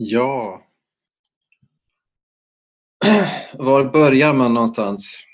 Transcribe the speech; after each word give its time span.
Ja. 0.00 0.62
Var 3.52 3.84
börjar 3.84 4.34
man 4.34 4.54
någonstans? 4.54 5.24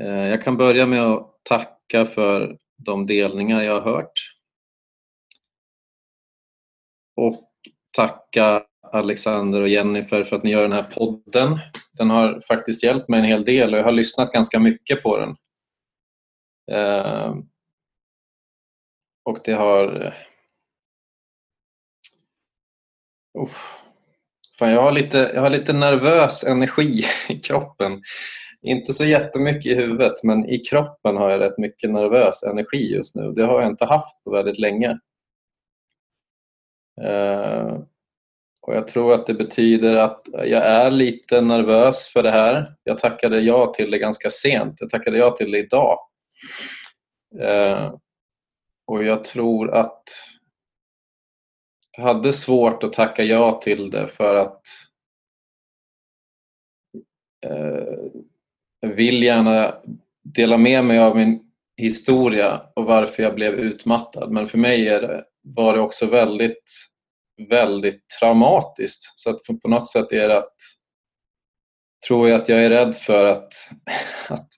Eh, 0.00 0.06
jag 0.28 0.42
kan 0.42 0.56
börja 0.56 0.86
med 0.86 1.02
att 1.02 1.40
tacka 1.42 2.06
för 2.06 2.58
de 2.76 3.06
delningar 3.06 3.62
jag 3.62 3.80
har 3.80 3.92
hört. 3.92 4.12
Och 7.16 7.50
tacka 7.96 8.66
Alexander 8.82 9.60
och 9.60 9.68
Jennifer 9.68 10.24
för 10.24 10.36
att 10.36 10.42
ni 10.42 10.50
gör 10.50 10.62
den 10.62 10.72
här 10.72 10.90
podden. 10.94 11.58
Den 11.92 12.10
har 12.10 12.40
faktiskt 12.40 12.82
hjälpt 12.82 13.08
mig 13.08 13.20
en 13.20 13.26
hel 13.26 13.44
del 13.44 13.72
och 13.72 13.78
jag 13.78 13.84
har 13.84 13.92
lyssnat 13.92 14.32
ganska 14.32 14.58
mycket 14.58 15.02
på 15.02 15.16
den. 15.16 15.36
Eh, 16.72 17.34
och 19.24 19.38
det 19.44 19.52
har 19.52 20.14
Uff. 23.42 23.80
Fan, 24.58 24.70
jag, 24.70 24.82
har 24.82 24.92
lite, 24.92 25.30
jag 25.34 25.40
har 25.40 25.50
lite 25.50 25.72
nervös 25.72 26.44
energi 26.44 27.04
i 27.28 27.38
kroppen. 27.38 28.02
Inte 28.62 28.92
så 28.92 29.04
jättemycket 29.04 29.66
i 29.66 29.74
huvudet, 29.74 30.22
men 30.22 30.48
i 30.48 30.58
kroppen 30.58 31.16
har 31.16 31.30
jag 31.30 31.40
rätt 31.40 31.58
mycket 31.58 31.90
nervös 31.90 32.42
energi 32.42 32.94
just 32.94 33.16
nu. 33.16 33.32
Det 33.32 33.44
har 33.44 33.60
jag 33.60 33.70
inte 33.70 33.84
haft 33.84 34.24
på 34.24 34.30
väldigt 34.30 34.58
länge. 34.58 34.98
Uh, 37.02 37.78
och 38.60 38.74
Jag 38.74 38.88
tror 38.88 39.14
att 39.14 39.26
det 39.26 39.34
betyder 39.34 39.96
att 39.96 40.22
jag 40.32 40.66
är 40.66 40.90
lite 40.90 41.40
nervös 41.40 42.08
för 42.08 42.22
det 42.22 42.30
här. 42.30 42.74
Jag 42.84 42.98
tackade 42.98 43.40
ja 43.40 43.72
till 43.76 43.90
det 43.90 43.98
ganska 43.98 44.30
sent. 44.30 44.74
Jag 44.80 44.90
tackade 44.90 45.18
ja 45.18 45.30
till 45.30 45.50
det 45.52 45.58
idag. 45.58 45.98
Uh, 47.40 47.94
och 48.86 49.04
jag 49.04 49.24
tror 49.24 49.70
att 49.70 50.02
hade 51.98 52.32
svårt 52.32 52.82
att 52.82 52.92
tacka 52.92 53.22
ja 53.22 53.52
till 53.52 53.90
det 53.90 54.08
för 54.08 54.34
att 54.34 54.62
eh, 57.46 58.10
jag 58.80 58.88
vill 58.88 59.22
gärna 59.22 59.74
dela 60.22 60.56
med 60.56 60.84
mig 60.84 60.98
av 60.98 61.16
min 61.16 61.50
historia 61.76 62.62
och 62.74 62.84
varför 62.84 63.22
jag 63.22 63.34
blev 63.34 63.54
utmattad. 63.54 64.30
Men 64.30 64.48
för 64.48 64.58
mig 64.58 64.84
det, 64.84 65.24
var 65.42 65.74
det 65.74 65.80
också 65.80 66.06
väldigt, 66.06 66.64
väldigt 67.48 68.08
traumatiskt. 68.20 69.02
Så 69.16 69.30
att 69.30 69.60
på 69.62 69.68
något 69.68 69.88
sätt 69.88 70.12
är 70.12 70.28
det 70.28 70.36
att 70.36 70.54
tror 72.08 72.28
jag 72.28 72.40
att 72.40 72.48
jag 72.48 72.64
är 72.64 72.70
rädd 72.70 72.96
för 72.96 73.26
att, 73.26 73.52
att, 74.28 74.48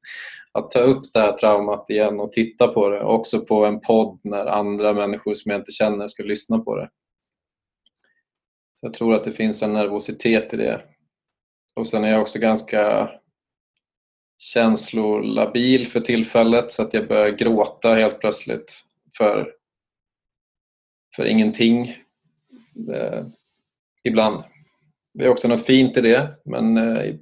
att 0.53 0.71
ta 0.71 0.79
upp 0.79 1.03
det 1.13 1.21
här 1.21 1.33
traumat 1.33 1.91
igen 1.91 2.21
och 2.21 2.33
titta 2.33 2.69
på 2.69 2.89
det. 2.89 3.03
Också 3.03 3.41
på 3.41 3.65
en 3.67 3.81
podd 3.81 4.21
när 4.25 4.47
andra 4.47 4.93
människor 4.93 5.35
som 5.35 5.51
jag 5.51 5.61
inte 5.61 5.73
känner 5.73 6.09
ska 6.09 6.23
lyssna 6.23 6.59
på 6.59 6.77
det. 6.77 6.89
Jag 8.85 8.95
tror 8.95 9.15
att 9.15 9.25
det 9.25 9.33
finns 9.33 9.63
en 9.63 9.73
nervositet 9.73 10.55
i 10.55 10.57
det. 10.57 10.83
Och 11.75 11.87
sen 11.87 12.05
är 12.05 12.11
jag 12.11 12.21
också 12.21 12.39
ganska 12.39 13.11
känslolabil 14.39 15.87
för 15.87 16.01
tillfället 16.01 16.71
så 16.71 16.83
att 16.83 16.95
jag 16.95 17.09
börjar 17.09 17.31
gråta 17.31 17.95
helt 17.95 18.21
plötsligt 18.21 18.85
för, 19.17 19.55
för 21.17 21.27
ingenting. 21.27 21.97
Det, 22.75 23.31
ibland. 24.03 24.45
Det 25.15 25.25
är 25.25 25.29
också 25.29 25.49
något 25.49 25.67
fint 25.67 25.97
i 25.97 26.01
det 26.01 26.41
men 26.45 26.77
eh, 26.77 27.15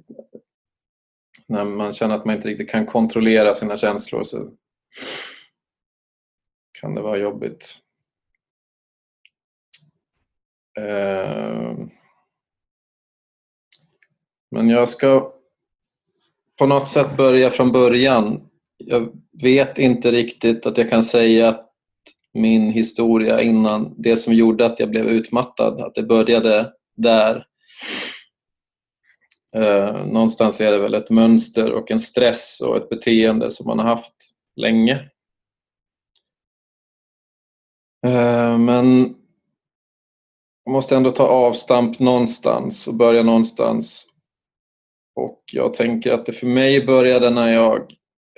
när 1.47 1.65
man 1.65 1.93
känner 1.93 2.15
att 2.15 2.25
man 2.25 2.35
inte 2.35 2.47
riktigt 2.47 2.69
kan 2.69 2.85
kontrollera 2.85 3.53
sina 3.53 3.77
känslor 3.77 4.23
så 4.23 4.51
kan 6.81 6.95
det 6.95 7.01
vara 7.01 7.17
jobbigt. 7.17 7.77
Ehm. 10.81 11.89
Men 14.51 14.69
jag 14.69 14.89
ska 14.89 15.33
på 16.59 16.65
något 16.65 16.89
sätt 16.89 17.17
börja 17.17 17.49
från 17.51 17.71
början. 17.71 18.41
Jag 18.77 19.09
vet 19.43 19.77
inte 19.77 20.11
riktigt 20.11 20.65
att 20.65 20.77
jag 20.77 20.89
kan 20.89 21.03
säga 21.03 21.49
att 21.49 21.67
min 22.33 22.71
historia 22.71 23.41
innan, 23.41 23.93
det 23.97 24.17
som 24.17 24.33
gjorde 24.33 24.65
att 24.65 24.79
jag 24.79 24.89
blev 24.89 25.07
utmattad, 25.07 25.81
att 25.81 25.95
det 25.95 26.03
började 26.03 26.73
där. 26.95 27.45
Eh, 29.55 30.05
någonstans 30.05 30.61
är 30.61 30.71
det 30.71 30.77
väl 30.77 30.93
ett 30.93 31.09
mönster 31.09 31.71
och 31.71 31.91
en 31.91 31.99
stress 31.99 32.61
och 32.61 32.77
ett 32.77 32.89
beteende 32.89 33.51
som 33.51 33.67
man 33.67 33.79
har 33.79 33.85
haft 33.85 34.13
länge. 34.55 35.09
Eh, 38.05 38.57
men 38.57 39.15
man 40.65 40.73
måste 40.73 40.95
ändå 40.95 41.11
ta 41.11 41.27
avstamp 41.27 41.99
någonstans 41.99 42.87
och 42.87 42.93
börja 42.93 43.23
någonstans. 43.23 44.07
Och 45.15 45.43
jag 45.51 45.73
tänker 45.73 46.13
att 46.13 46.25
det 46.25 46.33
för 46.33 46.47
mig 46.47 46.85
började 46.85 47.29
när 47.29 47.53
jag 47.53 47.79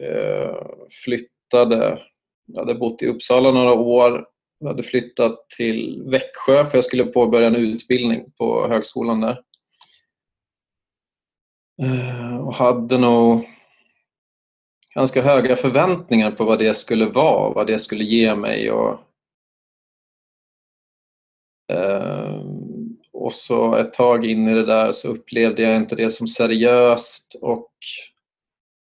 eh, 0.02 0.56
flyttade. 1.04 2.00
Jag 2.46 2.60
hade 2.60 2.76
bott 2.76 3.02
i 3.02 3.08
Uppsala 3.08 3.52
några 3.52 3.74
år. 3.74 4.26
Jag 4.60 4.68
hade 4.68 4.84
flyttat 4.84 5.50
till 5.58 6.04
Växjö 6.06 6.66
för 6.66 6.78
jag 6.78 6.84
skulle 6.84 7.06
påbörja 7.06 7.48
en 7.48 7.56
utbildning 7.56 8.32
på 8.38 8.68
högskolan 8.68 9.22
där. 9.22 9.42
Eh, 11.82 12.38
och 12.38 12.54
hade 12.54 12.98
nog 12.98 13.50
ganska 14.96 15.22
höga 15.22 15.56
förväntningar 15.56 16.32
på 16.32 16.44
vad 16.44 16.60
det 16.60 16.74
skulle 16.74 17.06
vara, 17.06 17.54
vad 17.54 17.68
det 17.68 17.80
skulle 17.80 18.04
ge 18.04 18.36
mig 18.36 18.72
och 18.72 19.00
Ehm, 21.68 22.98
och 23.14 23.34
så 23.34 23.76
ett 23.76 23.94
tag 23.94 24.26
in 24.26 24.48
i 24.48 24.54
det 24.54 24.66
där 24.66 24.92
så 24.92 25.08
upplevde 25.08 25.62
jag 25.62 25.76
inte 25.76 25.96
det 25.96 26.12
som 26.12 26.28
seriöst 26.28 27.36
och 27.42 27.72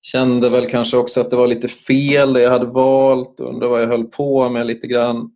kände 0.03 0.49
väl 0.49 0.67
kanske 0.67 0.97
också 0.97 1.21
att 1.21 1.31
det 1.31 1.37
var 1.37 1.47
lite 1.47 1.69
fel 1.69 2.33
det 2.33 2.43
jag 2.43 2.51
hade 2.51 2.67
valt 2.67 3.41
och 3.41 3.49
undrade 3.49 3.71
vad 3.71 3.83
jag 3.83 3.89
höll 3.89 4.05
på 4.05 4.49
med 4.49 4.67
lite 4.67 4.87
grann. 4.87 5.31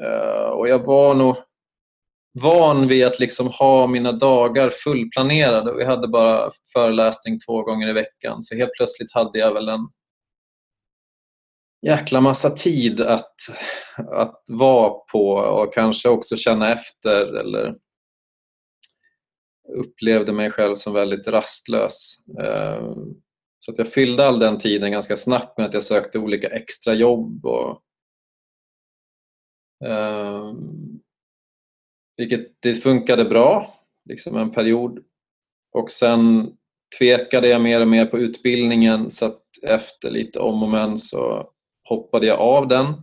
Ehm, 0.00 0.52
och 0.52 0.68
jag 0.68 0.78
var 0.78 1.14
nog 1.14 1.36
van 2.40 2.88
vid 2.88 3.06
att 3.06 3.20
liksom 3.20 3.46
ha 3.46 3.86
mina 3.86 4.12
dagar 4.12 4.70
fullplanerade. 4.70 5.74
Vi 5.74 5.84
hade 5.84 6.08
bara 6.08 6.50
föreläsning 6.72 7.38
två 7.40 7.62
gånger 7.62 7.88
i 7.88 7.92
veckan 7.92 8.42
så 8.42 8.56
helt 8.56 8.72
plötsligt 8.76 9.12
hade 9.12 9.38
jag 9.38 9.54
väl 9.54 9.68
en 9.68 9.88
jäkla 11.82 12.20
massa 12.20 12.50
tid 12.50 13.00
att, 13.00 13.34
att 13.96 14.44
vara 14.48 14.90
på 14.90 15.32
och 15.32 15.74
kanske 15.74 16.08
också 16.08 16.36
känna 16.36 16.72
efter 16.72 17.36
eller 17.36 17.76
upplevde 19.68 20.32
mig 20.32 20.50
själv 20.50 20.74
som 20.74 20.92
väldigt 20.92 21.28
rastlös. 21.28 22.14
Eh, 22.38 22.94
så 23.58 23.72
att 23.72 23.78
jag 23.78 23.92
fyllde 23.92 24.26
all 24.26 24.38
den 24.38 24.58
tiden 24.58 24.92
ganska 24.92 25.16
snabbt 25.16 25.58
med 25.58 25.66
att 25.66 25.74
jag 25.74 25.82
sökte 25.82 26.18
olika 26.18 26.48
extrajobb. 26.48 27.46
Och, 27.46 27.82
eh, 29.84 30.54
vilket 32.16 32.56
det 32.60 32.74
funkade 32.74 33.24
bra, 33.24 33.74
liksom 34.08 34.36
en 34.36 34.50
period. 34.50 35.04
Och 35.72 35.90
sen 35.90 36.52
tvekade 36.98 37.48
jag 37.48 37.60
mer 37.60 37.80
och 37.80 37.88
mer 37.88 38.06
på 38.06 38.18
utbildningen 38.18 39.10
så 39.10 39.26
att 39.26 39.42
efter 39.62 40.10
lite 40.10 40.38
om 40.38 40.62
och 40.62 40.68
men 40.68 40.98
så 40.98 41.52
hoppade 41.90 42.26
jag 42.26 42.38
av 42.38 42.68
den. 42.68 42.94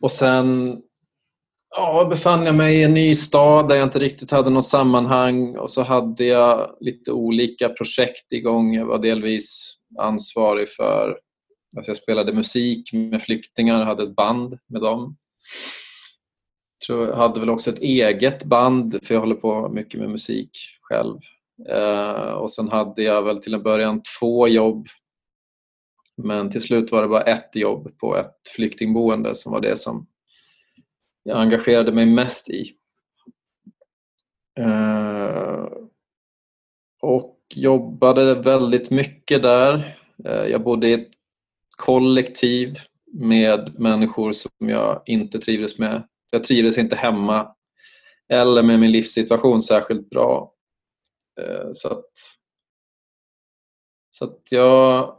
Och 0.00 0.12
sen 0.12 0.78
ja, 1.76 2.06
befann 2.10 2.46
jag 2.46 2.54
mig 2.54 2.76
i 2.76 2.82
en 2.82 2.94
ny 2.94 3.14
stad 3.14 3.68
där 3.68 3.76
jag 3.76 3.86
inte 3.86 3.98
riktigt 3.98 4.30
hade 4.30 4.50
något 4.50 4.66
sammanhang 4.66 5.56
och 5.56 5.70
så 5.70 5.82
hade 5.82 6.24
jag 6.24 6.76
lite 6.80 7.12
olika 7.12 7.68
projekt 7.68 8.32
igång. 8.32 8.74
Jag 8.74 8.86
var 8.86 8.98
delvis 8.98 9.74
ansvarig 9.98 10.70
för 10.70 11.18
Alltså 11.76 11.90
jag 11.90 11.96
spelade 11.96 12.32
musik 12.32 12.92
med 12.92 13.22
flyktingar, 13.22 13.84
hade 13.84 14.02
ett 14.02 14.16
band 14.16 14.58
med 14.66 14.82
dem. 14.82 15.16
Jag 16.88 17.16
hade 17.16 17.40
väl 17.40 17.50
också 17.50 17.70
ett 17.70 17.78
eget 17.78 18.44
band, 18.44 18.98
för 19.02 19.14
jag 19.14 19.20
håller 19.20 19.34
på 19.34 19.68
mycket 19.68 20.00
med 20.00 20.10
musik 20.10 20.50
själv. 20.80 21.18
Eh, 21.68 22.30
och 22.30 22.52
sen 22.52 22.68
hade 22.68 23.02
jag 23.02 23.22
väl 23.22 23.42
till 23.42 23.54
en 23.54 23.62
början 23.62 24.02
två 24.20 24.48
jobb 24.48 24.86
men 26.18 26.50
till 26.50 26.62
slut 26.62 26.92
var 26.92 27.02
det 27.02 27.08
bara 27.08 27.22
ett 27.22 27.56
jobb 27.56 27.98
på 27.98 28.16
ett 28.16 28.36
flyktingboende 28.56 29.34
som 29.34 29.52
var 29.52 29.60
det 29.60 29.76
som 29.76 30.06
jag 31.22 31.38
engagerade 31.38 31.92
mig 31.92 32.06
mest 32.06 32.50
i. 32.50 32.74
Eh, 34.60 35.66
och 37.00 37.38
jobbade 37.54 38.34
väldigt 38.34 38.90
mycket 38.90 39.42
där. 39.42 39.98
Eh, 40.24 40.44
jag 40.46 40.62
bodde 40.62 40.88
i 40.88 40.92
ett 40.92 41.10
kollektiv 41.76 42.78
med 43.12 43.80
människor 43.80 44.32
som 44.32 44.50
jag 44.58 45.02
inte 45.06 45.38
trivdes 45.38 45.78
med. 45.78 46.08
Jag 46.30 46.44
trivdes 46.44 46.78
inte 46.78 46.96
hemma 46.96 47.54
eller 48.28 48.62
med 48.62 48.80
min 48.80 48.92
livssituation 48.92 49.62
särskilt 49.62 50.10
bra. 50.10 50.54
Eh, 51.40 51.68
så 51.72 51.88
att, 51.88 52.10
så 54.10 54.24
att 54.24 54.42
jag, 54.50 55.17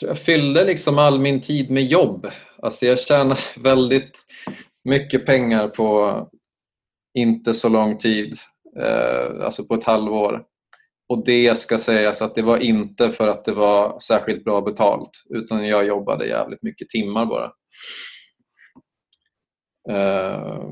jag 0.00 0.18
fyllde 0.18 0.64
liksom 0.64 0.98
all 0.98 1.18
min 1.18 1.40
tid 1.42 1.70
med 1.70 1.84
jobb. 1.84 2.30
Alltså 2.62 2.86
jag 2.86 3.00
tjänade 3.00 3.40
väldigt 3.56 4.18
mycket 4.84 5.26
pengar 5.26 5.68
på 5.68 6.28
inte 7.14 7.54
så 7.54 7.68
lång 7.68 7.98
tid, 7.98 8.36
eh, 8.80 9.44
alltså 9.44 9.64
på 9.64 9.74
ett 9.74 9.84
halvår. 9.84 10.44
Och 11.08 11.24
det 11.24 11.58
ska 11.58 11.78
sägas 11.78 12.22
att 12.22 12.34
det 12.34 12.42
var 12.42 12.58
inte 12.58 13.10
för 13.10 13.28
att 13.28 13.44
det 13.44 13.52
var 13.52 14.00
särskilt 14.00 14.44
bra 14.44 14.60
betalt 14.60 15.10
utan 15.30 15.66
jag 15.66 15.86
jobbade 15.86 16.26
jävligt 16.26 16.62
mycket 16.62 16.88
timmar 16.88 17.26
bara. 17.26 17.52
Eh, 19.90 20.62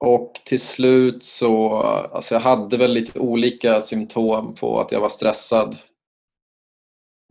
och 0.00 0.32
till 0.44 0.60
slut 0.60 1.24
så, 1.24 1.72
alltså 1.82 2.34
jag 2.34 2.40
hade 2.40 2.76
väl 2.76 2.92
lite 2.92 3.18
olika 3.18 3.80
symptom 3.80 4.54
på 4.54 4.80
att 4.80 4.92
jag 4.92 5.00
var 5.00 5.08
stressad. 5.08 5.76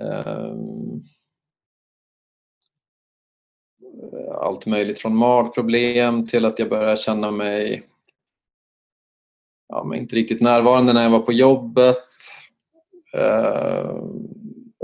Ehm, 0.02 1.02
allt 4.34 4.66
möjligt 4.66 5.00
från 5.00 5.16
magproblem 5.16 6.28
till 6.28 6.46
att 6.46 6.60
jag 6.60 6.70
började 6.70 6.96
känna 6.96 7.32
mig 7.32 7.88
ja, 9.68 9.84
men 9.84 10.00
inte 10.00 10.16
riktigt 10.16 10.42
närvarande 10.42 10.94
när 10.94 11.04
jag 11.04 11.10
var 11.10 11.20
på 11.20 11.34
jobbet. 11.34 11.98
Uh, 13.18 14.04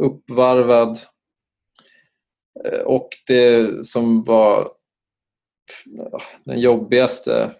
uppvarvad. 0.01 0.99
Uh, 2.67 2.79
och 2.79 3.09
det 3.27 3.85
som 3.85 4.23
var 4.23 4.71
den 6.43 6.59
jobbigaste 6.59 7.55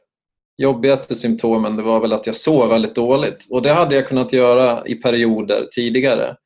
jobbigaste 0.58 1.16
symptomen 1.16 1.76
det 1.76 1.84
var 1.84 2.00
väl 2.00 2.14
att 2.14 2.26
jag 2.26 2.36
sov 2.36 2.70
väldigt 2.70 2.96
dåligt. 2.96 3.48
Och 3.50 3.62
det 3.62 3.74
hade 3.74 3.96
jag 3.96 4.08
kunnat 4.08 4.34
göra 4.34 4.88
i 4.88 4.96
perioder 4.96 5.68
tidigare. 5.72 6.38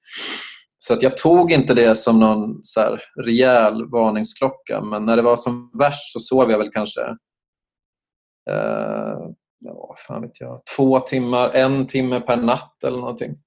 Så 0.88 0.94
att 0.94 1.02
jag 1.02 1.18
tog 1.18 1.52
inte 1.52 1.74
det 1.74 1.96
som 1.96 2.20
någon 2.20 2.60
så 2.64 2.82
här 2.82 3.04
rejäl 3.26 3.90
varningsklocka 3.90 4.82
men 4.82 5.06
när 5.06 5.16
det 5.16 5.22
var 5.22 5.36
som 5.36 5.72
värst 5.80 6.14
så 6.14 6.20
sov 6.20 6.52
jag 6.52 6.58
väl 6.58 6.72
kanske 6.72 7.02
eh, 8.50 9.18
ja, 9.60 9.96
fan 10.08 10.22
vet 10.22 10.42
jag, 10.42 10.62
två 10.76 11.00
timmar, 11.00 11.56
en 11.56 11.88
timme 11.88 12.20
per 12.20 12.38
natt 12.38 12.84
eller 12.84 12.98
någonting. 12.98 13.38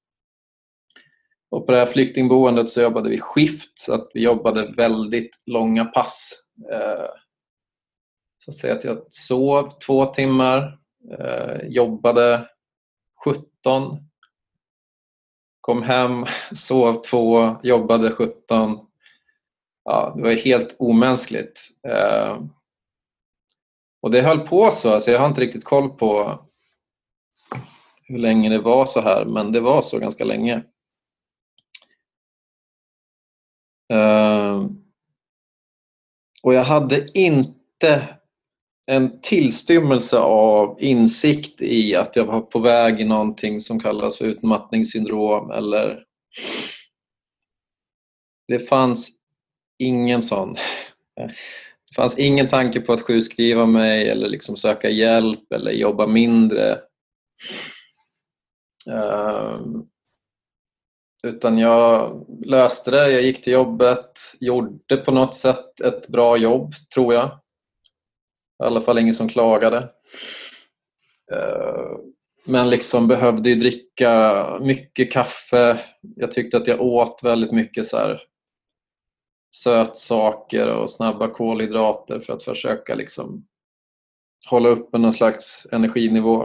Och 1.50 1.66
på 1.66 1.72
det 1.72 1.78
här 1.78 1.86
flyktingboendet 1.86 2.70
så 2.70 2.82
jobbade 2.82 3.10
vi 3.10 3.18
skift 3.20 3.78
så 3.78 3.94
att 3.94 4.10
vi 4.14 4.22
jobbade 4.22 4.72
väldigt 4.76 5.42
långa 5.46 5.84
pass. 5.84 6.32
Eh, 6.72 7.10
så 8.44 8.50
att 8.50 8.56
säga 8.56 8.74
att 8.74 8.84
jag 8.84 9.02
sov 9.10 9.70
två 9.86 10.06
timmar, 10.06 10.78
eh, 11.18 11.68
jobbade 11.68 12.48
17, 13.24 14.09
kom 15.60 15.82
hem, 15.82 16.26
sov 16.54 16.94
två, 16.94 17.56
jobbade 17.62 18.10
17. 18.10 18.78
Ja, 19.84 20.12
det 20.16 20.22
var 20.22 20.30
helt 20.30 20.76
omänskligt. 20.78 21.60
Eh, 21.88 22.38
och 24.02 24.10
det 24.10 24.20
höll 24.20 24.40
på 24.40 24.70
så, 24.70 24.94
alltså 24.94 25.10
jag 25.10 25.20
har 25.20 25.26
inte 25.26 25.40
riktigt 25.40 25.64
koll 25.64 25.90
på 25.90 26.38
hur 28.02 28.18
länge 28.18 28.48
det 28.48 28.58
var 28.58 28.86
så 28.86 29.00
här, 29.00 29.24
men 29.24 29.52
det 29.52 29.60
var 29.60 29.82
så 29.82 29.98
ganska 29.98 30.24
länge. 30.24 30.62
Eh, 33.92 34.66
och 36.42 36.54
jag 36.54 36.64
hade 36.64 37.18
inte 37.18 38.19
en 38.90 39.20
tillstymmelse 39.20 40.18
av 40.18 40.76
insikt 40.80 41.62
i 41.62 41.96
att 41.96 42.16
jag 42.16 42.24
var 42.24 42.40
på 42.40 42.58
väg 42.58 43.00
i 43.00 43.04
någonting 43.04 43.60
som 43.60 43.80
kallas 43.80 44.16
för 44.16 44.24
utmattningssyndrom 44.24 45.50
eller 45.50 46.04
det 48.48 48.58
fanns 48.58 49.10
ingen 49.78 50.22
sån. 50.22 50.54
Det 51.16 51.94
fanns 51.96 52.18
ingen 52.18 52.48
tanke 52.48 52.80
på 52.80 52.92
att 52.92 53.00
sjukskriva 53.00 53.66
mig 53.66 54.10
eller 54.10 54.28
liksom 54.28 54.56
söka 54.56 54.90
hjälp 54.90 55.52
eller 55.52 55.72
jobba 55.72 56.06
mindre. 56.06 56.78
Um, 58.90 59.88
utan 61.22 61.58
jag 61.58 62.26
löste 62.44 62.90
det, 62.90 63.10
jag 63.10 63.22
gick 63.22 63.42
till 63.42 63.52
jobbet, 63.52 64.10
gjorde 64.40 64.96
på 64.96 65.12
något 65.12 65.34
sätt 65.34 65.80
ett 65.80 66.08
bra 66.08 66.36
jobb, 66.36 66.74
tror 66.94 67.14
jag. 67.14 67.39
I 68.60 68.62
alla 68.62 68.80
fall 68.80 68.98
ingen 68.98 69.14
som 69.14 69.28
klagade. 69.28 69.78
Eh, 71.32 71.98
men 72.46 72.70
liksom 72.70 73.08
behövde 73.08 73.50
ju 73.50 73.54
dricka 73.54 74.58
mycket 74.60 75.12
kaffe. 75.12 75.80
Jag 76.16 76.32
tyckte 76.32 76.56
att 76.56 76.66
jag 76.66 76.80
åt 76.80 77.20
väldigt 77.22 77.52
mycket 77.52 77.86
så 77.86 77.96
här 77.96 78.22
sötsaker 79.54 80.68
och 80.68 80.90
snabba 80.90 81.28
kolhydrater 81.28 82.20
för 82.20 82.32
att 82.32 82.44
försöka 82.44 82.94
liksom 82.94 83.46
hålla 84.50 84.68
uppe 84.68 84.98
någon 84.98 85.12
slags 85.12 85.66
energinivå. 85.72 86.42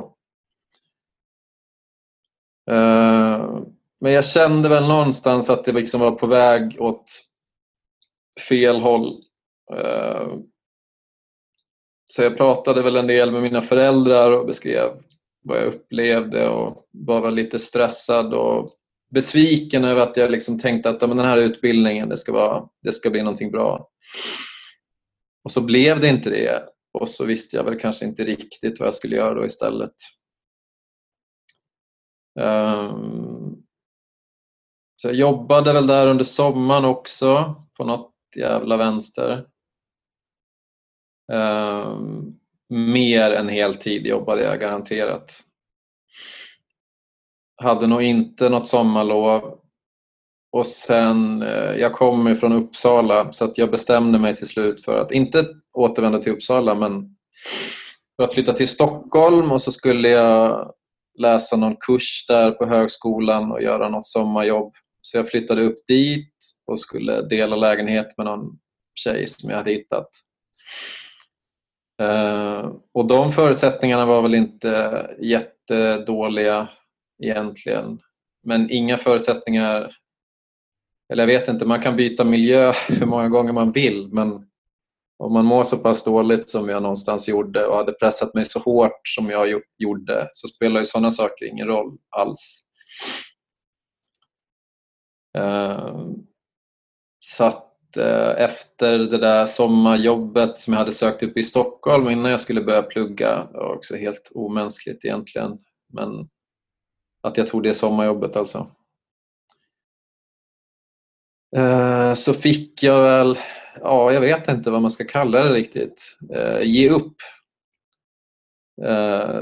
Eh, 2.71 3.59
men 3.99 4.11
jag 4.11 4.25
kände 4.25 4.69
väl 4.69 4.87
någonstans 4.87 5.49
att 5.49 5.65
det 5.65 5.71
liksom 5.71 6.01
var 6.01 6.11
på 6.11 6.27
väg 6.27 6.75
åt 6.79 7.25
fel 8.49 8.81
håll. 8.81 9.23
Eh, 9.73 10.27
så 12.15 12.23
jag 12.23 12.37
pratade 12.37 12.81
väl 12.81 12.95
en 12.95 13.07
del 13.07 13.31
med 13.31 13.41
mina 13.41 13.61
föräldrar 13.61 14.31
och 14.31 14.45
beskrev 14.45 15.03
vad 15.43 15.57
jag 15.57 15.65
upplevde 15.65 16.49
och 16.49 16.87
var 16.91 17.21
väl 17.21 17.33
lite 17.33 17.59
stressad 17.59 18.33
och 18.33 18.75
besviken 19.11 19.85
över 19.85 20.01
att 20.01 20.17
jag 20.17 20.31
liksom 20.31 20.59
tänkte 20.59 20.89
att 20.89 20.99
den 20.99 21.19
här 21.19 21.37
utbildningen, 21.37 22.09
det 22.09 22.17
ska, 22.17 22.31
vara, 22.31 22.69
det 22.81 22.91
ska 22.91 23.09
bli 23.09 23.23
någonting 23.23 23.51
bra. 23.51 23.89
Och 25.43 25.51
så 25.51 25.61
blev 25.61 25.99
det 25.99 26.09
inte 26.09 26.29
det 26.29 26.63
och 26.93 27.09
så 27.09 27.25
visste 27.25 27.55
jag 27.55 27.63
väl 27.63 27.79
kanske 27.79 28.05
inte 28.05 28.23
riktigt 28.23 28.79
vad 28.79 28.87
jag 28.87 28.95
skulle 28.95 29.15
göra 29.15 29.33
då 29.33 29.45
istället. 29.45 29.95
Um, 32.39 33.63
så 34.95 35.07
jag 35.07 35.15
jobbade 35.15 35.73
väl 35.73 35.87
där 35.87 36.07
under 36.07 36.25
sommaren 36.25 36.85
också 36.85 37.55
på 37.77 37.83
något 37.83 38.13
jävla 38.37 38.77
vänster. 38.77 39.45
Um, 41.33 42.39
mer 42.69 43.31
än 43.31 43.49
heltid 43.49 44.07
jobbade 44.07 44.43
jag 44.43 44.59
garanterat. 44.59 45.31
Hade 47.61 47.87
nog 47.87 48.03
inte 48.03 48.49
något 48.49 48.67
sommarlov. 48.67 49.59
Och 50.51 50.67
sen, 50.67 51.41
eh, 51.41 51.75
jag 51.75 51.93
kommer 51.93 52.35
från 52.35 52.53
Uppsala 52.53 53.31
så 53.31 53.45
att 53.45 53.57
jag 53.57 53.71
bestämde 53.71 54.19
mig 54.19 54.35
till 54.35 54.47
slut 54.47 54.85
för 54.85 55.01
att 55.01 55.11
inte 55.11 55.45
återvända 55.73 56.19
till 56.19 56.33
Uppsala 56.33 56.75
men 56.75 57.15
för 58.15 58.23
att 58.23 58.33
flytta 58.33 58.53
till 58.53 58.67
Stockholm 58.67 59.51
och 59.51 59.61
så 59.61 59.71
skulle 59.71 60.09
jag 60.09 60.73
läsa 61.17 61.55
någon 61.55 61.75
kurs 61.75 62.25
där 62.27 62.51
på 62.51 62.65
högskolan 62.65 63.51
och 63.51 63.61
göra 63.61 63.89
något 63.89 64.05
sommarjobb. 64.05 64.73
Så 65.01 65.17
jag 65.17 65.29
flyttade 65.29 65.61
upp 65.61 65.87
dit 65.87 66.33
och 66.65 66.79
skulle 66.79 67.21
dela 67.21 67.55
lägenhet 67.55 68.17
med 68.17 68.25
någon 68.25 68.59
tjej 68.95 69.27
som 69.27 69.49
jag 69.49 69.57
hade 69.57 69.71
hittat. 69.71 70.09
Eh, 72.01 72.71
och 72.93 73.07
de 73.07 73.31
förutsättningarna 73.31 74.05
var 74.05 74.21
väl 74.21 74.35
inte 74.35 75.09
jättedåliga 75.19 76.69
egentligen. 77.23 77.99
Men 78.43 78.71
inga 78.71 78.97
förutsättningar, 78.97 79.95
eller 81.13 81.23
jag 81.23 81.39
vet 81.39 81.47
inte, 81.47 81.65
man 81.65 81.81
kan 81.81 81.95
byta 81.95 82.23
miljö 82.23 82.73
hur 82.87 83.05
många 83.05 83.29
gånger 83.29 83.53
man 83.53 83.71
vill 83.71 84.09
men 84.11 84.47
om 85.17 85.33
man 85.33 85.45
mår 85.45 85.63
så 85.63 85.77
pass 85.77 86.03
dåligt 86.03 86.49
som 86.49 86.69
jag 86.69 86.83
någonstans 86.83 87.27
gjorde 87.27 87.65
och 87.65 87.75
hade 87.75 87.91
pressat 87.91 88.33
mig 88.33 88.45
så 88.45 88.59
hårt 88.59 89.07
som 89.07 89.29
jag 89.29 89.61
gjorde 89.77 90.29
så 90.31 90.47
spelar 90.47 90.79
ju 90.79 90.85
sådana 90.85 91.11
saker 91.11 91.45
ingen 91.45 91.67
roll 91.67 91.97
alls. 92.09 92.63
Eh, 95.37 95.99
så 97.19 97.43
att 97.43 97.64
Eh, 97.97 98.41
efter 98.43 98.97
det 98.97 99.17
där 99.17 99.45
sommarjobbet 99.45 100.57
som 100.57 100.73
jag 100.73 100.79
hade 100.79 100.91
sökt 100.91 101.23
upp 101.23 101.37
i 101.37 101.43
Stockholm 101.43 102.09
innan 102.09 102.31
jag 102.31 102.41
skulle 102.41 102.61
börja 102.61 102.81
plugga. 102.81 103.47
Det 103.51 103.57
var 103.57 103.75
också 103.75 103.95
helt 103.95 104.31
omänskligt 104.35 105.05
egentligen. 105.05 105.57
Men 105.93 106.29
att 107.23 107.37
jag 107.37 107.47
tog 107.47 107.63
det 107.63 107.73
sommarjobbet 107.73 108.35
alltså. 108.35 108.71
Eh, 111.55 112.13
så 112.13 112.33
fick 112.33 112.83
jag 112.83 113.01
väl 113.01 113.37
ja, 113.81 114.11
jag 114.11 114.21
vet 114.21 114.47
inte 114.47 114.71
vad 114.71 114.81
man 114.81 114.91
ska 114.91 115.05
kalla 115.05 115.43
det 115.43 115.53
riktigt, 115.53 116.17
eh, 116.33 116.61
ge 116.61 116.89
upp. 116.89 117.15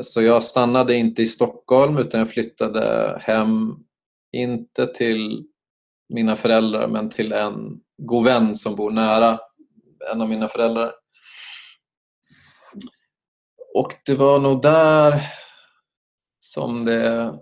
Så 0.01 0.22
jag 0.22 0.43
stannade 0.43 0.95
inte 0.95 1.22
i 1.22 1.25
Stockholm 1.27 1.98
utan 1.98 2.19
jag 2.19 2.29
flyttade 2.29 3.17
hem, 3.22 3.75
inte 4.31 4.88
till 4.88 5.45
mina 6.10 6.36
föräldrar 6.36 6.88
men 6.88 7.10
till 7.10 7.31
en 7.31 7.83
god 7.98 8.26
vän 8.26 8.56
som 8.56 8.76
bor 8.76 8.92
nära 8.92 9.40
en 10.12 10.22
av 10.22 10.30
mina 10.30 10.48
föräldrar. 10.48 10.94
Och 13.74 13.94
det 14.06 14.16
var 14.16 14.40
nog 14.40 14.62
där 14.62 15.22
som 16.40 16.86
det... 16.86 17.34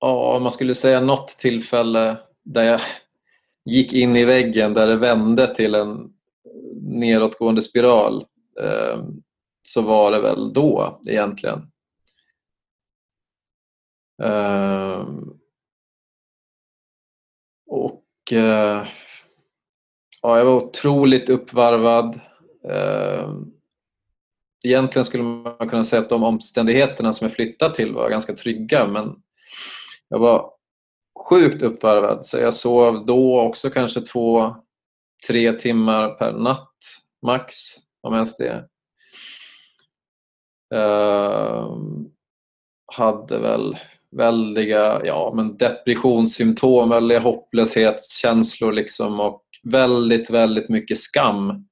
Ja, 0.00 0.36
om 0.36 0.42
man 0.42 0.52
skulle 0.52 0.74
säga 0.74 1.00
något 1.00 1.28
tillfälle 1.28 2.18
där 2.44 2.62
jag 2.62 2.80
gick 3.64 3.92
in 3.92 4.16
i 4.16 4.24
väggen 4.24 4.74
där 4.74 4.86
det 4.86 4.96
vände 4.96 5.54
till 5.54 5.74
en 5.74 6.12
nedåtgående 6.82 7.62
spiral 7.62 8.26
eh, 8.60 9.04
så 9.62 9.82
var 9.82 10.12
det 10.12 10.20
väl 10.20 10.52
då 10.52 11.00
egentligen. 11.08 11.72
Eh, 14.22 15.06
eh, 18.32 18.86
ja, 20.22 20.38
jag 20.38 20.44
var 20.44 20.54
otroligt 20.54 21.28
uppvarvad. 21.28 22.20
Eh, 22.68 23.30
egentligen 24.64 25.04
skulle 25.04 25.22
man 25.22 25.68
kunna 25.68 25.84
säga 25.84 26.02
att 26.02 26.08
de 26.08 26.24
omständigheterna 26.24 27.12
som 27.12 27.24
jag 27.24 27.34
flyttade 27.34 27.74
till 27.74 27.92
var 27.92 28.10
ganska 28.10 28.34
trygga 28.34 28.86
men 28.86 29.16
jag 30.08 30.18
var 30.18 30.50
sjukt 31.28 31.62
uppvarvad 31.62 32.26
så 32.26 32.38
jag 32.38 32.54
sov 32.54 33.06
då 33.06 33.40
också 33.40 33.70
kanske 33.70 34.00
två, 34.00 34.56
tre 35.26 35.52
timmar 35.52 36.08
per 36.08 36.32
natt 36.32 36.72
max, 37.26 37.54
om 38.02 38.14
ens 38.14 38.36
det. 38.36 38.68
Eh, 40.74 41.76
hade 42.92 43.38
väl 43.38 43.76
väldiga 44.16 45.00
ja, 45.04 45.32
men 45.36 45.56
depressionssymptom, 45.56 46.88
väldiga 46.88 47.20
hopplöshetskänslor 47.20 48.72
liksom 48.72 49.20
och 49.20 49.42
väldigt, 49.62 50.30
väldigt 50.30 50.68
mycket 50.68 50.98
skam 50.98 51.68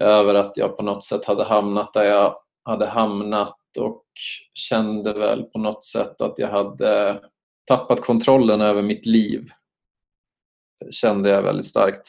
över 0.00 0.34
att 0.34 0.52
jag 0.56 0.76
på 0.76 0.82
något 0.82 1.04
sätt 1.04 1.24
hade 1.24 1.44
hamnat 1.44 1.94
där 1.94 2.04
jag 2.04 2.36
hade 2.64 2.86
hamnat 2.86 3.58
och 3.78 4.04
kände 4.54 5.12
väl 5.12 5.42
på 5.42 5.58
något 5.58 5.84
sätt 5.84 6.20
att 6.20 6.34
jag 6.36 6.48
hade 6.48 7.20
tappat 7.66 8.00
kontrollen 8.00 8.60
över 8.60 8.82
mitt 8.82 9.06
liv. 9.06 9.50
kände 10.90 11.28
jag 11.28 11.42
väldigt 11.42 11.66
starkt. 11.66 12.08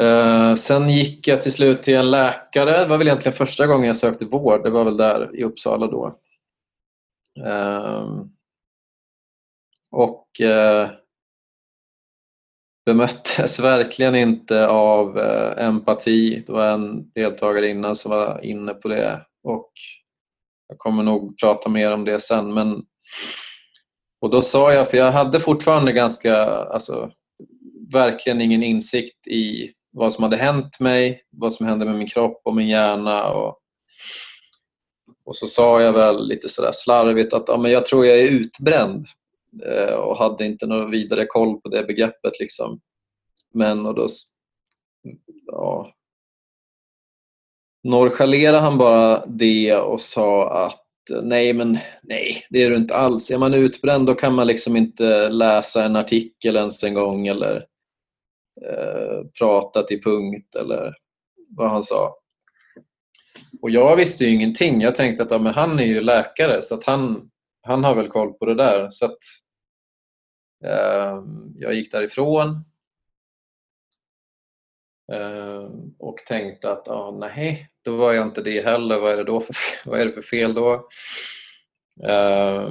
Uh, 0.00 0.54
sen 0.54 0.90
gick 0.90 1.28
jag 1.28 1.42
till 1.42 1.52
slut 1.52 1.82
till 1.82 1.94
en 1.94 2.10
läkare. 2.10 2.80
Det 2.80 2.86
var 2.86 2.98
väl 2.98 3.06
egentligen 3.06 3.36
första 3.36 3.66
gången 3.66 3.86
jag 3.86 3.96
sökte 3.96 4.24
vård. 4.24 4.62
Det 4.62 4.70
var 4.70 4.84
väl 4.84 4.96
där 4.96 5.36
i 5.36 5.44
Uppsala 5.44 5.86
då. 5.86 6.14
Uh, 7.40 8.24
och 9.90 10.26
uh, 10.42 10.90
bemöttes 12.84 13.60
verkligen 13.60 14.14
inte 14.14 14.66
av 14.66 15.18
eh, 15.18 15.66
empati. 15.66 16.44
Det 16.46 16.52
var 16.52 16.66
en 16.66 17.12
deltagare 17.12 17.68
innan 17.68 17.96
som 17.96 18.10
var 18.10 18.44
inne 18.44 18.74
på 18.74 18.88
det. 18.88 19.26
Och 19.42 19.72
jag 20.68 20.78
kommer 20.78 21.02
nog 21.02 21.38
prata 21.38 21.68
mer 21.68 21.92
om 21.92 22.04
det 22.04 22.18
sen. 22.18 22.54
Men, 22.54 22.82
och 24.20 24.30
då 24.30 24.42
sa 24.42 24.72
jag, 24.72 24.90
för 24.90 24.96
jag 24.96 25.12
hade 25.12 25.40
fortfarande 25.40 25.92
ganska, 25.92 26.36
alltså, 26.46 27.10
verkligen 27.92 28.40
ingen 28.40 28.62
insikt 28.62 29.26
i 29.26 29.72
vad 29.92 30.12
som 30.12 30.24
hade 30.24 30.36
hänt 30.36 30.80
mig, 30.80 31.22
vad 31.30 31.52
som 31.52 31.66
hände 31.66 31.84
med 31.84 31.94
min 31.94 32.08
kropp 32.08 32.40
och 32.44 32.54
min 32.54 32.68
hjärna. 32.68 33.32
Och, 33.32 33.58
och 35.24 35.36
så 35.36 35.46
sa 35.46 35.82
jag 35.82 35.92
väl 35.92 36.28
lite 36.28 36.48
sådär 36.48 36.72
slarvigt 36.74 37.32
att 37.32 37.44
ja, 37.46 37.56
men 37.56 37.70
jag 37.70 37.86
tror 37.86 38.06
jag 38.06 38.18
är 38.18 38.30
utbränd 38.30 39.06
eh, 39.66 39.94
och 39.94 40.18
hade 40.18 40.46
inte 40.46 40.66
någon 40.66 40.90
vidare 40.90 41.26
koll 41.26 41.60
på 41.60 41.68
det 41.68 41.84
begreppet. 41.84 42.40
Liksom. 42.40 42.80
Men 43.54 43.86
och 43.86 43.94
då 43.94 44.08
ja, 45.46 45.92
nonchalerade 47.84 48.58
han 48.58 48.78
bara 48.78 49.26
det 49.26 49.76
och 49.76 50.00
sa 50.00 50.64
att 50.66 50.78
nej, 51.22 51.52
men 51.52 51.78
nej, 52.02 52.46
det 52.50 52.62
är 52.62 52.70
du 52.70 52.76
inte 52.76 52.96
alls. 52.96 53.30
Är 53.30 53.38
man 53.38 53.54
utbränd 53.54 54.06
då 54.06 54.14
kan 54.14 54.34
man 54.34 54.46
liksom 54.46 54.76
inte 54.76 55.28
läsa 55.28 55.84
en 55.84 55.96
artikel 55.96 56.56
ens 56.56 56.84
en 56.84 56.94
gång 56.94 57.26
eller 57.26 57.66
eh, 58.70 59.26
prata 59.38 59.82
till 59.82 60.02
punkt 60.02 60.54
eller 60.54 60.94
vad 61.48 61.70
han 61.70 61.82
sa. 61.82 62.22
Och 63.62 63.70
jag 63.70 63.96
visste 63.96 64.24
ju 64.24 64.30
ingenting. 64.30 64.80
Jag 64.80 64.94
tänkte 64.94 65.22
att 65.22 65.30
ja, 65.30 65.38
men 65.38 65.54
han 65.54 65.78
är 65.78 65.84
ju 65.84 66.00
läkare 66.00 66.62
så 66.62 66.74
att 66.74 66.84
han, 66.84 67.30
han 67.62 67.84
har 67.84 67.94
väl 67.94 68.08
koll 68.08 68.32
på 68.32 68.44
det 68.44 68.54
där. 68.54 68.90
Så 68.90 69.04
att, 69.04 69.18
eh, 70.64 71.22
jag 71.54 71.74
gick 71.74 71.92
därifrån 71.92 72.64
eh, 75.12 75.70
och 75.98 76.16
tänkte 76.16 76.72
att 76.72 76.88
ah, 76.88 77.10
nej, 77.10 77.68
då 77.84 77.96
var 77.96 78.12
jag 78.12 78.26
inte 78.26 78.42
det 78.42 78.64
heller. 78.64 78.98
Vad 79.00 79.12
är 79.12 79.16
det 79.16 79.24
då 79.24 79.40
för, 79.40 79.56
vad 79.90 80.00
är 80.00 80.06
det 80.06 80.12
för 80.12 80.22
fel 80.22 80.54
då? 80.54 80.88
Eh, 82.04 82.70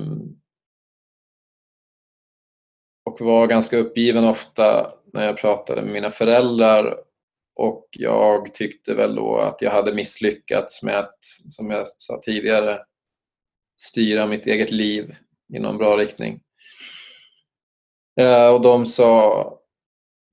och 3.05 3.21
var 3.21 3.47
ganska 3.47 3.77
uppgiven 3.77 4.23
ofta 4.23 4.93
när 5.13 5.25
jag 5.25 5.37
pratade 5.37 5.81
med 5.81 5.93
mina 5.93 6.11
föräldrar 6.11 6.97
och 7.55 7.87
jag 7.91 8.53
tyckte 8.53 8.93
väl 8.93 9.15
då 9.15 9.37
att 9.37 9.61
jag 9.61 9.71
hade 9.71 9.93
misslyckats 9.93 10.83
med 10.83 10.99
att, 10.99 11.17
som 11.49 11.69
jag 11.69 11.87
sa 11.87 12.21
tidigare, 12.23 12.79
styra 13.81 14.27
mitt 14.27 14.47
eget 14.47 14.71
liv 14.71 15.15
i 15.53 15.59
någon 15.59 15.77
bra 15.77 15.97
riktning. 15.97 16.39
Eh, 18.19 18.47
och 18.47 18.61
de 18.61 18.85
sa 18.85 19.61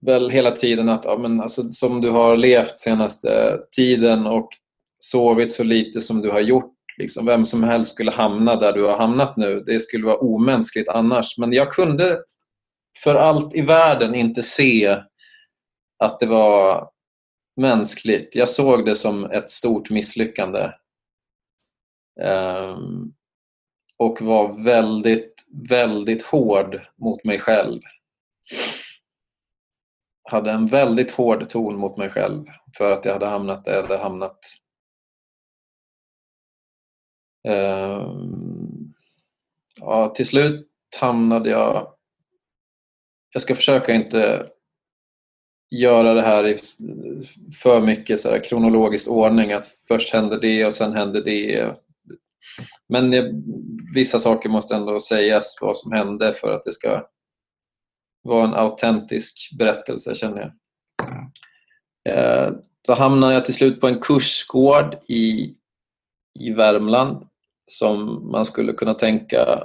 väl 0.06 0.30
hela 0.30 0.50
tiden 0.50 0.88
att 0.88 1.04
ja, 1.04 1.18
men 1.18 1.40
alltså, 1.40 1.72
som 1.72 2.00
du 2.00 2.10
har 2.10 2.36
levt 2.36 2.80
senaste 2.80 3.60
tiden 3.76 4.26
och 4.26 4.48
sovit 4.98 5.52
så 5.52 5.64
lite 5.64 6.00
som 6.00 6.22
du 6.22 6.30
har 6.30 6.40
gjort. 6.40 6.74
Liksom, 6.98 7.26
vem 7.26 7.44
som 7.44 7.62
helst 7.62 7.94
skulle 7.94 8.10
hamna 8.10 8.56
där 8.56 8.72
du 8.72 8.84
har 8.84 8.96
hamnat 8.96 9.36
nu. 9.36 9.60
Det 9.60 9.80
skulle 9.80 10.06
vara 10.06 10.16
omänskligt 10.16 10.88
annars. 10.88 11.38
Men 11.38 11.52
jag 11.52 11.72
kunde 11.72 12.18
för 13.02 13.14
allt 13.14 13.54
i 13.54 13.60
världen 13.60 14.14
inte 14.14 14.42
se 14.42 15.02
att 15.98 16.20
det 16.20 16.26
var 16.26 16.90
mänskligt. 17.56 18.34
Jag 18.34 18.48
såg 18.48 18.84
det 18.84 18.94
som 18.94 19.24
ett 19.24 19.50
stort 19.50 19.90
misslyckande. 19.90 20.72
Um, 22.20 23.14
och 23.96 24.22
var 24.22 24.64
väldigt, 24.64 25.48
väldigt 25.68 26.22
hård 26.22 26.80
mot 26.96 27.24
mig 27.24 27.38
själv. 27.38 27.80
Hade 30.22 30.50
en 30.50 30.66
väldigt 30.66 31.10
hård 31.10 31.48
ton 31.48 31.76
mot 31.76 31.96
mig 31.96 32.10
själv 32.10 32.44
för 32.76 32.92
att 32.92 33.04
jag 33.04 33.12
hade 33.12 33.26
hamnat 33.26 33.64
där 33.64 33.72
jag 33.72 33.82
hade 33.82 33.98
hamnat. 33.98 34.38
Um, 37.48 38.94
ja, 39.80 40.08
till 40.08 40.26
slut 40.26 40.68
hamnade 41.00 41.50
jag... 41.50 41.97
Jag 43.32 43.42
ska 43.42 43.54
försöka 43.54 43.94
inte 43.94 44.46
göra 45.70 46.14
det 46.14 46.22
här 46.22 46.46
i 46.46 46.58
för 47.62 47.80
mycket 47.80 48.20
så 48.20 48.30
här, 48.30 48.44
kronologisk 48.44 49.08
ordning. 49.08 49.52
Att 49.52 49.66
först 49.66 50.12
händer 50.12 50.40
det 50.40 50.66
och 50.66 50.74
sen 50.74 50.92
händer 50.92 51.20
det. 51.20 51.76
Men 52.88 53.14
vissa 53.94 54.18
saker 54.18 54.48
måste 54.48 54.74
ändå 54.74 55.00
sägas 55.00 55.58
vad 55.60 55.76
som 55.76 55.92
hände 55.92 56.32
för 56.32 56.52
att 56.52 56.64
det 56.64 56.72
ska 56.72 57.06
vara 58.22 58.44
en 58.44 58.54
autentisk 58.54 59.50
berättelse 59.58 60.14
känner 60.14 60.40
jag. 60.40 60.52
Eh, 62.14 62.52
då 62.86 62.94
hamnade 62.94 63.34
jag 63.34 63.44
till 63.44 63.54
slut 63.54 63.80
på 63.80 63.88
en 63.88 64.00
kursgård 64.00 64.96
i, 65.06 65.54
i 66.40 66.52
Värmland 66.52 67.26
som 67.66 68.28
man 68.30 68.46
skulle 68.46 68.72
kunna 68.72 68.94
tänka 68.94 69.64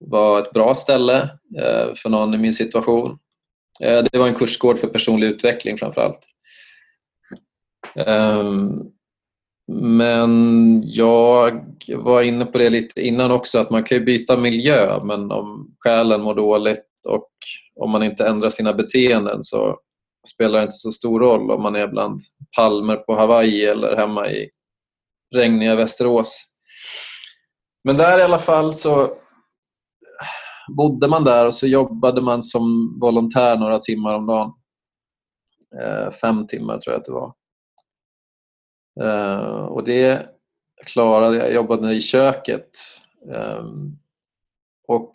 var 0.00 0.42
ett 0.42 0.52
bra 0.52 0.74
ställe 0.74 1.22
eh, 1.58 1.94
för 1.94 2.08
någon 2.08 2.34
i 2.34 2.38
min 2.38 2.52
situation. 2.52 3.18
Eh, 3.80 4.04
det 4.12 4.18
var 4.18 4.28
en 4.28 4.34
kursgård 4.34 4.78
för 4.78 4.88
personlig 4.88 5.26
utveckling 5.26 5.78
framförallt. 5.78 6.20
Ehm, 7.96 8.82
men 9.72 10.82
jag 10.84 11.64
var 11.96 12.22
inne 12.22 12.44
på 12.44 12.58
det 12.58 12.70
lite 12.70 13.00
innan 13.00 13.30
också 13.30 13.58
att 13.58 13.70
man 13.70 13.84
kan 13.84 14.04
byta 14.04 14.36
miljö 14.36 15.04
men 15.04 15.32
om 15.32 15.76
själen 15.78 16.20
mår 16.20 16.34
dåligt 16.34 16.86
och 17.08 17.30
om 17.76 17.90
man 17.90 18.02
inte 18.02 18.26
ändrar 18.26 18.50
sina 18.50 18.72
beteenden 18.72 19.42
så 19.42 19.78
spelar 20.34 20.58
det 20.58 20.62
inte 20.62 20.76
så 20.76 20.92
stor 20.92 21.20
roll 21.20 21.50
om 21.50 21.62
man 21.62 21.76
är 21.76 21.88
bland 21.88 22.20
palmer 22.56 22.96
på 22.96 23.14
Hawaii 23.14 23.64
eller 23.64 23.96
hemma 23.96 24.30
i 24.30 24.50
regniga 25.34 25.74
Västerås. 25.74 26.44
Men 27.84 27.96
där 27.96 28.18
i 28.18 28.22
alla 28.22 28.38
fall 28.38 28.74
så 28.74 29.12
bodde 30.76 31.08
man 31.08 31.24
där 31.24 31.46
och 31.46 31.54
så 31.54 31.66
jobbade 31.66 32.20
man 32.20 32.42
som 32.42 32.98
volontär 33.00 33.56
några 33.56 33.78
timmar 33.78 34.14
om 34.14 34.26
dagen. 34.26 34.52
Eh, 35.82 36.10
fem 36.10 36.46
timmar 36.46 36.78
tror 36.78 36.92
jag 36.92 37.00
att 37.00 37.04
det 37.04 37.12
var. 37.12 37.34
Eh, 39.00 39.64
och 39.64 39.84
det 39.84 40.28
klarade 40.86 41.36
jag. 41.36 41.46
Jag 41.46 41.54
jobbade 41.54 41.94
i 41.94 42.00
köket. 42.00 42.70
Eh, 43.32 43.64
och 44.88 45.12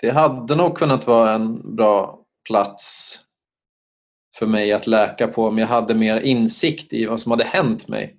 det 0.00 0.10
hade 0.10 0.54
nog 0.56 0.76
kunnat 0.76 1.06
vara 1.06 1.32
en 1.34 1.76
bra 1.76 2.24
plats 2.48 3.18
för 4.38 4.46
mig 4.46 4.72
att 4.72 4.86
läka 4.86 5.28
på 5.28 5.46
om 5.46 5.58
jag 5.58 5.66
hade 5.66 5.94
mer 5.94 6.20
insikt 6.20 6.92
i 6.92 7.06
vad 7.06 7.20
som 7.20 7.30
hade 7.30 7.44
hänt 7.44 7.88
mig. 7.88 8.16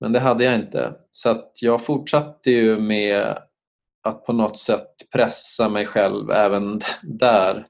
Men 0.00 0.12
det 0.12 0.20
hade 0.20 0.44
jag 0.44 0.54
inte. 0.54 0.94
Så 1.16 1.28
att 1.28 1.52
jag 1.60 1.84
fortsatte 1.84 2.50
ju 2.50 2.78
med 2.78 3.38
att 4.02 4.24
på 4.24 4.32
något 4.32 4.58
sätt 4.58 4.90
pressa 5.12 5.68
mig 5.68 5.86
själv 5.86 6.30
även 6.30 6.80
där. 7.02 7.66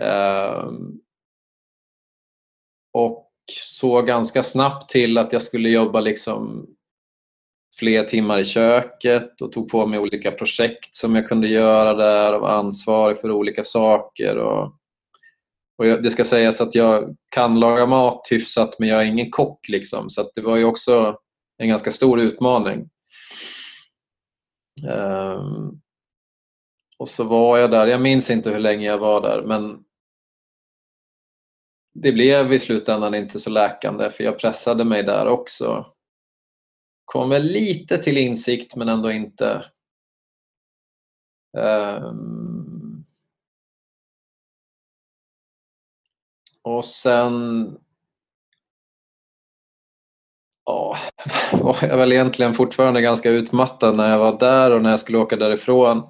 Ehm, 0.00 1.00
och 2.92 3.30
såg 3.50 4.06
ganska 4.06 4.42
snabbt 4.42 4.90
till 4.90 5.18
att 5.18 5.32
jag 5.32 5.42
skulle 5.42 5.68
jobba 5.68 6.00
liksom 6.00 6.66
fler 7.78 8.04
timmar 8.04 8.38
i 8.38 8.44
köket 8.44 9.40
och 9.40 9.52
tog 9.52 9.68
på 9.68 9.86
mig 9.86 9.98
olika 9.98 10.30
projekt 10.30 10.94
som 10.94 11.14
jag 11.14 11.28
kunde 11.28 11.48
göra 11.48 11.94
där 11.94 12.32
och 12.34 12.40
var 12.40 12.50
ansvarig 12.50 13.18
för 13.18 13.30
olika 13.30 13.64
saker. 13.64 14.36
Och, 14.36 14.64
och 15.78 15.84
det 16.02 16.10
ska 16.10 16.24
sägas 16.24 16.60
att 16.60 16.74
jag 16.74 17.16
kan 17.30 17.60
laga 17.60 17.86
mat 17.86 18.28
hyfsat 18.30 18.78
men 18.78 18.88
jag 18.88 19.00
är 19.00 19.06
ingen 19.06 19.30
kock. 19.30 19.68
Liksom, 19.68 20.10
så 20.10 20.30
det 20.34 20.40
var 20.40 20.56
ju 20.56 20.64
också 20.64 21.18
en 21.58 21.68
ganska 21.68 21.90
stor 21.90 22.20
utmaning. 22.20 22.90
Um, 24.88 25.80
och 26.98 27.08
så 27.08 27.24
var 27.24 27.58
jag 27.58 27.70
där, 27.70 27.86
jag 27.86 28.00
minns 28.00 28.30
inte 28.30 28.50
hur 28.50 28.58
länge 28.58 28.86
jag 28.86 28.98
var 28.98 29.20
där 29.20 29.42
men 29.42 29.84
det 31.94 32.12
blev 32.12 32.52
i 32.52 32.58
slutändan 32.58 33.14
inte 33.14 33.40
så 33.40 33.50
läkande 33.50 34.10
för 34.10 34.24
jag 34.24 34.38
pressade 34.38 34.84
mig 34.84 35.02
där 35.02 35.26
också. 35.26 35.94
Kom 37.04 37.30
väl 37.30 37.42
lite 37.42 37.98
till 37.98 38.18
insikt 38.18 38.76
men 38.76 38.88
ändå 38.88 39.10
inte. 39.12 39.64
Um, 41.56 43.04
och 46.62 46.84
sen 46.84 47.78
ja, 50.66 50.96
var 51.52 51.76
jag 51.82 51.96
väl 51.96 52.12
egentligen 52.12 52.54
fortfarande 52.54 53.00
ganska 53.00 53.30
utmattad 53.30 53.96
när 53.96 54.10
jag 54.10 54.18
var 54.18 54.38
där 54.38 54.70
och 54.70 54.82
när 54.82 54.90
jag 54.90 55.00
skulle 55.00 55.18
åka 55.18 55.36
därifrån. 55.36 56.02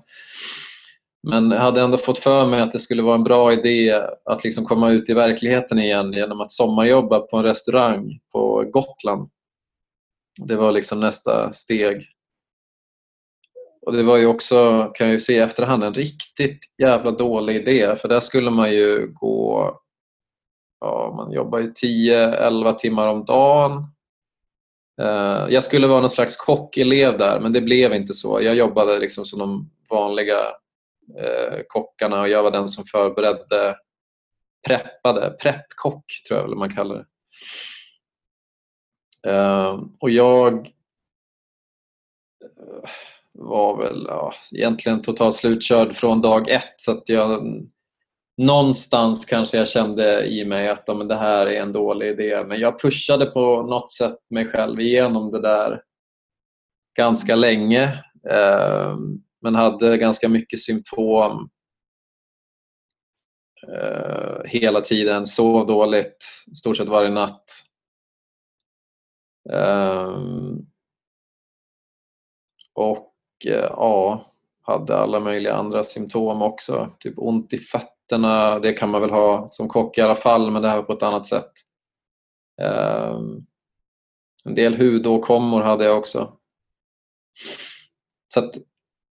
Men 1.27 1.51
jag 1.51 1.61
hade 1.61 1.81
ändå 1.81 1.99
fått 1.99 2.19
för 2.19 2.47
mig 2.47 2.61
att 2.61 2.73
det 2.73 2.81
skulle 2.81 3.03
vara 3.03 3.15
en 3.15 3.25
bra 3.25 3.53
idé 3.53 4.03
att 4.25 4.45
liksom 4.45 4.65
komma 4.65 4.91
ut 4.91 5.11
i 5.11 5.15
verkligheten 5.15 5.79
igen 5.79 6.13
genom 6.13 6.41
att 6.41 6.53
sommarjobba 6.53 7.21
på 7.21 7.37
en 7.37 7.45
restaurang 7.45 8.19
på 8.33 8.65
Gotland. 8.73 9.31
Det 10.41 10.57
var 10.57 10.73
liksom 10.73 11.01
nästa 11.01 11.53
steg. 11.53 12.07
Och 13.87 13.93
Det 13.93 14.03
var 14.03 14.17
ju 14.17 14.27
också, 14.27 14.85
kan 14.95 15.07
jag 15.07 15.15
ju 15.15 15.21
se 15.21 15.33
i 15.33 15.39
efterhand, 15.39 15.85
en 15.85 15.95
riktigt 15.95 16.61
jävla 16.83 17.11
dålig 17.11 17.57
idé 17.57 17.97
för 17.97 18.09
där 18.09 18.21
skulle 18.21 18.51
man 18.51 18.73
ju 18.73 19.07
gå 19.13 19.71
ja, 20.81 21.15
man 21.17 21.33
jobbar 21.33 21.59
ju 21.59 21.73
10-11 21.73 22.73
timmar 22.73 23.09
om 23.09 23.25
dagen 23.25 23.94
Eh, 25.01 25.47
jag 25.51 25.65
skulle 25.65 25.87
vara 25.87 26.01
någon 26.01 26.11
slags 26.11 26.37
kockelev 26.37 27.19
där, 27.19 27.41
men 27.41 27.53
det 27.53 27.61
blev 27.61 27.95
inte 27.95 28.15
så. 28.15 28.43
Jag 28.43 28.55
jobbade 28.55 28.99
liksom 28.99 29.25
som 29.25 29.39
de 29.39 29.71
vanliga 29.91 30.39
eh, 31.19 31.61
kockarna 31.69 32.21
och 32.21 32.29
jag 32.29 32.43
var 32.43 32.51
den 32.51 32.69
som 32.69 32.85
förberedde, 32.85 33.77
preppade, 34.67 35.31
preppkock 35.31 36.05
tror 36.29 36.41
jag 36.41 36.49
väl 36.49 36.57
man 36.57 36.75
kallar 36.75 36.97
det. 36.97 37.07
Eh, 39.31 39.81
och 40.01 40.11
jag 40.11 40.67
eh, 42.45 42.91
var 43.33 43.77
väl 43.77 44.05
ja, 44.09 44.33
egentligen 44.53 45.03
totalt 45.03 45.37
slutkörd 45.37 45.95
från 45.95 46.21
dag 46.21 46.49
ett 46.49 46.75
så 46.77 46.93
att 46.93 47.09
jag 47.09 47.43
någonstans 48.37 49.25
kanske 49.25 49.57
jag 49.57 49.69
kände 49.69 50.27
i 50.27 50.45
mig 50.45 50.69
att 50.69 50.89
men 50.89 51.09
det 51.09 51.17
här 51.17 51.47
är 51.47 51.63
en 51.63 51.73
dålig 51.73 52.09
idé. 52.09 52.45
Men 52.49 52.61
jag 52.61 52.81
pushade 52.81 53.27
på 53.27 53.63
något 53.63 53.91
sätt 53.91 54.19
mig 54.31 54.47
själv 54.47 54.81
igenom 54.81 55.31
det 55.31 55.41
där 55.41 55.83
ganska 56.97 57.37
länge. 57.37 58.05
Ehm, 58.31 59.23
men 59.41 59.55
hade 59.55 59.99
ganska 59.99 60.29
mycket 60.29 60.61
symptom 60.61 61.51
eh, 63.69 64.45
hela 64.45 64.81
tiden. 64.81 65.27
Sov 65.27 65.67
dåligt 65.67 66.25
i 66.53 66.57
stort 66.57 66.77
sett 66.77 66.89
varje 66.89 67.11
natt. 67.11 67.45
Ehm, 69.51 70.67
och 72.75 73.15
eh, 73.47 73.71
ja, 73.71 74.34
hade 74.65 74.97
alla 74.97 75.21
möjliga 75.21 75.55
andra 75.55 75.85
symptom 75.85 76.43
också. 76.43 76.91
Typ 76.99 77.15
ont 77.17 77.53
i 77.53 77.59
fötterna 77.59 78.59
det 78.59 78.73
kan 78.73 78.91
man 78.91 79.01
väl 79.01 79.11
ha 79.11 79.49
som 79.51 79.69
kock 79.69 79.99
i 79.99 80.01
alla 80.01 80.15
fall, 80.15 80.51
men 80.51 80.63
det 80.63 80.69
här 80.69 80.77
var 80.77 80.83
på 80.83 80.93
ett 80.93 81.03
annat 81.03 81.27
sätt. 81.27 81.51
Ehm, 82.63 83.47
en 84.45 84.55
del 84.55 84.77
hudåkommor 84.77 85.63
hade 85.63 85.85
jag 85.85 85.99
också. 85.99 86.33
Så 88.35 88.41
att, 88.41 88.55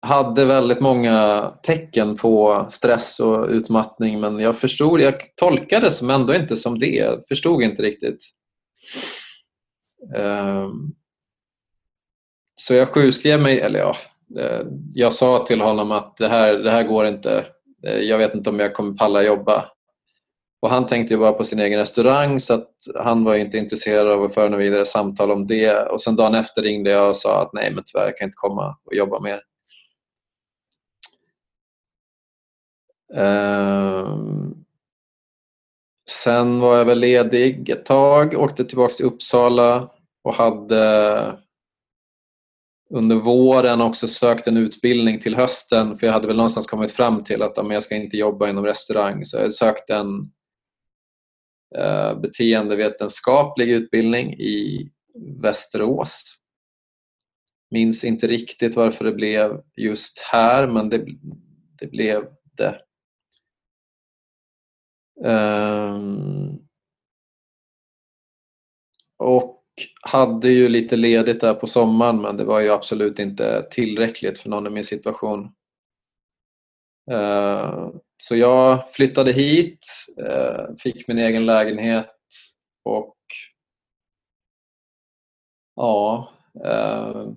hade 0.02 0.46
väldigt 0.46 0.80
många 0.80 1.48
tecken 1.64 2.18
på 2.18 2.66
stress 2.70 3.20
och 3.20 3.48
utmattning 3.48 4.20
men 4.20 4.40
jag 4.40 4.58
förstod, 4.58 5.02
jag 5.02 5.36
tolkade 5.36 5.86
det 5.86 5.92
som 5.92 6.10
ändå 6.10 6.36
inte 6.36 6.58
som 6.58 6.80
det. 6.80 6.96
Jag 6.96 7.28
förstod 7.28 7.64
inte 7.64 7.82
riktigt. 7.82 8.24
Um, 10.16 10.96
så 12.56 12.74
jag 12.74 12.90
sjukskrev 12.90 13.42
mig, 13.42 13.60
eller 13.60 13.80
ja, 13.80 13.96
Eh, 14.40 14.66
jag 14.94 15.14
sa 15.14 15.46
till 15.46 15.62
honom 15.62 15.92
att 15.92 16.18
det 16.18 16.28
här, 16.28 16.54
det 16.54 16.72
här 16.72 16.84
går 16.84 17.06
inte. 17.06 17.46
Eh, 17.88 17.98
jag 17.98 18.18
vet 18.18 18.36
inte 18.36 18.50
om 18.50 18.60
jag 18.60 18.74
kommer 18.74 18.98
palla 18.98 19.24
jobba. 19.24 19.66
Och 20.62 20.70
han 20.70 20.86
tänkte 20.86 21.14
ju 21.14 21.20
bara 21.20 21.34
på 21.34 21.44
sin 21.44 21.60
egen 21.60 21.80
restaurang 21.80 22.40
så 22.40 22.54
att 22.54 22.70
han 22.96 23.24
var 23.24 23.36
inte 23.36 23.58
intresserad 23.58 24.08
av 24.08 24.24
att 24.24 24.34
föra 24.34 24.50
något 24.50 24.60
vidare 24.60 24.86
samtal 24.86 25.32
om 25.32 25.48
det. 25.48 25.76
Och 25.76 26.02
sen 26.02 26.16
dagen 26.16 26.36
efter 26.36 26.62
ringde 26.62 26.90
jag 26.90 27.10
och 27.10 27.16
sa 27.16 27.42
att 27.42 27.54
nej 27.54 27.72
men 27.74 27.84
tyvärr 27.86 28.06
jag 28.06 28.18
kan 28.18 28.26
inte 28.26 28.36
komma 28.36 28.78
och 28.86 28.96
jobba 28.96 29.20
mer. 29.20 29.42
Um, 33.14 34.66
sen 36.10 36.60
var 36.60 36.78
jag 36.78 36.86
väl 36.86 37.00
ledig 37.00 37.70
ett 37.70 37.86
tag, 37.86 38.34
åkte 38.34 38.66
tillbaka 38.66 38.94
till 38.94 39.06
Uppsala 39.06 39.90
och 40.24 40.34
hade 40.34 41.38
under 42.94 43.16
våren 43.16 43.82
också 43.82 44.08
sökt 44.08 44.48
en 44.48 44.58
utbildning 44.58 45.20
till 45.20 45.36
hösten 45.36 45.98
för 45.98 46.08
jag 46.08 46.14
hade 46.14 46.28
väl 46.28 46.36
någonstans 46.36 46.66
kommit 46.66 46.92
fram 46.92 47.24
till 47.24 47.42
att 47.42 47.58
jag 47.58 47.84
ska 47.84 47.96
inte 47.96 48.18
jobba 48.18 48.50
inom 48.50 48.66
restaurang 48.66 49.26
så 49.26 49.38
jag 49.38 49.54
sökte 49.54 49.96
en 49.96 50.32
eh, 51.76 52.20
beteendevetenskaplig 52.20 53.70
utbildning 53.72 54.34
i 54.34 54.92
Västerås. 55.42 56.38
Minns 57.72 58.04
inte 58.04 58.28
riktigt 58.28 58.76
varför 58.76 59.06
det 59.06 59.12
blev 59.12 59.62
just 59.76 60.20
här 60.20 60.68
men 60.68 60.90
det, 60.90 61.06
det 61.80 61.88
blev 61.88 62.28
det. 62.58 62.82
Um, 65.24 66.60
och 69.18 69.61
hade 70.02 70.50
ju 70.50 70.70
lite 70.70 70.96
ledigt 70.96 71.42
där 71.42 71.54
på 71.54 71.68
sommaren 71.68 72.22
men 72.22 72.38
det 72.38 72.44
var 72.44 72.60
ju 72.60 72.72
absolut 72.72 73.20
inte 73.20 73.68
tillräckligt 73.72 74.40
för 74.40 74.50
någon 74.50 74.68
i 74.68 74.70
min 74.70 74.84
situation. 74.84 75.52
Eh, 77.12 77.90
så 78.18 78.36
jag 78.36 78.92
flyttade 78.92 79.32
hit, 79.32 79.80
eh, 80.28 80.76
fick 80.80 81.08
min 81.08 81.18
egen 81.18 81.46
lägenhet 81.46 82.10
och 82.84 83.18
ja, 85.76 86.32
eh, 86.66 87.28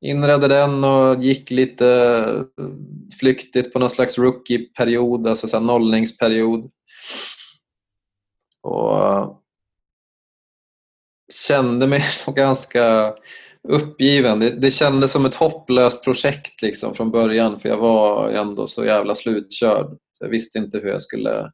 inredde 0.00 0.48
den 0.48 0.84
och 0.84 1.22
gick 1.22 1.50
lite 1.50 2.44
flyktigt 3.20 3.72
på 3.72 3.78
någon 3.78 3.90
slags 3.90 4.18
rookie-period, 4.18 5.26
alltså 5.26 5.48
så 5.48 5.60
nollningsperiod. 5.60 6.70
Och 8.62 9.45
kände 11.34 11.86
mig 11.86 12.02
ganska 12.26 13.14
uppgiven. 13.68 14.40
Det, 14.40 14.50
det 14.50 14.70
kändes 14.70 15.12
som 15.12 15.24
ett 15.24 15.34
hopplöst 15.34 16.04
projekt 16.04 16.62
liksom 16.62 16.94
från 16.94 17.10
början 17.10 17.60
för 17.60 17.68
jag 17.68 17.76
var 17.76 18.28
ändå 18.30 18.66
så 18.66 18.84
jävla 18.84 19.14
slutkörd. 19.14 19.98
Jag 20.20 20.28
visste 20.28 20.58
inte 20.58 20.78
hur 20.78 20.88
jag 20.88 21.02
skulle 21.02 21.52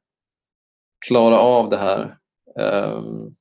klara 1.06 1.38
av 1.38 1.70
det 1.70 1.78
här. 1.78 2.16
Um, 2.56 3.35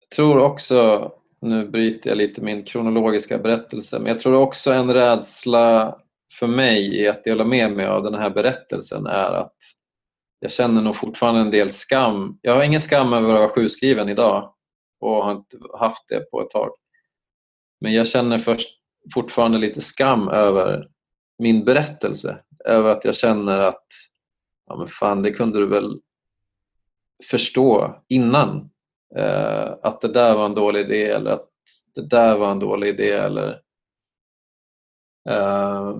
jag 0.00 0.16
tror 0.16 0.38
också 0.38 1.10
nu 1.40 1.68
bryter 1.68 2.10
jag 2.10 2.18
lite 2.18 2.42
min 2.42 2.64
kronologiska 2.64 3.38
berättelse, 3.38 3.98
men 3.98 4.06
jag 4.06 4.18
tror 4.18 4.34
också 4.34 4.72
en 4.72 4.94
rädsla 4.94 5.98
för 6.38 6.46
mig 6.46 7.00
i 7.00 7.08
att 7.08 7.24
dela 7.24 7.44
med 7.44 7.72
mig 7.72 7.86
av 7.86 8.02
den 8.02 8.14
här 8.14 8.30
berättelsen 8.30 9.06
är 9.06 9.32
att 9.32 9.56
jag 10.40 10.52
känner 10.52 10.82
nog 10.82 10.96
fortfarande 10.96 11.40
en 11.40 11.50
del 11.50 11.70
skam. 11.70 12.38
Jag 12.42 12.54
har 12.54 12.62
ingen 12.62 12.80
skam 12.80 13.12
över 13.12 13.28
att 13.34 13.40
vara 13.40 13.48
sjukskriven 13.48 14.08
idag 14.08 14.54
och 15.00 15.24
har 15.24 15.32
inte 15.32 15.58
haft 15.78 16.08
det 16.08 16.30
på 16.30 16.42
ett 16.42 16.50
tag. 16.50 16.70
Men 17.80 17.92
jag 17.92 18.08
känner 18.08 18.38
först 18.38 18.68
fortfarande 19.14 19.58
lite 19.58 19.80
skam 19.80 20.28
över 20.28 20.88
min 21.38 21.64
berättelse. 21.64 22.38
Över 22.64 22.90
att 22.90 23.04
jag 23.04 23.14
känner 23.14 23.58
att 23.58 23.86
ja 24.66 24.76
men 24.76 24.86
fan, 24.86 25.22
det 25.22 25.32
kunde 25.32 25.58
du 25.58 25.66
väl 25.66 26.00
förstå 27.30 27.96
innan. 28.08 28.70
Eh, 29.16 29.74
att 29.82 30.00
det 30.00 30.12
där 30.12 30.34
var 30.34 30.46
en 30.46 30.54
dålig 30.54 30.80
idé 30.80 31.04
eller 31.04 31.30
att 31.30 31.48
det 31.94 32.06
där 32.06 32.36
var 32.36 32.50
en 32.50 32.58
dålig 32.58 32.88
idé 32.88 33.10
eller 33.10 33.60
eh, 35.28 35.94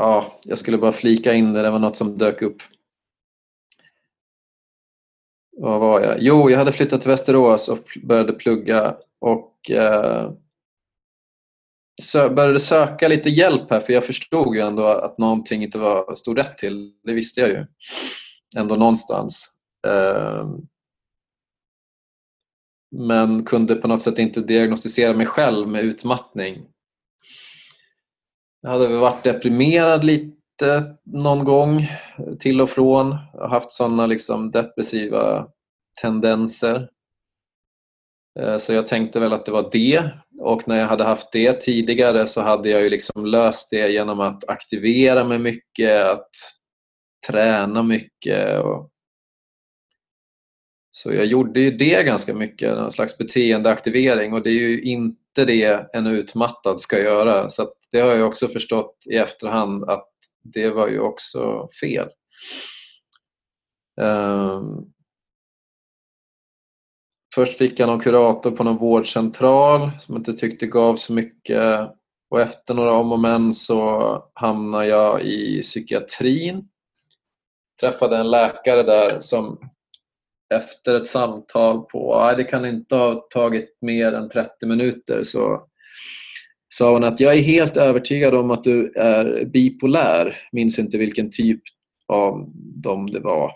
Ja, 0.00 0.38
jag 0.44 0.58
skulle 0.58 0.78
bara 0.78 0.92
flika 0.92 1.34
in 1.34 1.52
det, 1.52 1.62
det 1.62 1.70
var 1.70 1.78
något 1.78 1.96
som 1.96 2.18
dök 2.18 2.42
upp. 2.42 2.62
Vad 5.56 5.80
var 5.80 6.00
jag? 6.00 6.16
Jo, 6.20 6.50
jag 6.50 6.58
hade 6.58 6.72
flyttat 6.72 7.00
till 7.00 7.10
Västerås 7.10 7.68
och 7.68 7.98
började 8.02 8.32
plugga 8.32 8.96
och 9.18 9.70
eh, 9.70 10.32
började 12.14 12.60
söka 12.60 13.08
lite 13.08 13.30
hjälp 13.30 13.70
här 13.70 13.80
för 13.80 13.92
jag 13.92 14.06
förstod 14.06 14.54
ju 14.54 14.60
ändå 14.60 14.86
att 14.86 15.18
någonting 15.18 15.62
inte 15.62 15.78
var, 15.78 16.14
stod 16.14 16.38
rätt 16.38 16.58
till. 16.58 16.92
Det 17.04 17.12
visste 17.12 17.40
jag 17.40 17.50
ju 17.50 17.66
ändå 18.56 18.76
någonstans. 18.76 19.56
Eh, 19.86 20.48
men 22.96 23.44
kunde 23.44 23.74
på 23.74 23.88
något 23.88 24.02
sätt 24.02 24.18
inte 24.18 24.40
diagnostisera 24.40 25.16
mig 25.16 25.26
själv 25.26 25.68
med 25.68 25.84
utmattning. 25.84 26.66
Jag 28.62 28.70
hade 28.70 28.88
väl 28.88 28.98
varit 28.98 29.24
deprimerad 29.24 30.04
lite 30.04 30.96
någon 31.04 31.44
gång 31.44 31.88
till 32.38 32.60
och 32.60 32.70
från. 32.70 33.16
Jag 33.32 33.40
har 33.40 33.48
haft 33.48 33.72
sådana 33.72 34.06
liksom 34.06 34.50
depressiva 34.50 35.46
tendenser. 36.02 36.88
Eh, 38.40 38.56
så 38.56 38.72
jag 38.72 38.86
tänkte 38.86 39.20
väl 39.20 39.32
att 39.32 39.46
det 39.46 39.52
var 39.52 39.68
det. 39.72 40.10
Och 40.38 40.68
när 40.68 40.78
jag 40.78 40.86
hade 40.86 41.04
haft 41.04 41.32
det 41.32 41.52
tidigare 41.52 42.26
så 42.26 42.40
hade 42.40 42.68
jag 42.70 42.82
ju 42.82 42.90
liksom 42.90 43.26
löst 43.26 43.70
det 43.70 43.92
genom 43.92 44.20
att 44.20 44.48
aktivera 44.48 45.24
mig 45.24 45.38
mycket, 45.38 46.04
att 46.04 46.30
träna 47.28 47.82
mycket. 47.82 48.60
Och... 48.64 48.89
Så 50.90 51.12
jag 51.12 51.26
gjorde 51.26 51.60
ju 51.60 51.70
det 51.70 52.02
ganska 52.02 52.34
mycket, 52.34 52.76
någon 52.76 52.92
slags 52.92 53.18
beteendeaktivering 53.18 54.32
och 54.32 54.42
det 54.42 54.50
är 54.50 54.68
ju 54.68 54.82
inte 54.82 55.44
det 55.44 55.86
en 55.92 56.06
utmattad 56.06 56.80
ska 56.80 56.98
göra. 56.98 57.50
Så 57.50 57.72
det 57.92 58.00
har 58.00 58.14
jag 58.14 58.28
också 58.28 58.48
förstått 58.48 58.96
i 59.10 59.16
efterhand 59.16 59.84
att 59.84 60.08
det 60.42 60.70
var 60.70 60.88
ju 60.88 61.00
också 61.00 61.68
fel. 61.80 62.08
Um, 64.00 64.92
Först 67.34 67.58
fick 67.58 67.80
jag 67.80 67.86
någon 67.86 68.00
kurator 68.00 68.50
på 68.50 68.64
någon 68.64 68.76
vårdcentral 68.76 69.90
som 70.00 70.16
inte 70.16 70.32
tyckte 70.32 70.66
gav 70.66 70.96
så 70.96 71.12
mycket. 71.12 71.90
Och 72.30 72.40
efter 72.40 72.74
några 72.74 72.92
om 72.92 73.12
och 73.12 73.18
men 73.18 73.54
så 73.54 74.24
hamnade 74.34 74.86
jag 74.86 75.22
i 75.22 75.62
psykiatrin. 75.62 76.68
Träffade 77.80 78.16
en 78.16 78.30
läkare 78.30 78.82
där 78.82 79.20
som 79.20 79.70
efter 80.54 80.94
ett 80.94 81.06
samtal 81.06 81.80
på, 81.80 82.20
nej 82.24 82.36
det 82.36 82.44
kan 82.44 82.66
inte 82.66 82.94
ha 82.94 83.14
tagit 83.14 83.78
mer 83.80 84.12
än 84.12 84.28
30 84.28 84.66
minuter 84.66 85.24
så 85.24 85.66
sa 86.68 86.92
hon 86.92 87.04
att 87.04 87.20
jag 87.20 87.36
är 87.36 87.42
helt 87.42 87.76
övertygad 87.76 88.34
om 88.34 88.50
att 88.50 88.64
du 88.64 88.92
är 88.96 89.44
bipolär. 89.44 90.36
Minns 90.52 90.78
inte 90.78 90.98
vilken 90.98 91.30
typ 91.30 91.62
av 92.06 92.52
dem 92.82 93.10
det 93.10 93.20
var. 93.20 93.52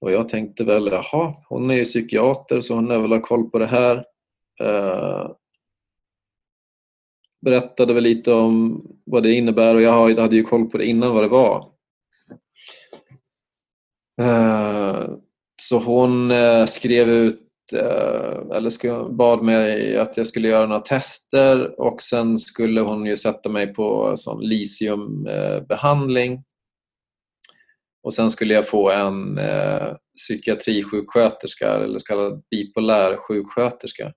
Och 0.00 0.12
jag 0.12 0.28
tänkte 0.28 0.64
väl, 0.64 0.88
jaha, 0.92 1.34
hon 1.48 1.70
är 1.70 1.74
ju 1.74 1.84
psykiater 1.84 2.60
så 2.60 2.74
hon 2.74 2.90
har 2.90 3.08
väl 3.08 3.20
koll 3.20 3.50
på 3.50 3.58
det 3.58 3.66
här. 3.66 4.04
Eh, 4.60 5.30
berättade 7.40 7.94
väl 7.94 8.02
lite 8.02 8.32
om 8.32 8.86
vad 9.04 9.22
det 9.22 9.32
innebär 9.32 9.74
och 9.74 9.82
jag 9.82 10.18
hade 10.20 10.36
ju 10.36 10.42
koll 10.42 10.70
på 10.70 10.78
det 10.78 10.86
innan 10.86 11.14
vad 11.14 11.24
det 11.24 11.28
var. 11.28 11.72
Eh, 14.20 15.08
så 15.62 15.78
hon 15.78 16.30
eh, 16.30 16.66
skrev 16.66 17.08
ut, 17.08 17.42
eh, 17.72 18.56
eller 18.56 19.08
bad 19.08 19.42
mig 19.42 19.98
att 19.98 20.16
jag 20.16 20.26
skulle 20.26 20.48
göra 20.48 20.66
några 20.66 20.80
tester 20.80 21.80
och 21.80 22.02
sen 22.02 22.38
skulle 22.38 22.80
hon 22.80 23.06
ju 23.06 23.16
sätta 23.16 23.48
mig 23.48 23.74
på 23.74 24.16
sån 24.16 24.40
lisiumbehandling 24.40 26.32
eh, 26.32 26.40
och 28.02 28.14
sen 28.14 28.30
skulle 28.30 28.54
jag 28.54 28.68
få 28.68 28.90
en 28.90 29.38
eh, 29.38 29.94
psykiatrisjuksköterska 30.16 31.74
eller 31.74 31.98
så 31.98 32.04
kallad 32.04 32.42
bipolär 32.50 33.16
sjuksköterska. 33.16 34.12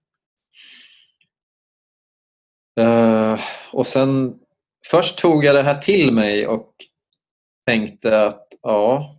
Eh, 2.79 3.39
och 3.71 3.87
sen 3.87 4.39
först 4.85 5.19
tog 5.19 5.45
jag 5.45 5.55
det 5.55 5.63
här 5.63 5.81
till 5.81 6.13
mig 6.13 6.47
och 6.47 6.73
tänkte 7.65 8.25
att 8.25 8.47
ja, 8.61 9.18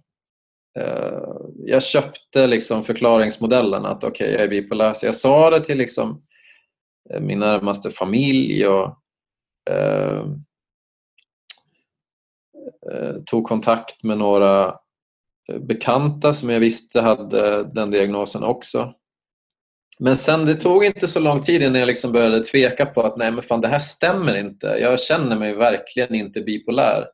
Eh, 0.78 1.35
jag 1.56 1.83
köpte 1.83 2.46
liksom 2.46 2.85
förklaringsmodellen 2.85 3.85
att 3.85 4.04
okej, 4.04 4.26
okay, 4.26 4.33
jag 4.33 4.42
är 4.42 4.48
bipolär. 4.48 4.94
Så 4.94 5.06
jag 5.06 5.14
sa 5.14 5.50
det 5.50 5.64
till 5.64 5.78
liksom 5.78 6.22
eh, 7.11 7.20
min 7.20 7.38
närmaste 7.38 7.90
familj 7.90 8.66
och 8.66 8.98
eh, 9.70 10.24
eh 12.92 13.14
tog 13.26 13.46
kontakt 13.46 14.02
med 14.02 14.18
några 14.18 14.76
bekanta 15.61 16.35
som 16.35 16.50
jag 16.50 16.61
visste 16.61 17.00
hade 17.00 17.64
den 17.64 17.90
diagnosen 17.90 18.42
också. 18.42 18.94
Men 19.98 20.16
sen 20.16 20.46
det 20.46 20.54
tog 20.54 20.85
inte 20.85 21.09
så 21.09 21.20
lång 21.20 21.42
tid 21.42 21.62
innan 21.62 21.80
jag 21.80 21.87
liksom 21.87 22.12
började 22.12 22.44
tveka 22.44 22.87
på 22.87 23.02
att 23.02 23.16
nej 23.16 23.30
men 23.30 23.42
fan 23.42 23.61
det 23.61 23.68
här 23.68 23.78
stämmer 23.78 24.37
inte. 24.37 24.66
Jag 24.66 25.00
känner 25.00 25.38
mig 25.38 25.54
verkligen 25.54 26.14
inte 26.14 26.40
bipolär 26.40 27.04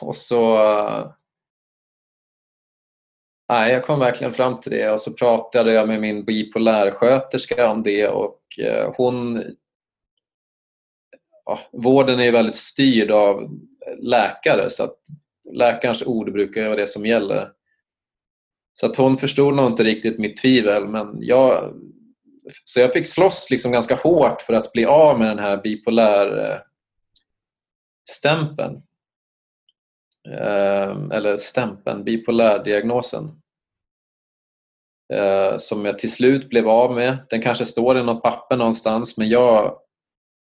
och 0.00 0.16
så... 0.16 0.56
Eh, 0.56 1.10
nej, 3.48 3.72
jag 3.72 3.84
kom 3.84 3.98
verkligen 3.98 4.32
fram 4.32 4.60
till 4.60 4.72
det 4.72 4.90
och 4.90 5.00
så 5.00 5.12
pratade 5.12 5.72
jag 5.72 5.88
med 5.88 6.00
min 6.00 6.24
bipolärsköterska 6.24 7.70
om 7.70 7.82
det 7.82 8.08
och 8.08 8.40
eh, 8.58 8.92
hon 8.96 9.42
ja, 11.44 11.60
vården 11.72 12.20
är 12.20 12.32
väldigt 12.32 12.56
styrd 12.56 13.10
av 13.10 13.50
läkare 13.98 14.70
så 14.70 14.84
att 14.84 14.98
läkarens 15.52 16.06
ord 16.06 16.32
brukar 16.32 16.64
vara 16.64 16.76
det 16.76 16.86
som 16.86 17.06
gäller. 17.06 17.52
Så 18.74 18.86
att 18.86 18.96
hon 18.96 19.18
förstod 19.18 19.54
nog 19.54 19.66
inte 19.66 19.84
riktigt 19.84 20.18
mitt 20.18 20.36
tvivel 20.36 20.88
men 20.88 21.16
jag, 21.20 21.74
så 22.64 22.80
jag 22.80 22.92
fick 22.92 23.06
slåss 23.06 23.50
liksom 23.50 23.72
ganska 23.72 23.94
hårt 23.94 24.42
för 24.42 24.52
att 24.52 24.72
bli 24.72 24.84
av 24.84 25.18
med 25.18 25.28
den 25.28 25.38
här 25.38 25.56
bipolär 25.56 26.50
eh, 26.50 26.58
stämpeln. 28.10 28.82
Ehm, 30.32 31.10
eller 31.10 31.36
stämpeln, 31.36 32.04
bipolärdiagnosen. 32.04 33.42
Ehm, 35.12 35.58
som 35.58 35.84
jag 35.84 35.98
till 35.98 36.12
slut 36.12 36.48
blev 36.48 36.68
av 36.68 36.94
med. 36.94 37.26
Den 37.30 37.42
kanske 37.42 37.66
står 37.66 37.98
i 37.98 38.02
något 38.02 38.22
papper 38.22 38.56
någonstans 38.56 39.16
men 39.16 39.28
jag 39.28 39.78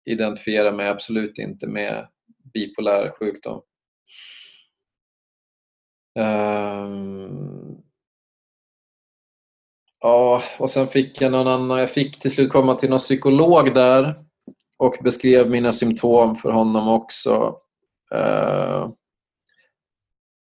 identifierar 0.05 0.71
mig 0.71 0.87
absolut 0.87 1.37
inte 1.37 1.67
med 1.67 2.07
bipolär 2.53 3.11
sjukdom. 3.19 3.61
Ehm, 6.19 7.77
ja, 10.01 10.41
och 10.59 10.69
sen 10.69 10.87
fick 10.87 11.21
jag 11.21 11.31
någon 11.31 11.47
annan. 11.47 11.79
Jag 11.79 11.91
fick 11.91 12.19
till 12.19 12.31
slut 12.31 12.51
komma 12.51 12.75
till 12.75 12.89
någon 12.89 12.99
psykolog 12.99 13.73
där 13.73 14.15
och 14.77 14.97
beskrev 15.03 15.49
mina 15.49 15.71
symptom 15.71 16.35
för 16.35 16.51
honom 16.51 16.87
också. 16.87 17.57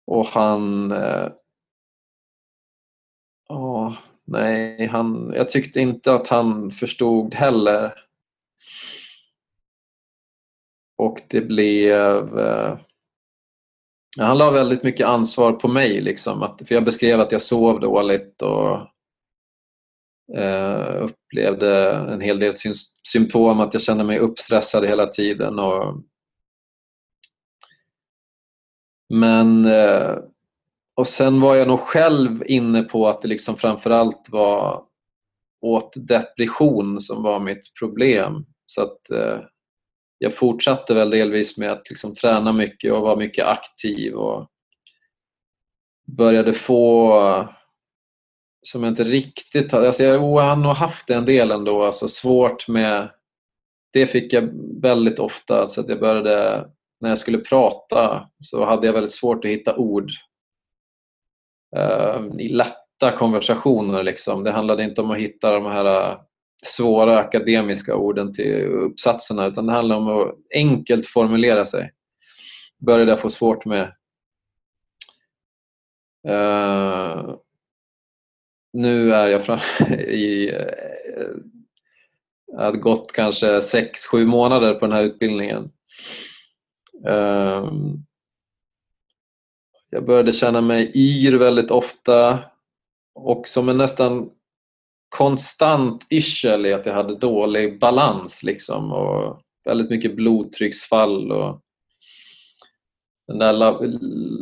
Och 0.05 0.25
han... 0.25 0.91
Eh, 0.91 1.29
oh, 3.49 3.93
nej, 4.25 4.87
han, 4.87 5.33
jag 5.35 5.49
tyckte 5.49 5.79
inte 5.79 6.13
att 6.13 6.27
han 6.27 6.71
förstod 6.71 7.33
heller 7.33 7.93
och 10.97 11.21
det 11.29 11.41
blev... 11.41 12.39
Eh, 12.39 12.77
han 14.19 14.37
la 14.37 14.51
väldigt 14.51 14.83
mycket 14.83 15.07
ansvar 15.07 15.53
på 15.53 15.67
mig. 15.67 16.01
Liksom, 16.01 16.43
att, 16.43 16.61
för 16.67 16.75
jag 16.75 16.85
beskrev 16.85 17.21
att 17.21 17.31
jag 17.31 17.41
sov 17.41 17.79
dåligt 17.79 18.41
och 18.41 18.75
eh, 20.37 21.03
upplevde 21.03 21.91
en 21.93 22.21
hel 22.21 22.39
del 22.39 22.53
symptom, 23.07 23.59
att 23.59 23.73
jag 23.73 23.83
kände 23.83 24.03
mig 24.03 24.19
uppstressad 24.19 24.85
hela 24.85 25.07
tiden. 25.07 25.59
Och, 25.59 26.03
men 29.13 29.65
eh, 29.65 30.17
och 30.95 31.07
sen 31.07 31.39
var 31.39 31.55
jag 31.55 31.67
nog 31.67 31.79
själv 31.79 32.43
inne 32.45 32.83
på 32.83 33.07
att 33.07 33.21
det 33.21 33.27
liksom 33.27 33.55
framförallt 33.55 34.29
var 34.29 34.83
åt 35.61 35.93
depression 35.95 37.01
som 37.01 37.23
var 37.23 37.39
mitt 37.39 37.73
problem. 37.79 38.45
Så 38.65 38.81
att 38.81 39.09
eh, 39.09 39.39
jag 40.17 40.35
fortsatte 40.35 40.93
väl 40.93 41.09
delvis 41.09 41.57
med 41.57 41.71
att 41.71 41.89
liksom 41.89 42.15
träna 42.15 42.53
mycket 42.53 42.93
och 42.93 43.01
vara 43.01 43.15
mycket 43.15 43.45
aktiv 43.45 44.13
och 44.13 44.47
började 46.17 46.53
få 46.53 47.49
som 48.61 48.83
jag 48.83 48.91
inte 48.91 49.03
riktigt 49.03 49.71
hade... 49.71 49.87
Alltså 49.87 50.03
oh, 50.03 50.09
jag 50.09 50.49
har 50.49 50.55
nog 50.55 50.75
haft 50.75 51.09
en 51.09 51.25
del 51.25 51.51
ändå, 51.51 51.83
alltså 51.83 52.07
svårt 52.07 52.67
med... 52.67 53.11
Det 53.93 54.07
fick 54.07 54.33
jag 54.33 54.49
väldigt 54.81 55.19
ofta, 55.19 55.67
så 55.67 55.81
att 55.81 55.89
jag 55.89 55.99
började... 55.99 56.69
När 57.03 57.09
jag 57.09 57.17
skulle 57.17 57.37
prata 57.37 58.29
så 58.39 58.65
hade 58.65 58.87
jag 58.87 58.93
väldigt 58.93 59.11
svårt 59.11 59.45
att 59.45 59.51
hitta 59.51 59.75
ord 59.75 60.11
uh, 61.77 62.39
i 62.39 62.47
lätta 62.47 63.17
konversationer. 63.17 64.03
Liksom. 64.03 64.43
Det 64.43 64.51
handlade 64.51 64.83
inte 64.83 65.01
om 65.01 65.11
att 65.11 65.17
hitta 65.17 65.51
de 65.51 65.65
här 65.65 66.11
äh, 66.11 66.17
svåra 66.65 67.19
akademiska 67.19 67.95
orden 67.95 68.33
till 68.33 68.65
uppsatserna 68.65 69.45
utan 69.45 69.65
det 69.65 69.73
handlade 69.73 70.01
om 70.01 70.07
att 70.07 70.35
enkelt 70.55 71.07
formulera 71.07 71.65
sig. 71.65 71.91
Började 72.85 73.11
jag 73.11 73.19
få 73.19 73.29
svårt 73.29 73.65
med. 73.65 73.93
Uh, 76.29 77.35
nu 78.73 79.13
är 79.13 79.27
jag 79.27 79.45
framme 79.45 79.95
i... 80.03 80.49
Äh, 80.49 81.27
jag 82.47 82.63
hade 82.63 82.77
gått 82.77 83.11
kanske 83.11 83.61
sex, 83.61 84.05
sju 84.05 84.25
månader 84.25 84.73
på 84.73 84.85
den 84.85 84.95
här 84.95 85.03
utbildningen. 85.03 85.71
Ehm, 87.07 88.05
jag 89.89 90.05
började 90.05 90.33
känna 90.33 90.61
mig 90.61 90.91
yr 90.95 91.37
väldigt 91.37 91.71
ofta 91.71 92.39
och 93.15 93.47
som 93.47 93.69
en 93.69 93.77
nästan 93.77 94.29
konstant 95.09 96.07
yrsel 96.09 96.65
i 96.65 96.73
att 96.73 96.85
jag 96.85 96.93
hade 96.93 97.15
dålig 97.15 97.79
balans 97.79 98.43
liksom 98.43 98.91
och 98.91 99.41
väldigt 99.65 99.89
mycket 99.89 100.15
blodtrycksfall 100.15 101.31
och 101.31 101.61
den 103.27 103.39
där 103.39 103.79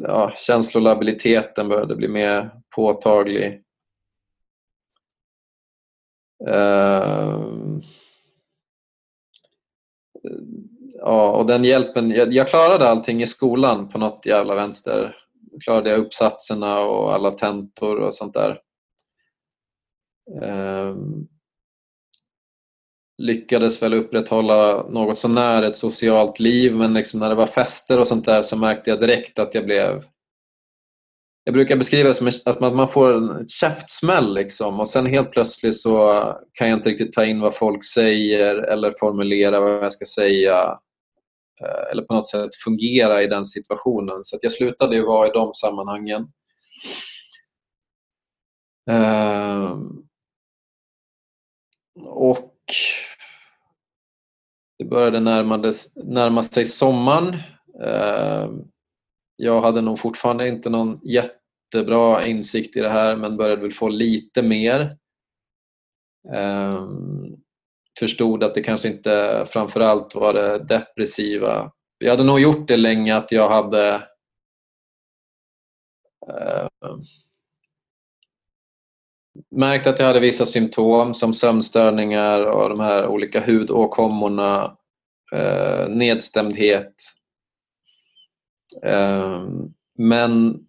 ja, 0.01 0.31
känslolabiliteten 0.35 1.67
började 1.67 1.95
bli 1.95 2.07
mer 2.07 2.51
påtaglig. 2.75 3.63
Uh, 6.49 7.81
ja, 11.01 11.31
och 11.31 11.45
den 11.45 11.63
hjälpen, 11.63 12.11
jag, 12.11 12.33
jag, 12.33 12.47
klarade 12.47 12.89
allting 12.89 13.21
i 13.21 13.27
skolan 13.27 13.89
på 13.89 13.97
något 13.97 14.25
jävla 14.25 14.55
vänster. 14.55 15.15
Klarade 15.63 15.89
jag 15.89 15.99
uppsatserna 15.99 16.79
och 16.79 17.13
alla 17.13 17.31
tentor 17.31 17.99
och 17.99 18.13
sånt 18.13 18.33
där. 18.33 18.59
Ehm, 20.41 21.27
lyckades 23.17 23.81
väl 23.81 23.93
upprätthålla 23.93 24.87
något 24.89 25.17
sånär 25.17 25.63
ett 25.63 25.75
socialt 25.75 26.39
liv 26.39 26.75
men 26.75 26.93
liksom 26.93 27.19
när 27.19 27.29
det 27.29 27.35
var 27.35 27.47
fester 27.47 27.99
och 27.99 28.07
sånt 28.07 28.25
där 28.25 28.41
så 28.41 28.57
märkte 28.57 28.89
jag 28.89 28.99
direkt 28.99 29.39
att 29.39 29.55
jag 29.55 29.65
blev 29.65 30.03
jag 31.43 31.53
brukar 31.53 31.77
beskriva 31.77 32.07
det 32.07 32.13
som 32.13 32.27
att 32.45 32.59
man 32.59 32.87
får 32.87 33.13
en 33.13 33.47
käftsmäll 33.47 34.33
liksom, 34.33 34.79
och 34.79 34.87
sen 34.87 35.05
helt 35.05 35.31
plötsligt 35.31 35.77
så 35.77 36.23
kan 36.53 36.69
jag 36.69 36.77
inte 36.77 36.89
riktigt 36.89 37.13
ta 37.13 37.25
in 37.25 37.39
vad 37.39 37.55
folk 37.55 37.85
säger 37.85 38.55
eller 38.55 38.93
formulera 38.99 39.59
vad 39.59 39.71
jag 39.71 39.93
ska 39.93 40.05
säga 40.05 40.79
Eh, 41.63 41.91
eller 41.91 42.04
på 42.04 42.13
något 42.13 42.28
sätt 42.28 42.56
fungera 42.56 43.24
i 43.24 43.28
den 43.28 43.45
situationen. 43.45 44.24
Så 44.24 44.38
jag 44.41 44.52
slutade 44.52 44.95
ju 44.95 45.06
vara 45.06 45.28
i 45.28 45.32
de 45.32 45.54
sammanhangen. 45.54 46.28
Eh, 48.89 49.78
och 52.08 52.56
det 54.80 54.86
började 54.86 55.19
närma 55.19 56.43
sig 56.43 56.65
sommaren. 56.65 57.34
Eh, 57.84 58.50
jag 59.36 59.62
hade 59.62 59.82
nog 59.82 60.00
fortfarande 60.00 60.47
inte 60.47 60.69
någon 60.69 61.00
jättebra 61.04 62.28
insikt 62.28 62.76
i 62.76 62.80
det 62.80 62.89
här 62.89 63.15
men 63.15 63.38
började 63.38 63.62
väl 63.62 63.74
få 63.74 63.89
lite 63.89 64.41
mer. 64.41 64.97
Um, 66.36 67.41
förstod 68.01 68.43
att 68.43 68.55
det 68.55 68.61
kanske 68.61 68.87
inte 68.87 69.45
framförallt 69.49 70.15
var 70.15 70.33
det 70.33 70.59
depressiva. 70.59 71.71
Jag 71.97 72.11
hade 72.11 72.23
nog 72.23 72.39
gjort 72.39 72.67
det 72.67 72.77
länge 72.77 73.15
att 73.15 73.31
jag 73.31 73.49
hade 73.49 73.95
uh, 76.29 76.97
märkt 79.55 79.87
att 79.87 79.99
jag 79.99 80.05
hade 80.05 80.19
vissa 80.19 80.45
symptom 80.45 81.13
som 81.13 81.33
sömnstörningar 81.33 82.41
och 82.41 82.69
de 82.69 82.79
här 82.79 83.07
olika 83.07 83.45
hudåkommorna, 83.45 84.77
uh, 85.35 85.89
nedstämdhet 85.89 86.93
Ehm, 88.83 89.73
men 89.97 90.59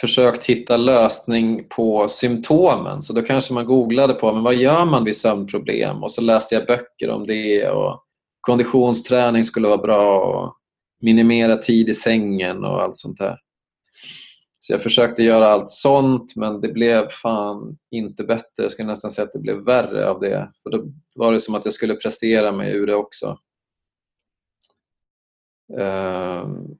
försökt 0.00 0.46
hitta 0.46 0.76
lösning 0.76 1.68
på 1.68 2.08
symptomen. 2.08 3.02
Så 3.02 3.12
då 3.12 3.22
kanske 3.22 3.54
man 3.54 3.66
googlade 3.66 4.14
på 4.14 4.32
men 4.32 4.42
vad 4.42 4.54
gör 4.54 4.84
man 4.84 5.04
vid 5.04 5.16
sömnproblem 5.16 6.02
och 6.02 6.12
så 6.12 6.22
läste 6.22 6.54
jag 6.54 6.66
böcker 6.66 7.10
om 7.10 7.26
det 7.26 7.68
och 7.68 8.04
konditionsträning 8.40 9.44
skulle 9.44 9.68
vara 9.68 9.82
bra 9.82 10.24
och 10.24 10.56
minimera 11.00 11.56
tid 11.56 11.88
i 11.88 11.94
sängen 11.94 12.64
och 12.64 12.82
allt 12.82 12.96
sånt 12.96 13.18
där. 13.18 13.38
Så 14.60 14.72
jag 14.72 14.82
försökte 14.82 15.22
göra 15.22 15.48
allt 15.48 15.70
sånt 15.70 16.36
men 16.36 16.60
det 16.60 16.68
blev 16.68 17.08
fan 17.08 17.78
inte 17.90 18.24
bättre. 18.24 18.62
Jag 18.62 18.72
skulle 18.72 18.88
nästan 18.88 19.10
säga 19.10 19.26
att 19.26 19.32
det 19.32 19.38
blev 19.38 19.56
värre 19.56 20.08
av 20.10 20.20
det. 20.20 20.52
För 20.62 20.70
Då 20.70 20.84
var 21.14 21.32
det 21.32 21.40
som 21.40 21.54
att 21.54 21.64
jag 21.64 21.74
skulle 21.74 21.94
prestera 21.94 22.52
mig 22.52 22.72
ur 22.72 22.86
det 22.86 22.94
också. 22.94 23.38
Um, 25.78 26.76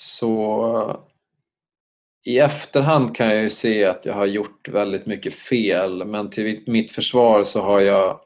så 0.00 1.06
i 2.24 2.38
efterhand 2.38 3.16
kan 3.16 3.28
jag 3.28 3.42
ju 3.42 3.50
se 3.50 3.84
att 3.84 4.06
jag 4.06 4.14
har 4.14 4.26
gjort 4.26 4.68
väldigt 4.68 5.06
mycket 5.06 5.34
fel 5.34 6.04
men 6.04 6.30
till 6.30 6.64
mitt 6.66 6.92
försvar 6.92 7.44
så 7.44 7.60
har 7.60 7.80
jag 7.80 8.20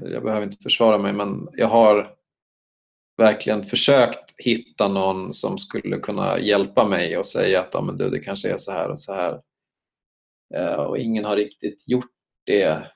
jag 0.00 0.22
behöver 0.22 0.42
inte 0.42 0.62
försvara 0.62 0.98
mig 0.98 1.12
men 1.12 1.48
jag 1.52 1.68
har 1.68 2.14
verkligen 3.16 3.64
försökt 3.64 4.34
hitta 4.40 4.88
någon 4.88 5.34
som 5.34 5.58
skulle 5.58 5.98
kunna 5.98 6.38
hjälpa 6.38 6.88
mig 6.88 7.18
och 7.18 7.26
säga 7.26 7.60
att 7.60 7.74
ja, 7.74 7.80
men 7.80 7.96
du, 7.96 8.10
det 8.10 8.18
kanske 8.18 8.52
är 8.52 8.56
så 8.58 8.72
här 8.72 8.90
och 8.90 8.98
så 8.98 9.14
här. 9.14 9.40
Eh, 10.54 10.74
och 10.74 10.98
ingen 10.98 11.24
har 11.24 11.36
riktigt 11.36 11.88
gjort 11.88 12.12
det 12.46 12.90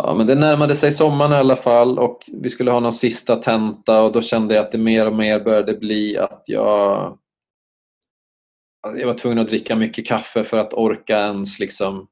Ja, 0.00 0.14
men 0.14 0.26
det 0.26 0.34
närmade 0.34 0.74
sig 0.74 0.92
sommaren 0.92 1.32
i 1.32 1.34
alla 1.34 1.56
fall 1.56 1.98
och 1.98 2.30
vi 2.32 2.50
skulle 2.50 2.70
ha 2.70 2.80
någon 2.80 2.92
sista 2.92 3.36
tenta 3.36 4.02
och 4.02 4.12
då 4.12 4.22
kände 4.22 4.54
jag 4.54 4.64
att 4.64 4.72
det 4.72 4.78
mer 4.78 5.06
och 5.06 5.14
mer 5.14 5.40
började 5.40 5.74
bli 5.74 6.18
att 6.18 6.42
jag 6.46 7.18
jag 8.96 9.06
var 9.06 9.14
tvungen 9.14 9.38
att 9.38 9.48
dricka 9.48 9.76
mycket 9.76 10.06
kaffe 10.06 10.44
för 10.44 10.56
att 10.56 10.74
orka 10.74 11.18
ens 11.18 11.58
liksom 11.58 12.08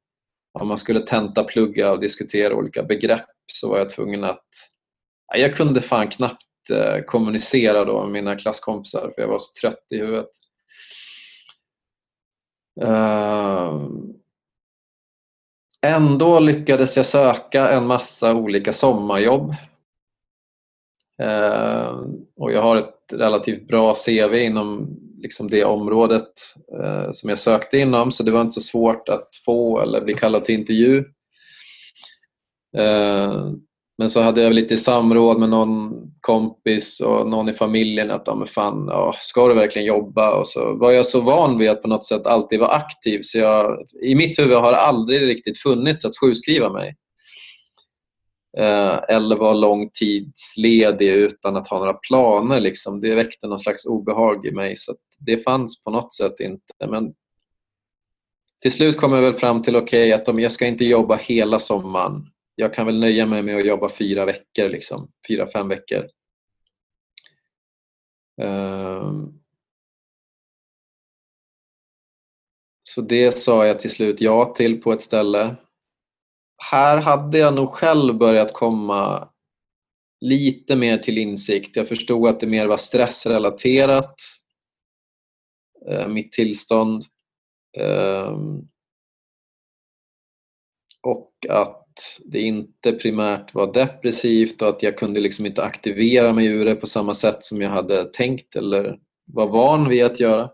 om 0.58 0.68
man 0.68 0.78
skulle 0.78 1.00
tenta 1.00 1.44
plugga 1.44 1.92
och 1.92 2.00
diskutera 2.00 2.54
olika 2.54 2.82
begrepp 2.82 3.26
så 3.52 3.68
var 3.68 3.78
jag 3.78 3.90
tvungen 3.90 4.24
att 4.24 4.48
jag 5.36 5.56
kunde 5.56 5.80
fan 5.80 6.08
knappt 6.08 6.70
eh, 6.70 7.04
kommunicera 7.04 7.84
då 7.84 8.02
med 8.02 8.12
mina 8.12 8.36
klasskompisar 8.36 9.12
för 9.14 9.22
jag 9.22 9.28
var 9.28 9.38
så 9.38 9.60
trött 9.60 9.86
i 9.90 9.96
huvudet. 9.96 10.30
Ehm, 12.80 14.15
Ändå 15.86 16.40
lyckades 16.40 16.96
jag 16.96 17.06
söka 17.06 17.68
en 17.68 17.86
massa 17.86 18.34
olika 18.34 18.72
sommarjobb. 18.72 19.54
Eh, 21.22 21.96
och 22.36 22.52
jag 22.52 22.62
har 22.62 22.76
ett 22.76 23.12
relativt 23.12 23.68
bra 23.68 23.94
CV 23.94 24.34
inom 24.34 24.96
liksom 25.18 25.50
det 25.50 25.64
området 25.64 26.32
eh, 26.80 27.12
som 27.12 27.28
jag 27.28 27.38
sökte 27.38 27.78
inom 27.78 28.12
så 28.12 28.22
det 28.22 28.30
var 28.30 28.40
inte 28.40 28.52
så 28.52 28.60
svårt 28.60 29.08
att 29.08 29.28
få 29.44 29.80
eller 29.80 30.00
bli 30.00 30.14
kallad 30.14 30.44
till 30.44 30.54
intervju. 30.54 31.04
Eh, 32.76 33.50
men 33.98 34.10
så 34.10 34.20
hade 34.20 34.42
jag 34.42 34.52
lite 34.52 34.76
samråd 34.76 35.38
med 35.38 35.48
någon 35.48 35.92
kompis 36.20 37.00
och 37.00 37.28
någon 37.28 37.48
i 37.48 37.52
familjen 37.52 38.10
att 38.10 38.22
ja, 38.26 38.34
men 38.34 38.46
fan, 38.46 38.86
ja, 38.88 39.14
ska 39.18 39.48
du 39.48 39.54
verkligen 39.54 39.86
jobba? 39.88 40.34
Och 40.34 40.48
så 40.48 40.74
var 40.74 40.92
jag 40.92 41.06
så 41.06 41.20
van 41.20 41.58
vid 41.58 41.70
att 41.70 41.82
på 41.82 41.88
något 41.88 42.04
sätt 42.04 42.26
alltid 42.26 42.60
vara 42.60 42.70
aktiv 42.70 43.20
så 43.22 43.38
jag, 43.38 43.86
i 44.02 44.14
mitt 44.14 44.38
huvud 44.38 44.56
har 44.56 44.72
det 44.72 44.78
aldrig 44.78 45.22
riktigt 45.22 45.58
funnits 45.58 46.04
att 46.04 46.18
sjukskriva 46.20 46.72
mig. 46.72 46.96
Eh, 48.58 48.98
eller 49.08 49.36
vara 49.36 49.54
långtidsledig 49.54 51.08
utan 51.08 51.56
att 51.56 51.68
ha 51.68 51.78
några 51.78 51.94
planer. 51.94 52.60
Liksom. 52.60 53.00
Det 53.00 53.14
väckte 53.14 53.46
någon 53.46 53.58
slags 53.58 53.86
obehag 53.86 54.46
i 54.46 54.50
mig 54.50 54.76
så 54.76 54.94
det 55.18 55.38
fanns 55.38 55.84
på 55.84 55.90
något 55.90 56.14
sätt 56.14 56.40
inte. 56.40 56.90
Men 56.90 57.12
till 58.62 58.72
slut 58.72 58.96
kom 58.96 59.12
jag 59.12 59.22
väl 59.22 59.34
fram 59.34 59.62
till 59.62 59.76
okej 59.76 60.14
okay, 60.14 60.32
att 60.34 60.40
jag 60.40 60.52
ska 60.52 60.66
inte 60.66 60.84
jobba 60.84 61.16
hela 61.16 61.58
sommaren 61.58 62.26
jag 62.56 62.74
kan 62.74 62.86
väl 62.86 63.00
nöja 63.00 63.26
mig 63.26 63.42
med 63.42 63.56
att 63.56 63.66
jobba 63.66 63.88
fyra 63.88 64.24
veckor, 64.24 64.68
liksom, 64.68 65.12
fyra, 65.28 65.46
fem 65.46 65.68
veckor. 65.68 66.08
Um, 68.42 69.42
så 72.82 73.00
det 73.00 73.32
sa 73.32 73.66
jag 73.66 73.80
till 73.80 73.90
slut 73.90 74.20
ja 74.20 74.44
till 74.44 74.82
på 74.82 74.92
ett 74.92 75.02
ställe. 75.02 75.56
Här 76.70 76.98
hade 76.98 77.38
jag 77.38 77.54
nog 77.54 77.70
själv 77.70 78.14
börjat 78.14 78.52
komma 78.52 79.28
lite 80.20 80.76
mer 80.76 80.98
till 80.98 81.18
insikt. 81.18 81.76
Jag 81.76 81.88
förstod 81.88 82.28
att 82.28 82.40
det 82.40 82.46
mer 82.46 82.66
var 82.66 82.76
stressrelaterat, 82.76 84.14
eh, 85.88 86.08
mitt 86.08 86.32
tillstånd. 86.32 87.02
Um, 87.78 88.68
och 91.02 91.32
att 91.48 91.85
det 92.24 92.40
inte 92.40 92.92
primärt 92.92 93.54
var 93.54 93.72
depressivt 93.72 94.62
och 94.62 94.68
att 94.68 94.82
jag 94.82 94.98
kunde 94.98 95.20
liksom 95.20 95.46
inte 95.46 95.62
aktivera 95.62 96.32
mig 96.32 96.46
ur 96.46 96.64
det 96.64 96.74
på 96.74 96.86
samma 96.86 97.14
sätt 97.14 97.44
som 97.44 97.60
jag 97.60 97.70
hade 97.70 98.04
tänkt 98.04 98.56
eller 98.56 98.98
var 99.24 99.46
van 99.46 99.88
vid 99.88 100.04
att 100.04 100.20
göra. 100.20 100.50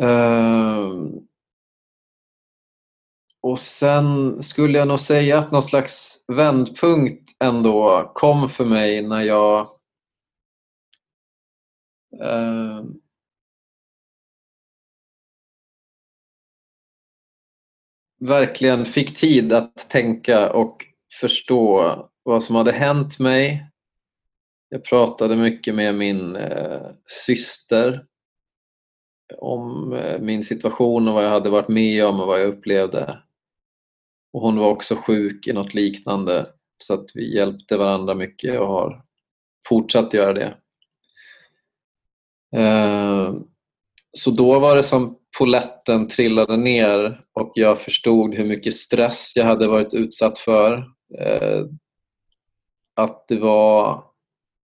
Ehm. 0.00 1.28
Och 3.40 3.58
sen 3.58 4.42
skulle 4.42 4.78
jag 4.78 4.88
nog 4.88 5.00
säga 5.00 5.38
att 5.38 5.52
någon 5.52 5.62
slags 5.62 6.24
vändpunkt 6.28 7.30
ändå 7.44 8.10
kom 8.14 8.48
för 8.48 8.64
mig 8.64 9.02
när 9.02 9.22
jag 9.22 9.70
ehm, 12.22 13.00
verkligen 18.20 18.86
fick 18.86 19.16
tid 19.16 19.52
att 19.52 19.90
tänka 19.90 20.52
och 20.52 20.86
förstå 21.20 21.94
vad 22.22 22.42
som 22.42 22.56
hade 22.56 22.72
hänt 22.72 23.18
mig. 23.18 23.66
Jag 24.68 24.84
pratade 24.84 25.36
mycket 25.36 25.74
med 25.74 25.94
min 25.94 26.36
eh, 26.36 26.80
syster 27.06 28.04
om 29.38 29.92
eh, 29.92 30.18
min 30.20 30.44
situation 30.44 31.08
och 31.08 31.14
vad 31.14 31.24
jag 31.24 31.30
hade 31.30 31.50
varit 31.50 31.68
med 31.68 32.06
om 32.06 32.20
och 32.20 32.26
vad 32.26 32.40
jag 32.40 32.48
upplevde. 32.48 33.18
Och 34.32 34.40
hon 34.40 34.58
var 34.58 34.68
också 34.68 34.96
sjuk 34.96 35.46
i 35.46 35.52
något 35.52 35.74
liknande 35.74 36.46
så 36.78 36.94
att 36.94 37.06
vi 37.14 37.36
hjälpte 37.36 37.76
varandra 37.76 38.14
mycket 38.14 38.60
och 38.60 38.66
har 38.66 39.04
fortsatt 39.68 40.14
göra 40.14 40.32
det. 40.32 40.56
Eh, 42.56 43.34
så 44.12 44.30
då 44.30 44.58
var 44.58 44.76
det 44.76 44.82
som 44.82 45.18
poletten 45.38 46.08
trillade 46.08 46.56
ner 46.56 47.20
och 47.32 47.52
jag 47.54 47.80
förstod 47.80 48.34
hur 48.34 48.44
mycket 48.44 48.74
stress 48.74 49.32
jag 49.36 49.44
hade 49.44 49.66
varit 49.66 49.94
utsatt 49.94 50.38
för. 50.38 50.72
Eh, 51.18 51.64
att 52.94 53.28
det 53.28 53.38
var 53.38 54.04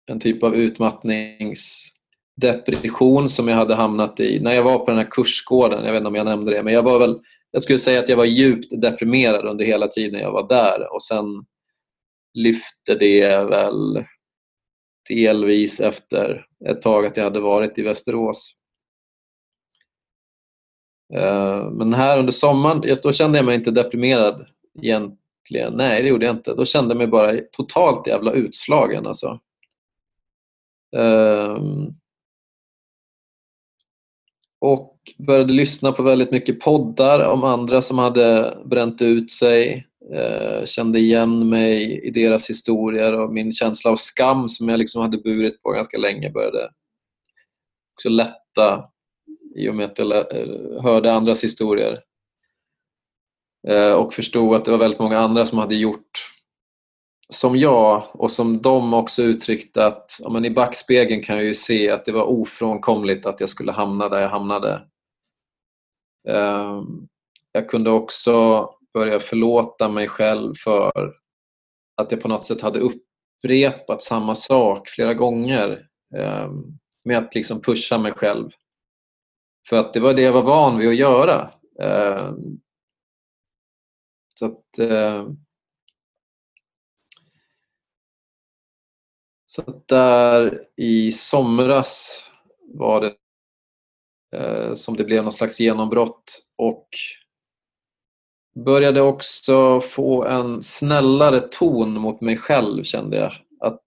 en 0.07 0.21
typ 0.21 0.43
av 0.43 0.55
utmattningsdepression 0.55 3.29
som 3.29 3.49
jag 3.49 3.57
hade 3.57 3.75
hamnat 3.75 4.21
i 4.21 4.41
när 4.41 4.55
jag 4.55 4.63
var 4.63 4.79
på 4.79 4.87
den 4.87 4.99
här 4.99 5.11
kursgården. 5.11 5.85
Jag 5.85 5.93
vet 5.93 6.01
inte 6.01 6.09
om 6.09 6.15
jag 6.15 6.27
nämnde 6.27 6.53
det, 6.53 6.63
men 6.63 6.75
jag 6.75 6.83
var 6.83 6.99
väl 6.99 7.21
jag 7.55 7.63
skulle 7.63 7.79
säga 7.79 8.01
att 8.01 8.09
jag 8.09 8.17
var 8.17 8.25
djupt 8.25 8.81
deprimerad 8.81 9.45
under 9.45 9.65
hela 9.65 9.89
tiden 9.89 10.21
jag 10.21 10.33
var 10.33 10.49
där 10.49 10.95
och 10.95 11.03
sen 11.03 11.27
lyfte 12.35 12.95
det 12.95 13.45
väl 13.45 14.05
delvis 15.09 15.81
efter 15.81 16.47
ett 16.69 16.83
tag 16.83 17.07
att 17.07 17.17
jag 17.17 17.25
hade 17.25 17.41
varit 17.41 17.79
i 17.79 17.83
Västerås. 17.83 18.59
Eh, 21.15 21.71
men 21.71 21.95
här 21.95 22.19
under 22.19 22.33
sommaren, 22.33 22.97
då 23.03 23.13
kände 23.13 23.39
jag 23.39 23.45
mig 23.45 23.55
inte 23.55 23.71
deprimerad 23.71 24.47
egentligen. 24.83 25.73
Nej, 25.75 26.03
det 26.03 26.09
gjorde 26.09 26.27
jag 26.27 26.37
inte. 26.37 26.55
Då 26.55 26.65
kände 26.65 26.91
jag 26.91 26.99
mig 26.99 27.07
bara 27.07 27.39
totalt 27.53 28.07
jävla 28.07 28.33
utslagen. 28.33 29.07
Alltså. 29.07 29.41
Ehm, 30.97 31.87
och 34.61 34.99
började 35.19 35.53
lyssna 35.53 35.93
på 35.93 36.03
väldigt 36.03 36.31
mycket 36.31 36.61
poddar 36.61 37.29
om 37.29 37.45
andra 37.45 37.83
som 37.83 37.99
hade 37.99 38.59
bränt 38.65 39.03
ut 39.03 39.33
sig. 39.33 39.87
Eh, 40.15 40.65
kände 40.65 40.99
igen 40.99 41.49
mig 41.49 42.01
i 42.05 42.11
deras 42.11 42.51
historier 42.51 43.13
och 43.13 43.33
min 43.33 43.53
känsla 43.53 43.91
av 43.91 43.97
skam 43.97 44.49
som 44.49 44.69
jag 44.69 44.79
liksom 44.79 45.03
hade 45.03 45.19
burit 45.19 45.63
på 45.63 45.71
ganska 45.71 45.99
länge 45.99 46.31
började 46.31 46.71
också 47.95 48.09
lätta 48.09 48.85
i 49.55 49.69
och 49.69 49.75
med 49.75 49.87
att 49.87 49.99
jag 49.99 50.13
eh, 50.13 50.83
hörde 50.83 51.13
andras 51.13 51.45
historier. 51.45 52.01
Eh, 53.69 53.93
och 53.93 54.15
förstod 54.15 54.55
att 54.55 54.65
det 54.65 54.71
var 54.71 54.79
väldigt 54.79 55.01
många 55.01 55.19
andra 55.19 55.47
som 55.47 55.59
hade 55.59 55.75
gjort 55.75 56.29
som 57.29 57.57
jag 57.57 58.03
och 58.13 58.31
som 58.31 58.63
de 58.63 58.95
också 58.95 59.23
uttryckte 59.23 59.87
att 59.87 60.17
ja, 60.19 60.31
men 60.31 60.45
i 60.45 60.51
backspegeln 60.51 61.23
kan 61.23 61.37
jag 61.37 61.45
ju 61.45 61.55
se 61.55 61.91
att 61.91 62.05
det 62.05 62.13
var 62.13 62.23
ofrånkomligt 62.23 63.27
att 63.27 63.41
jag 63.41 63.49
skulle 63.49 63.73
hamna 63.73 64.09
där 64.09 64.21
jag 64.21 64.29
hamnade. 64.29 64.83
Eh, 66.29 66.83
jag 67.53 67.69
kunde 67.69 67.91
också 67.91 68.69
börja 68.95 69.21
förlåta 69.21 69.89
mig 69.89 70.09
själv 70.09 70.55
för 70.65 71.13
att 71.97 72.13
jag 72.13 72.21
på 72.21 72.29
något 72.29 72.45
sätt 72.45 72.61
hade 72.61 72.81
upprepat 72.81 74.03
samma 74.03 74.35
sak 74.35 74.89
flera 74.89 75.15
gånger 75.15 75.87
med 77.05 77.19
att 77.19 77.35
liksom 77.35 77.63
pusha 77.63 77.99
mig 77.99 78.13
själv. 78.13 78.51
För 79.69 79.79
att 79.79 79.93
det 79.93 80.01
var 80.01 80.15
det 80.15 80.23
jag 80.23 80.33
var 80.33 80.43
van 80.43 80.79
vid 80.79 80.89
att 80.89 80.97
göra. 80.97 81.51
Eh, 81.81 82.33
så 84.35 84.47
att 84.47 84.79
eh, 84.79 85.27
Så 89.55 89.63
att 89.63 89.89
där 89.89 90.63
i 90.77 91.13
somras 91.13 92.25
var 92.61 93.01
det 93.01 93.15
eh, 94.39 94.75
som 94.75 94.97
det 94.97 95.05
blev 95.05 95.23
någon 95.23 95.33
slags 95.33 95.61
genombrott 95.61 96.43
och 96.57 96.89
började 98.65 99.01
också 99.01 99.81
få 99.81 100.25
en 100.25 100.63
snällare 100.63 101.41
ton 101.41 101.93
mot 101.93 102.21
mig 102.21 102.37
själv 102.37 102.83
kände 102.83 103.17
jag. 103.17 103.33
Att 103.61 103.85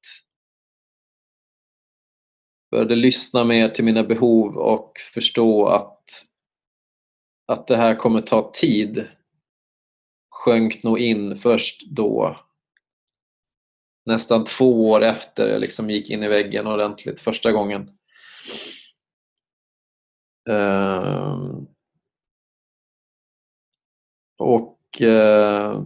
började 2.75 2.95
lyssna 2.95 3.43
mer 3.43 3.69
till 3.69 3.83
mina 3.83 4.03
behov 4.03 4.57
och 4.57 4.99
förstå 5.13 5.67
att, 5.67 6.01
att 7.47 7.67
det 7.67 7.77
här 7.77 7.95
kommer 7.95 8.21
ta 8.21 8.51
tid 8.53 9.07
sjönk 10.29 10.83
nog 10.83 10.99
in 10.99 11.35
först 11.35 11.81
då 11.85 12.37
nästan 14.05 14.43
två 14.43 14.89
år 14.89 15.03
efter 15.03 15.47
jag 15.47 15.61
liksom 15.61 15.89
gick 15.89 16.09
in 16.09 16.23
i 16.23 16.27
väggen 16.27 16.67
ordentligt 16.67 17.19
första 17.19 17.51
gången. 17.51 17.91
Um, 20.49 21.67
och 24.37 24.79
uh, 25.01 25.83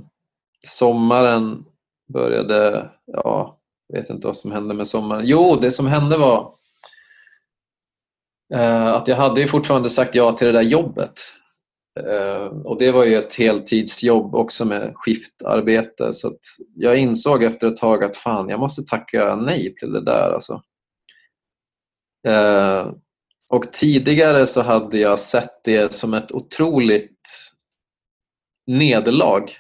sommaren 0.68 1.66
började, 2.14 2.92
ja, 3.06 3.60
jag 3.88 4.02
vet 4.02 4.10
inte 4.10 4.28
vad 4.28 4.38
som 4.38 4.52
hände 4.52 4.74
med 4.74 4.88
sommaren. 4.88 5.24
Jo, 5.26 5.56
det 5.56 5.72
som 5.72 5.88
hände 5.88 6.18
var 6.18 6.59
Eh, 8.54 8.88
att 8.88 9.08
jag 9.08 9.16
hade 9.16 9.42
ju 9.42 9.48
fortfarande 9.48 9.90
sagt 9.90 10.16
ja 10.16 10.32
till 10.32 10.48
det 10.48 10.54
där 10.54 10.62
jobbet 10.62 11.20
eh, 12.00 12.46
och 12.46 12.80
det 12.80 12.92
var 12.92 13.06
ju 13.06 13.16
ett 13.16 13.36
heltidsjobb 13.36 14.36
också 14.36 14.66
med 14.66 14.92
skiftarbete 14.96 16.14
så 16.14 16.28
att 16.28 16.40
jag 16.76 16.98
insåg 16.98 17.44
efter 17.44 17.68
ett 17.68 17.76
tag 17.76 18.04
att 18.04 18.18
fan, 18.18 18.50
jag 18.50 18.60
måste 18.60 18.84
tacka 18.84 19.36
nej 19.36 19.76
till 19.76 19.92
det 19.92 20.04
där. 20.04 20.32
Alltså. 20.34 20.62
Eh, 22.28 22.92
och 23.50 23.72
tidigare 23.72 24.48
så 24.48 24.62
hade 24.62 24.98
jag 24.98 25.20
sett 25.20 25.64
det 25.64 25.94
som 25.94 26.14
ett 26.14 26.32
otroligt 26.32 27.20
nederlag. 28.68 29.52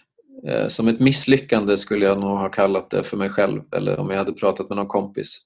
Som 0.67 0.87
ett 0.87 0.99
misslyckande 0.99 1.77
skulle 1.77 2.05
jag 2.05 2.19
nog 2.19 2.37
ha 2.37 2.49
kallat 2.49 2.89
det 2.89 3.03
för 3.03 3.17
mig 3.17 3.29
själv 3.29 3.61
eller 3.71 3.99
om 3.99 4.09
jag 4.09 4.17
hade 4.17 4.33
pratat 4.33 4.69
med 4.69 4.75
någon 4.75 4.87
kompis. 4.87 5.41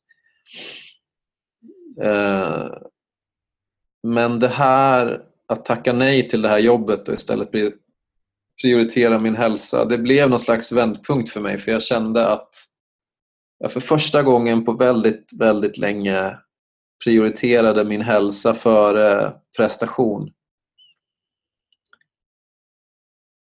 Men 4.04 4.40
det 4.40 4.48
här 4.48 5.24
att 5.48 5.66
tacka 5.66 5.94
nej 5.94 6.30
till 6.30 6.42
det 6.42 6.50
här 6.50 6.60
jobbet 6.60 7.08
och 7.08 7.14
istället 7.14 7.50
prioritera 8.62 9.20
min 9.20 9.36
hälsa, 9.36 9.86
det 9.86 9.98
blev 9.98 10.30
någon 10.30 10.40
slags 10.40 10.72
vändpunkt 10.72 11.30
för 11.30 11.42
mig 11.42 11.58
för 11.58 11.72
jag 11.72 11.84
kände 11.84 12.28
att 12.28 12.50
jag 13.60 13.72
för 13.72 13.80
första 13.80 14.24
gången 14.24 14.66
på 14.66 14.72
väldigt, 14.72 15.32
väldigt 15.40 15.78
länge 15.78 16.38
prioriterade 17.04 17.86
min 17.86 18.02
hälsa 18.02 18.54
före 18.54 19.34
prestation. 19.58 20.32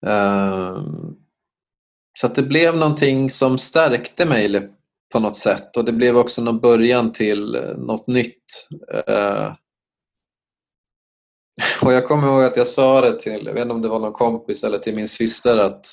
Ehm, 0.05 1.15
så 2.19 2.27
att 2.27 2.35
det 2.35 2.43
blev 2.43 2.75
någonting 2.75 3.29
som 3.29 3.57
stärkte 3.57 4.25
mig 4.25 4.69
på 5.11 5.19
något 5.19 5.37
sätt 5.37 5.77
och 5.77 5.85
det 5.85 5.91
blev 5.91 6.17
också 6.17 6.41
någon 6.41 6.59
början 6.59 7.13
till 7.13 7.55
eh, 7.55 7.77
något 7.77 8.07
nytt. 8.07 8.67
Eh, 9.07 9.53
Och 11.81 11.93
jag 11.93 12.07
kommer 12.07 12.27
ihåg 12.27 12.43
att 12.43 12.57
jag 12.57 12.67
sa 12.67 13.01
det 13.01 13.19
till, 13.19 13.45
jag 13.45 13.53
vet 13.53 13.61
inte 13.61 13.73
om 13.73 13.81
det 13.81 13.89
var 13.89 13.99
någon 13.99 14.13
kompis 14.13 14.63
eller 14.63 14.79
till 14.79 14.95
min 14.95 15.07
syster 15.07 15.57
att 15.57 15.85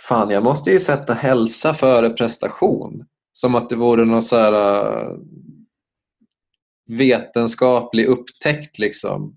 fan, 0.00 0.30
jag 0.30 0.42
måste 0.42 0.70
ju 0.70 0.78
sätta 0.78 1.14
hälsa 1.14 1.74
före 1.74 2.10
prestation. 2.10 3.04
Som 3.32 3.54
att 3.54 3.68
det 3.68 3.76
vore 3.76 4.04
någon 4.04 4.22
så 4.22 4.36
här, 4.36 4.52
äh, 4.52 5.16
vetenskaplig 6.88 8.06
upptäckt. 8.06 8.78
Liksom. 8.78 9.36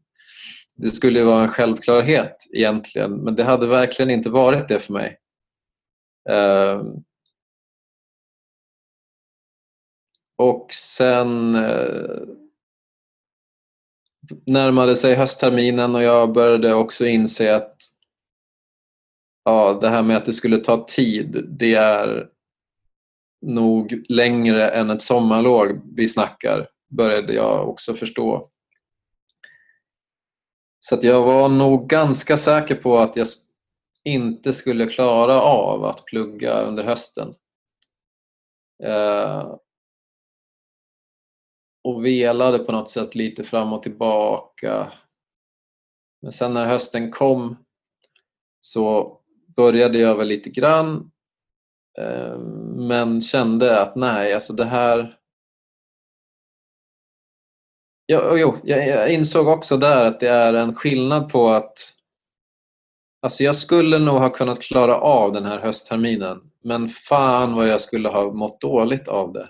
Det 0.76 0.90
skulle 0.90 1.20
ju 1.20 1.26
vara 1.26 1.44
en 1.44 1.50
självklarhet 1.50 2.38
egentligen, 2.54 3.12
men 3.12 3.36
det 3.36 3.44
hade 3.44 3.68
verkligen 3.68 4.10
inte 4.10 4.30
varit 4.30 4.68
det 4.68 4.80
för 4.80 4.94
mig. 4.94 5.18
Ehm. 6.30 7.04
Och 10.38 10.74
sen 10.74 11.56
äh, 11.56 12.22
närmade 14.46 14.96
sig 14.96 15.16
höstterminen 15.16 15.96
och 15.96 16.04
jag 16.04 16.34
började 16.34 16.74
också 16.74 17.06
inse 17.06 17.56
att 17.56 17.78
ja, 19.46 19.78
det 19.82 19.90
här 19.90 20.02
med 20.02 20.18
att 20.18 20.26
det 20.26 20.34
skulle 20.34 20.58
ta 20.58 20.86
tid, 20.86 21.46
det 21.50 21.74
är 21.74 22.30
nog 23.42 24.04
längre 24.10 24.70
än 24.70 24.90
ett 24.90 25.02
sommarlov 25.02 25.82
vi 25.96 26.08
snackar, 26.08 26.68
började 26.90 27.34
jag 27.34 27.70
också 27.70 27.94
förstå. 27.94 28.50
Så 30.80 30.96
att 30.96 31.04
jag 31.04 31.22
var 31.22 31.50
nog 31.50 31.90
ganska 31.90 32.38
säker 32.38 32.76
på 32.76 33.00
att 33.00 33.16
jag 33.16 33.28
inte 34.04 34.54
skulle 34.54 34.88
klara 34.88 35.42
av 35.42 35.86
att 35.86 36.06
plugga 36.06 36.62
under 36.62 36.84
hösten. 36.84 37.36
Eh, 38.84 39.56
och 41.84 42.06
velade 42.06 42.60
på 42.60 42.72
något 42.72 42.90
sätt 42.90 43.16
lite 43.16 43.44
fram 43.44 43.74
och 43.74 43.84
tillbaka. 43.84 44.94
Men 46.22 46.32
sen 46.32 46.54
när 46.54 46.66
hösten 46.66 47.12
kom 47.12 47.58
så 48.60 49.18
började 49.56 49.98
jag 49.98 50.16
väl 50.16 50.28
lite 50.28 50.50
grann 50.50 51.12
eh, 51.98 52.38
men 52.76 53.22
kände 53.22 53.82
att 53.82 53.96
nej, 53.96 54.34
alltså 54.34 54.54
det 54.54 54.66
här... 54.66 55.18
Ja, 58.06 58.38
jo, 58.38 58.58
jag 58.64 59.14
insåg 59.14 59.48
också 59.48 59.78
där 59.78 60.06
att 60.06 60.20
det 60.20 60.30
är 60.30 60.54
en 60.54 60.76
skillnad 60.76 61.32
på 61.32 61.50
att 61.50 61.78
Alltså 63.24 63.44
jag 63.44 63.56
skulle 63.56 64.00
nog 64.00 64.16
ha 64.16 64.30
kunnat 64.30 64.62
klara 64.62 64.96
av 64.96 65.32
den 65.32 65.46
här 65.46 65.60
höstterminen 65.60 66.52
men 66.64 66.90
fan 66.90 67.56
vad 67.56 67.68
jag 67.68 67.82
skulle 67.82 68.10
ha 68.10 68.34
mått 68.34 68.62
dåligt 68.62 69.08
av 69.08 69.34
det. 69.34 69.50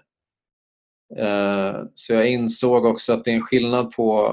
Eh, 1.18 1.84
så 1.95 2.14
jag 2.14 2.30
insåg 2.30 2.86
också 2.86 3.14
att 3.14 3.26
det 3.26 3.32
är 3.32 3.36
en 3.36 3.41
skillnad 3.41 3.91
på 3.91 4.28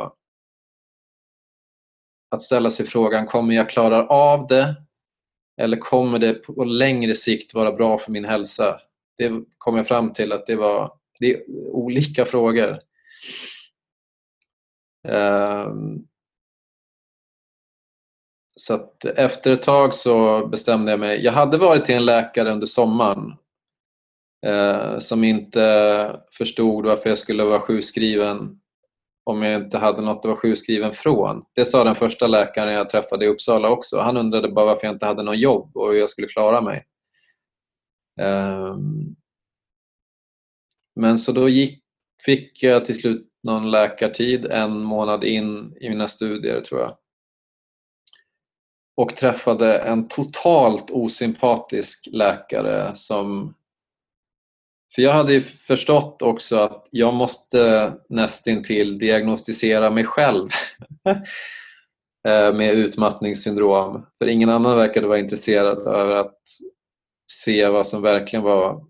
att 2.31 2.43
ställa 2.43 2.71
sig 2.71 2.87
frågan, 2.87 3.27
kommer 3.27 3.55
jag 3.55 3.71
klara 3.71 4.07
av 4.07 4.47
det? 4.47 4.75
Eller 5.61 5.77
kommer 5.77 6.19
det 6.19 6.35
på 6.35 6.65
längre 6.65 7.15
sikt 7.15 7.55
vara 7.55 7.73
bra 7.73 7.99
för 7.99 8.13
min 8.13 8.25
hälsa? 8.25 8.81
Det 9.19 9.33
kom 9.59 9.77
jag 9.77 9.87
fram 9.87 10.13
till 10.13 10.33
att 10.33 10.47
det 10.47 10.57
var 10.57 10.99
det 11.21 11.35
är 11.35 11.43
olika 11.73 12.25
frågor. 12.25 12.81
Eh, 15.09 15.73
så 18.57 18.75
att 18.75 19.05
efter 19.05 19.53
ett 19.53 19.63
tag 19.63 19.95
så 19.95 20.47
bestämde 20.47 20.91
jag 20.91 21.01
mig. 21.01 21.25
Jag 21.25 21.33
hade 21.33 21.59
varit 21.59 21.85
till 21.85 21.95
en 21.95 22.05
läkare 22.05 22.53
under 22.53 22.67
sommaren 22.67 23.35
Eh, 24.47 24.99
som 24.99 25.25
inte 25.25 26.21
förstod 26.33 26.87
varför 26.87 27.09
jag 27.09 27.19
skulle 27.19 27.45
vara 27.45 27.61
sjukskriven 27.61 28.61
om 29.25 29.43
jag 29.43 29.63
inte 29.63 29.79
hade 29.79 30.03
något 30.03 30.19
att 30.19 30.25
vara 30.25 30.37
sjukskriven 30.37 30.93
från. 30.93 31.45
Det 31.55 31.65
sa 31.65 31.85
den 31.85 31.95
första 31.95 32.27
läkaren 32.27 32.75
jag 32.75 32.89
träffade 32.89 33.25
i 33.25 33.29
Uppsala 33.29 33.69
också. 33.69 33.99
Han 33.99 34.17
undrade 34.17 34.49
bara 34.49 34.67
varför 34.67 34.87
jag 34.87 34.95
inte 34.95 35.07
hade 35.07 35.23
något 35.23 35.39
jobb 35.39 35.77
och 35.77 35.89
hur 35.89 35.99
jag 35.99 36.11
skulle 36.11 36.29
klara 36.29 36.61
mig. 36.61 36.87
Ehm, 38.21 39.17
men 40.97 41.19
så 41.19 41.33
då 41.33 41.49
gick, 41.49 41.85
fick 42.25 42.63
jag 42.63 42.85
till 42.85 43.01
slut 43.01 43.29
någon 43.43 43.71
läkartid 43.71 44.45
en 44.45 44.79
månad 44.79 45.25
in 45.25 45.77
i 45.81 45.89
mina 45.89 46.09
studier 46.09 46.61
tror 46.61 46.81
jag. 46.81 46.97
Och 48.97 49.17
träffade 49.17 49.79
en 49.79 50.09
totalt 50.09 50.91
osympatisk 50.91 52.09
läkare 52.13 52.97
som 52.97 53.55
för 54.99 55.03
jag 55.03 55.13
hade 55.13 55.33
ju 55.33 55.41
förstått 55.41 56.23
också 56.23 56.57
att 56.57 56.89
jag 56.91 57.15
måste 57.15 57.93
nästintill 58.09 58.99
diagnostisera 58.99 59.91
mig 59.91 60.05
själv 60.05 60.49
eh, 62.29 62.55
med 62.55 62.75
utmattningssyndrom. 62.75 64.07
För 64.19 64.27
ingen 64.27 64.49
annan 64.49 64.77
verkade 64.77 65.07
vara 65.07 65.19
intresserad 65.19 65.79
av 65.89 66.11
att 66.11 66.39
se 67.45 67.69
vad 67.69 67.87
som 67.87 68.03
verkligen 68.03 68.43
var 68.43 68.85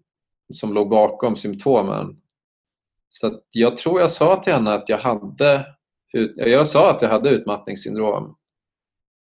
som 0.53 0.75
låg 0.75 0.89
bakom 0.91 1.37
symptomen. 1.37 2.17
Så 3.09 3.41
jag 3.53 3.77
tror 3.77 4.01
jag 4.01 4.11
sa 4.11 4.37
till 4.37 4.53
henne 4.53 4.73
att 4.73 4.89
jag 4.89 4.99
hade 4.99 5.67
jag 6.37 6.67
sa 6.67 6.91
att 6.91 7.03
jag 7.03 7.09
hade 7.09 7.31
utmattningssyndrom 7.31 8.37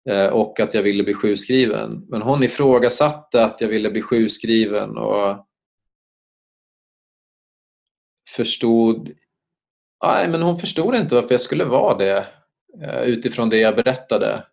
eh, 0.10 0.28
och 0.28 0.60
att 0.60 0.74
jag 0.74 0.84
ville 0.84 1.04
bli 1.04 1.14
sjukskriven. 1.14 2.06
Men 2.10 2.22
hon 2.22 2.44
ifrågasatte 2.44 3.46
att 3.46 3.62
jag 3.62 3.68
ville 3.68 3.90
bli 3.90 4.02
sjukskriven 4.02 4.98
och 4.98 5.49
förstod 8.36 9.10
Nej, 10.04 10.28
men 10.28 10.42
hon 10.42 10.60
förstod 10.60 10.96
inte 10.96 11.16
varför 11.16 11.32
jag 11.32 11.42
skulle 11.42 11.66
vara 11.66 11.98
det 11.98 12.28
eh, 12.84 13.02
utifrån 13.02 13.50
det 13.50 13.58
jag 13.58 13.76
berättade. 13.76 14.46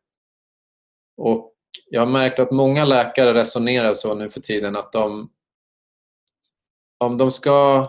Och 1.16 1.52
jag 1.90 2.00
har 2.00 2.06
märkt 2.06 2.38
att 2.38 2.50
många 2.50 2.84
läkare 2.84 3.34
resonerar 3.34 3.94
så 3.94 4.14
nu 4.14 4.30
för 4.30 4.40
tiden 4.40 4.76
att 4.76 4.92
de 4.92 5.30
om 6.98 7.18
de 7.18 7.30
ska 7.30 7.88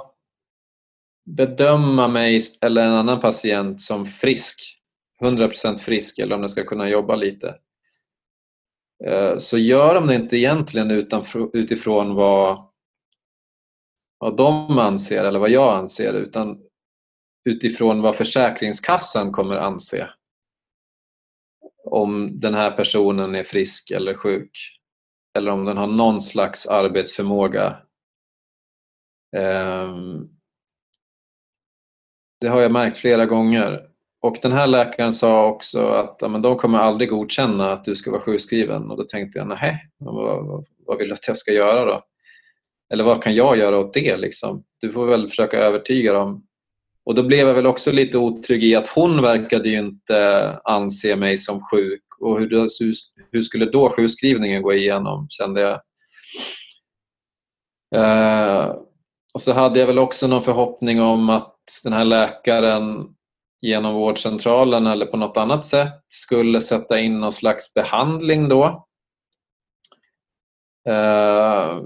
bedöma 1.25 2.07
mig 2.07 2.41
eller 2.61 2.83
en 2.83 2.93
annan 2.93 3.21
patient 3.21 3.81
som 3.81 4.05
frisk, 4.05 4.79
100% 5.21 5.77
frisk 5.77 6.19
eller 6.19 6.35
om 6.35 6.41
de 6.41 6.49
ska 6.49 6.63
kunna 6.63 6.89
jobba 6.89 7.15
lite 7.15 7.55
eh, 9.05 9.37
så 9.37 9.57
gör 9.57 9.95
de 9.95 10.07
det 10.07 10.15
inte 10.15 10.37
egentligen 10.37 10.91
utifrån 11.53 12.15
vad 12.15 12.67
vad 14.17 14.37
de 14.37 14.79
anser 14.79 15.23
eller 15.23 15.39
vad 15.39 15.49
jag 15.49 15.77
anser 15.77 16.13
utan 16.13 16.59
utifrån 17.45 18.01
vad 18.01 18.15
Försäkringskassan 18.15 19.31
kommer 19.31 19.55
anse 19.55 20.09
om 21.83 22.39
den 22.39 22.53
här 22.53 22.71
personen 22.71 23.35
är 23.35 23.43
frisk 23.43 23.91
eller 23.91 24.13
sjuk 24.13 24.77
eller 25.37 25.51
om 25.51 25.65
den 25.65 25.77
har 25.77 25.87
någon 25.87 26.21
slags 26.21 26.67
arbetsförmåga. 26.67 27.77
Ehm, 29.37 30.29
det 32.41 32.47
har 32.47 32.61
jag 32.61 32.71
märkt 32.71 32.97
flera 32.97 33.25
gånger. 33.25 33.87
Och 34.21 34.37
den 34.41 34.51
här 34.51 34.67
läkaren 34.67 35.13
sa 35.13 35.47
också 35.47 35.87
att 35.87 36.17
ja, 36.19 36.27
men 36.27 36.41
de 36.41 36.57
kommer 36.57 36.79
aldrig 36.79 37.09
godkänna 37.09 37.71
att 37.71 37.83
du 37.83 37.95
ska 37.95 38.11
vara 38.11 38.21
sjukskriven. 38.21 38.91
Och 38.91 38.97
då 38.97 39.03
tänkte 39.03 39.39
jag, 39.39 39.47
nej, 39.47 39.89
vad, 39.97 40.65
vad 40.85 40.97
vill 40.97 41.07
du 41.07 41.13
att 41.13 41.27
jag 41.27 41.37
ska 41.37 41.51
göra 41.51 41.85
då? 41.85 42.03
Eller 42.93 43.03
vad 43.03 43.23
kan 43.23 43.35
jag 43.35 43.57
göra 43.57 43.79
åt 43.79 43.93
det? 43.93 44.17
Liksom? 44.17 44.63
Du 44.81 44.91
får 44.91 45.05
väl 45.05 45.29
försöka 45.29 45.57
övertyga 45.57 46.13
dem. 46.13 46.43
Och 47.05 47.15
då 47.15 47.23
blev 47.23 47.47
jag 47.47 47.53
väl 47.53 47.65
också 47.65 47.91
lite 47.91 48.17
otrygg 48.17 48.63
i 48.63 48.75
att 48.75 48.87
hon 48.87 49.21
verkade 49.21 49.69
ju 49.69 49.79
inte 49.79 50.49
anse 50.63 51.15
mig 51.15 51.37
som 51.37 51.61
sjuk. 51.61 52.03
Och 52.19 52.39
hur, 52.39 52.67
hur 53.31 53.41
skulle 53.41 53.65
då 53.65 53.89
sjukskrivningen 53.89 54.61
gå 54.61 54.73
igenom, 54.73 55.27
kände 55.29 55.61
jag. 55.61 55.81
Uh, 57.95 58.75
och 59.33 59.41
så 59.41 59.53
hade 59.53 59.79
jag 59.79 59.87
väl 59.87 59.99
också 59.99 60.27
någon 60.27 60.43
förhoppning 60.43 61.01
om 61.01 61.29
att 61.29 61.57
den 61.83 61.93
här 61.93 62.05
läkaren 62.05 63.05
genom 63.61 63.95
vårdcentralen 63.95 64.87
eller 64.87 65.05
på 65.05 65.17
något 65.17 65.37
annat 65.37 65.65
sätt 65.65 65.93
skulle 66.07 66.61
sätta 66.61 66.99
in 66.99 67.19
någon 67.19 67.31
slags 67.31 67.73
behandling 67.73 68.49
då. 68.49 68.87
Uh, 70.89 71.83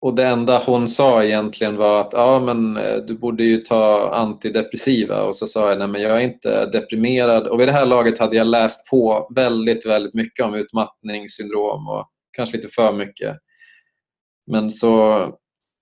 och 0.00 0.14
det 0.14 0.26
enda 0.26 0.62
hon 0.66 0.88
sa 0.88 1.24
egentligen 1.24 1.76
var 1.76 2.00
att 2.00 2.12
ja, 2.12 2.40
men 2.40 2.76
eh, 2.76 2.96
du 2.96 3.18
borde 3.18 3.44
ju 3.44 3.56
ta 3.56 4.10
antidepressiva 4.14 5.22
och 5.22 5.36
så 5.36 5.46
sa 5.46 5.68
jag 5.68 5.78
nej 5.78 5.88
men 5.88 6.02
jag 6.02 6.16
är 6.16 6.20
inte 6.20 6.66
deprimerad 6.66 7.46
och 7.46 7.60
vid 7.60 7.68
det 7.68 7.72
här 7.72 7.86
laget 7.86 8.18
hade 8.18 8.36
jag 8.36 8.46
läst 8.46 8.90
på 8.90 9.28
väldigt, 9.34 9.86
väldigt 9.86 10.14
mycket 10.14 10.44
om 10.44 10.54
utmattningssyndrom 10.54 11.88
och 11.88 12.08
kanske 12.32 12.56
lite 12.56 12.68
för 12.68 12.92
mycket. 12.92 13.36
Men 14.50 14.70
så, 14.70 15.14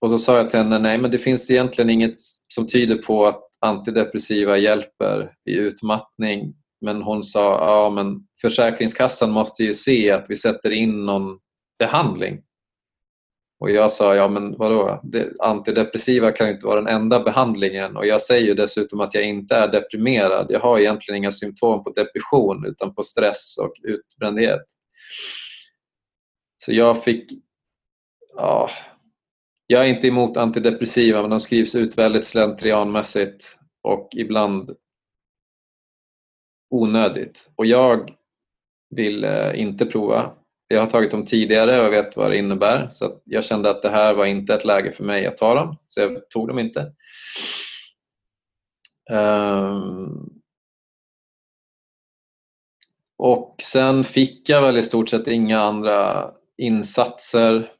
och 0.00 0.10
så 0.10 0.18
sa 0.18 0.36
jag 0.36 0.50
till 0.50 0.58
henne 0.58 0.78
nej 0.78 0.98
men 0.98 1.10
det 1.10 1.18
finns 1.18 1.50
egentligen 1.50 1.90
inget 1.90 2.18
som 2.54 2.66
tyder 2.66 2.96
på 2.96 3.26
att 3.26 3.42
antidepressiva 3.60 4.58
hjälper 4.58 5.32
vid 5.44 5.56
utmattning. 5.56 6.54
Men 6.80 7.02
hon 7.02 7.22
sa 7.22 7.58
ja 7.58 7.90
men 7.90 8.20
Försäkringskassan 8.40 9.30
måste 9.30 9.62
ju 9.62 9.74
se 9.74 10.10
att 10.10 10.26
vi 10.28 10.36
sätter 10.36 10.70
in 10.70 11.06
någon 11.06 11.38
behandling 11.78 12.42
och 13.58 13.70
jag 13.70 13.92
sa, 13.92 14.14
ja 14.14 14.28
men 14.28 14.56
vadå, 14.56 15.02
antidepressiva 15.40 16.32
kan 16.32 16.48
inte 16.48 16.66
vara 16.66 16.80
den 16.80 16.94
enda 16.94 17.20
behandlingen 17.20 17.96
och 17.96 18.06
jag 18.06 18.20
säger 18.20 18.54
dessutom 18.54 19.00
att 19.00 19.14
jag 19.14 19.24
inte 19.24 19.56
är 19.56 19.68
deprimerad. 19.68 20.46
Jag 20.50 20.60
har 20.60 20.78
egentligen 20.78 21.18
inga 21.18 21.30
symptom 21.30 21.84
på 21.84 21.90
depression 21.90 22.66
utan 22.66 22.94
på 22.94 23.02
stress 23.02 23.58
och 23.58 23.72
utbrändhet. 23.82 24.66
Så 26.64 26.72
jag 26.72 27.04
fick, 27.04 27.32
ja, 28.34 28.70
jag 29.66 29.84
är 29.84 29.88
inte 29.88 30.08
emot 30.08 30.36
antidepressiva 30.36 31.20
men 31.20 31.30
de 31.30 31.40
skrivs 31.40 31.74
ut 31.74 31.98
väldigt 31.98 32.24
slentrianmässigt 32.24 33.58
och 33.82 34.08
ibland 34.16 34.76
onödigt. 36.70 37.50
Och 37.56 37.66
jag 37.66 38.14
vill 38.90 39.24
eh, 39.24 39.60
inte 39.60 39.86
prova. 39.86 40.32
Jag 40.68 40.80
har 40.80 40.86
tagit 40.86 41.10
dem 41.10 41.24
tidigare 41.24 41.86
och 41.86 41.92
vet 41.92 42.16
vad 42.16 42.30
det 42.30 42.38
innebär 42.38 42.88
så 42.90 43.20
jag 43.24 43.44
kände 43.44 43.70
att 43.70 43.82
det 43.82 43.88
här 43.88 44.14
var 44.14 44.26
inte 44.26 44.54
ett 44.54 44.64
läge 44.64 44.92
för 44.92 45.04
mig 45.04 45.26
att 45.26 45.36
ta 45.36 45.54
dem 45.54 45.76
så 45.88 46.00
jag 46.00 46.30
tog 46.30 46.48
dem 46.48 46.58
inte. 46.58 46.92
Um, 49.10 50.42
och 53.18 53.56
sen 53.62 54.04
fick 54.04 54.48
jag 54.48 54.62
väl 54.62 54.76
i 54.76 54.82
stort 54.82 55.08
sett 55.08 55.26
inga 55.26 55.60
andra 55.60 56.30
insatser. 56.56 57.72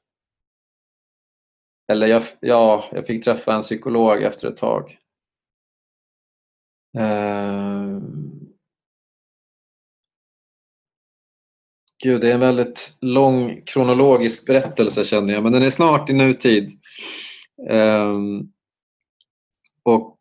Eller 1.93 2.07
jag, 2.07 2.23
ja, 2.41 2.85
jag 2.93 3.07
fick 3.07 3.25
träffa 3.25 3.55
en 3.55 3.61
psykolog 3.61 4.23
efter 4.23 4.49
ett 4.49 4.57
tag. 4.57 4.99
Um, 6.99 8.36
Gud, 12.03 12.21
det 12.21 12.29
är 12.29 12.35
en 12.35 12.41
väldigt 12.41 12.97
lång 13.01 13.63
kronologisk 13.67 14.47
berättelse 14.47 15.05
känner 15.05 15.35
jag, 15.35 15.43
men 15.43 15.53
den 15.53 15.63
är 15.63 15.71
snart 15.71 16.11
i 16.11 16.13
nutid. 16.13 16.81
Um, 17.71 18.53
och 19.83 20.19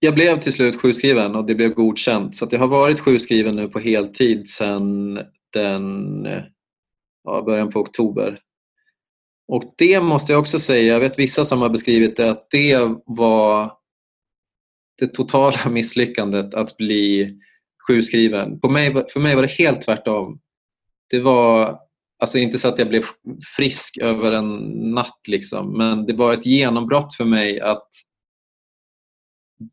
jag 0.00 0.14
blev 0.14 0.40
till 0.40 0.52
slut 0.52 0.80
sjukskriven 0.80 1.34
och 1.34 1.46
det 1.46 1.54
blev 1.54 1.74
godkänt. 1.74 2.36
Så 2.36 2.48
jag 2.50 2.58
har 2.58 2.66
varit 2.66 3.00
sjukskriven 3.00 3.56
nu 3.56 3.68
på 3.68 3.78
heltid 3.78 4.48
sedan 4.48 5.20
den 5.52 6.28
ja, 7.24 7.42
början 7.42 7.70
på 7.70 7.80
oktober. 7.80 8.40
Och 9.48 9.74
det 9.76 10.00
måste 10.00 10.32
jag 10.32 10.40
också 10.40 10.58
säga, 10.58 10.92
jag 10.92 11.00
vet 11.00 11.18
vissa 11.18 11.44
som 11.44 11.60
har 11.60 11.68
beskrivit 11.68 12.16
det, 12.16 12.30
att 12.30 12.50
det 12.50 12.78
var 13.06 13.72
det 14.98 15.06
totala 15.06 15.58
misslyckandet 15.70 16.54
att 16.54 16.76
bli 16.76 17.38
sjukskriven. 17.88 18.60
På 18.60 18.68
mig, 18.68 19.04
för 19.08 19.20
mig 19.20 19.34
var 19.34 19.42
det 19.42 19.50
helt 19.50 19.82
tvärtom. 19.82 20.40
Det 21.10 21.20
var 21.20 21.78
alltså 22.18 22.38
inte 22.38 22.58
så 22.58 22.68
att 22.68 22.78
jag 22.78 22.88
blev 22.88 23.02
frisk 23.56 23.98
över 23.98 24.32
en 24.32 24.56
natt 24.94 25.20
liksom, 25.28 25.78
men 25.78 26.06
det 26.06 26.12
var 26.12 26.32
ett 26.32 26.46
genombrott 26.46 27.14
för 27.14 27.24
mig 27.24 27.60
att 27.60 27.88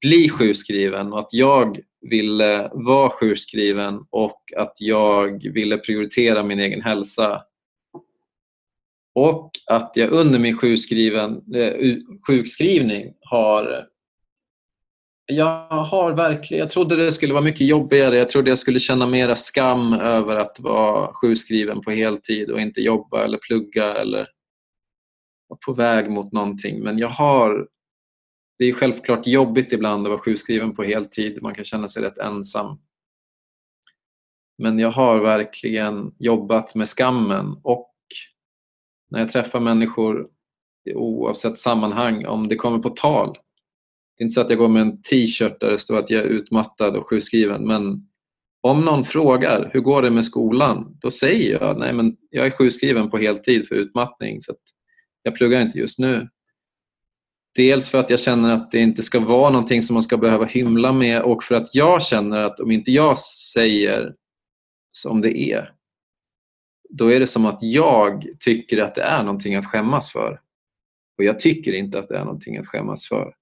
bli 0.01 0.29
sjukskriven 0.29 1.13
och 1.13 1.19
att 1.19 1.33
jag 1.33 1.79
ville 2.09 2.71
vara 2.73 3.09
sjukskriven 3.09 4.05
och 4.09 4.41
att 4.57 4.73
jag 4.79 5.51
ville 5.53 5.77
prioritera 5.77 6.43
min 6.43 6.59
egen 6.59 6.81
hälsa. 6.81 7.41
Och 9.15 9.51
att 9.67 9.91
jag 9.95 10.09
under 10.11 10.39
min 10.39 10.57
sjukskriven, 10.57 11.53
eh, 11.55 11.97
sjukskrivning 12.27 13.13
har 13.21 13.87
jag 15.25 15.67
har 15.69 16.11
verkligen, 16.11 16.59
jag 16.59 16.69
trodde 16.69 16.95
det 16.95 17.11
skulle 17.11 17.33
vara 17.33 17.43
mycket 17.43 17.67
jobbigare. 17.67 18.17
Jag 18.17 18.29
trodde 18.29 18.49
jag 18.49 18.59
skulle 18.59 18.79
känna 18.79 19.05
mera 19.05 19.35
skam 19.35 19.93
över 19.93 20.35
att 20.35 20.59
vara 20.59 21.13
sjukskriven 21.13 21.81
på 21.81 21.91
heltid 21.91 22.49
och 22.49 22.61
inte 22.61 22.81
jobba 22.81 23.23
eller 23.23 23.37
plugga 23.37 23.93
eller 23.93 24.27
vara 25.47 25.59
på 25.65 25.73
väg 25.73 26.11
mot 26.11 26.31
någonting. 26.31 26.83
Men 26.83 26.97
jag 26.97 27.09
har 27.09 27.67
det 28.57 28.65
är 28.65 28.73
självklart 28.73 29.27
jobbigt 29.27 29.73
ibland 29.73 30.05
att 30.05 30.11
vara 30.11 30.21
sjukskriven 30.21 30.75
på 30.75 30.83
heltid. 30.83 31.41
Man 31.41 31.55
kan 31.55 31.65
känna 31.65 31.87
sig 31.87 32.03
rätt 32.03 32.17
ensam. 32.17 32.79
Men 34.57 34.79
jag 34.79 34.91
har 34.91 35.19
verkligen 35.19 36.15
jobbat 36.19 36.75
med 36.75 36.87
skammen 36.87 37.59
och 37.63 37.93
när 39.09 39.19
jag 39.19 39.31
träffar 39.31 39.59
människor 39.59 40.27
oavsett 40.95 41.57
sammanhang, 41.57 42.25
om 42.25 42.47
det 42.47 42.55
kommer 42.55 42.79
på 42.79 42.89
tal. 42.89 43.37
Det 44.17 44.21
är 44.21 44.23
inte 44.23 44.33
så 44.33 44.41
att 44.41 44.49
jag 44.49 44.59
går 44.59 44.67
med 44.67 44.81
en 44.81 45.01
t-shirt 45.01 45.59
där 45.59 45.71
det 45.71 45.77
står 45.77 45.99
att 45.99 46.09
jag 46.09 46.21
är 46.21 46.27
utmattad 46.27 46.95
och 46.95 47.09
sjukskriven 47.09 47.67
men 47.67 48.07
om 48.61 48.81
någon 48.81 49.05
frågar 49.05 49.69
hur 49.73 49.79
går 49.79 50.01
det 50.01 50.11
med 50.11 50.25
skolan? 50.25 50.97
Då 51.01 51.11
säger 51.11 51.59
jag 51.61 51.79
nej 51.79 51.93
men 51.93 52.17
jag 52.29 52.45
är 52.45 52.51
sjukskriven 52.51 53.09
på 53.09 53.17
heltid 53.17 53.67
för 53.67 53.75
utmattning 53.75 54.41
så 54.41 54.53
jag 55.23 55.35
pluggar 55.35 55.61
inte 55.61 55.79
just 55.79 55.99
nu. 55.99 56.29
Dels 57.55 57.89
för 57.89 57.97
att 57.97 58.09
jag 58.09 58.19
känner 58.19 58.53
att 58.53 58.71
det 58.71 58.79
inte 58.79 59.03
ska 59.03 59.19
vara 59.19 59.49
någonting 59.49 59.81
som 59.81 59.93
man 59.93 60.03
ska 60.03 60.17
behöva 60.17 60.45
hymla 60.45 60.93
med 60.93 61.21
och 61.21 61.43
för 61.43 61.55
att 61.55 61.75
jag 61.75 62.03
känner 62.03 62.37
att 62.37 62.59
om 62.59 62.71
inte 62.71 62.91
jag 62.91 63.17
säger 63.17 64.13
som 64.91 65.21
det 65.21 65.37
är 65.37 65.75
då 66.89 67.11
är 67.11 67.19
det 67.19 67.27
som 67.27 67.45
att 67.45 67.59
jag 67.61 68.25
tycker 68.39 68.77
att 68.77 68.95
det 68.95 69.01
är 69.01 69.23
någonting 69.23 69.55
att 69.55 69.65
skämmas 69.65 70.11
för. 70.11 70.41
Och 71.17 71.23
jag 71.23 71.39
tycker 71.39 71.73
inte 71.73 71.99
att 71.99 72.07
det 72.07 72.17
är 72.17 72.25
någonting 72.25 72.57
att 72.57 72.67
skämmas 72.67 73.07
för. 73.07 73.33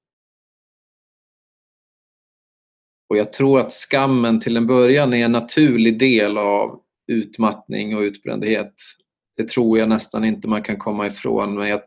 Och 3.14 3.18
jag 3.18 3.34
tror 3.34 3.60
att 3.60 3.74
skammen 3.74 4.40
till 4.40 4.58
en 4.58 4.68
början 4.68 5.14
är 5.14 5.26
en 5.26 5.32
naturlig 5.32 6.00
del 6.00 6.38
av 6.38 6.82
utmattning 7.08 7.96
och 7.96 8.02
utbrändhet. 8.02 8.74
Det 9.38 9.48
tror 9.48 9.80
jag 9.80 9.90
nästan 9.90 10.24
inte 10.26 10.48
man 10.48 10.64
kan 10.64 10.78
komma 10.78 11.08
ifrån 11.08 11.56
men 11.56 11.68
jag 11.68 11.82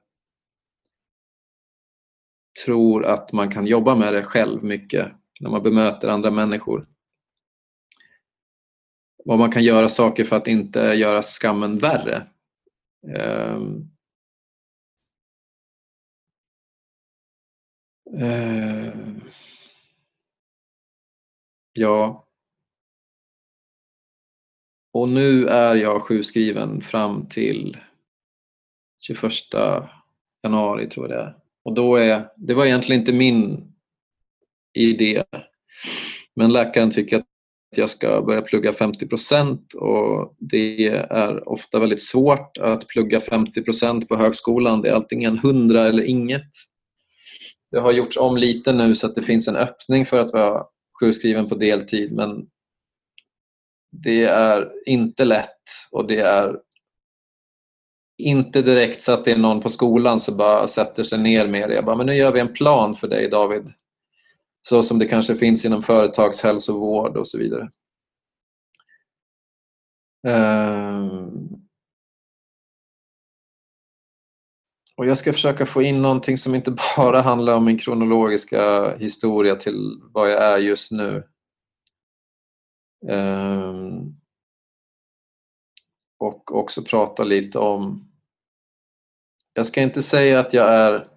tror 2.64 3.04
att 3.04 3.32
man 3.32 3.50
kan 3.50 3.66
jobba 3.66 3.94
med 3.94 4.12
det 4.12 4.22
själv 4.22 4.64
mycket 4.64 5.12
när 5.40 5.50
man 5.50 5.62
bemöter 5.62 6.08
andra 6.08 6.30
människor. 6.30 6.88
Vad 9.24 9.38
man 9.38 9.52
kan 9.52 9.64
göra 9.64 9.88
saker 9.88 10.24
för 10.24 10.36
att 10.36 10.46
inte 10.46 10.80
göra 10.80 11.22
skammen 11.22 11.78
värre. 11.78 12.26
Um, 13.18 13.90
uh, 18.20 19.06
ja. 21.76 22.26
Och 24.92 25.08
nu 25.08 25.46
är 25.46 25.74
jag 25.74 26.02
sjukskriven 26.02 26.80
fram 26.80 27.28
till 27.28 27.76
21 29.00 29.32
januari 30.42 30.88
tror 30.88 31.08
jag 31.08 31.18
det 31.18 31.22
är. 31.22 31.36
Och 31.64 31.74
då 31.74 31.96
är, 31.96 32.28
det 32.36 32.54
var 32.54 32.66
egentligen 32.66 33.00
inte 33.00 33.12
min 33.12 33.72
idé. 34.74 35.24
Men 36.34 36.52
läkaren 36.52 36.90
tycker 36.90 37.16
att 37.16 37.26
jag 37.76 37.90
ska 37.90 38.22
börja 38.22 38.42
plugga 38.42 38.70
50% 38.72 39.74
och 39.74 40.36
det 40.38 40.88
är 40.88 41.48
ofta 41.48 41.78
väldigt 41.78 42.02
svårt 42.02 42.58
att 42.58 42.88
plugga 42.88 43.18
50% 43.18 44.06
på 44.06 44.16
högskolan. 44.16 44.82
Det 44.82 44.88
är 44.88 44.94
antingen 44.94 45.36
100 45.38 45.86
eller 45.86 46.02
inget. 46.02 46.50
Det 47.70 47.80
har 47.80 47.92
gjorts 47.92 48.16
om 48.16 48.36
lite 48.36 48.72
nu 48.72 48.94
så 48.94 49.06
att 49.06 49.14
det 49.14 49.22
finns 49.22 49.48
en 49.48 49.56
öppning 49.56 50.06
för 50.06 50.18
att 50.18 50.32
vara 50.32 50.66
sjukskriven 51.01 51.49
på 51.49 51.55
deltid 51.55 52.12
men 52.12 52.47
det 53.90 54.24
är 54.24 54.72
inte 54.86 55.24
lätt 55.24 55.62
och 55.90 56.07
det 56.07 56.20
är 56.20 56.61
inte 58.18 58.62
direkt 58.62 59.03
så 59.03 59.12
att 59.12 59.24
det 59.24 59.32
är 59.32 59.38
någon 59.38 59.61
på 59.61 59.68
skolan 59.68 60.20
som 60.20 60.36
bara 60.36 60.68
sätter 60.68 61.03
sig 61.03 61.18
ner 61.18 61.47
med 61.47 61.68
det. 61.68 61.74
Jag 61.74 61.84
bara, 61.84 61.97
men 61.97 62.07
nu 62.07 62.14
gör 62.14 62.32
vi 62.32 62.40
en 62.40 62.53
plan 62.53 62.94
för 62.94 63.09
dig 63.09 63.28
David. 63.28 63.72
Så 64.62 64.82
som 64.82 64.99
det 64.99 65.07
kanske 65.07 65.34
finns 65.34 65.64
inom 65.64 65.82
företagshälsovård 65.82 67.16
och 67.16 67.28
så 67.28 67.38
vidare. 67.38 67.70
Um, 70.26 71.15
och 74.97 75.07
Jag 75.07 75.18
ska 75.18 75.32
försöka 75.32 75.66
få 75.66 75.82
in 75.82 76.03
någonting 76.03 76.38
som 76.38 76.55
inte 76.55 76.70
bara 76.97 77.22
handlar 77.22 77.55
om 77.55 77.64
min 77.64 77.78
kronologiska 77.78 78.97
historia 78.97 79.57
till 79.57 80.01
vad 80.03 80.30
jag 80.30 80.42
är 80.42 80.59
just 80.59 80.92
nu. 80.92 81.28
Um, 83.11 84.20
och 86.18 86.57
också 86.57 86.82
prata 86.82 87.24
lite 87.24 87.59
om... 87.59 88.12
Jag 89.53 89.66
ska 89.66 89.82
inte 89.82 90.03
säga 90.03 90.40
att 90.40 90.53
jag 90.53 90.74
är 90.74 91.09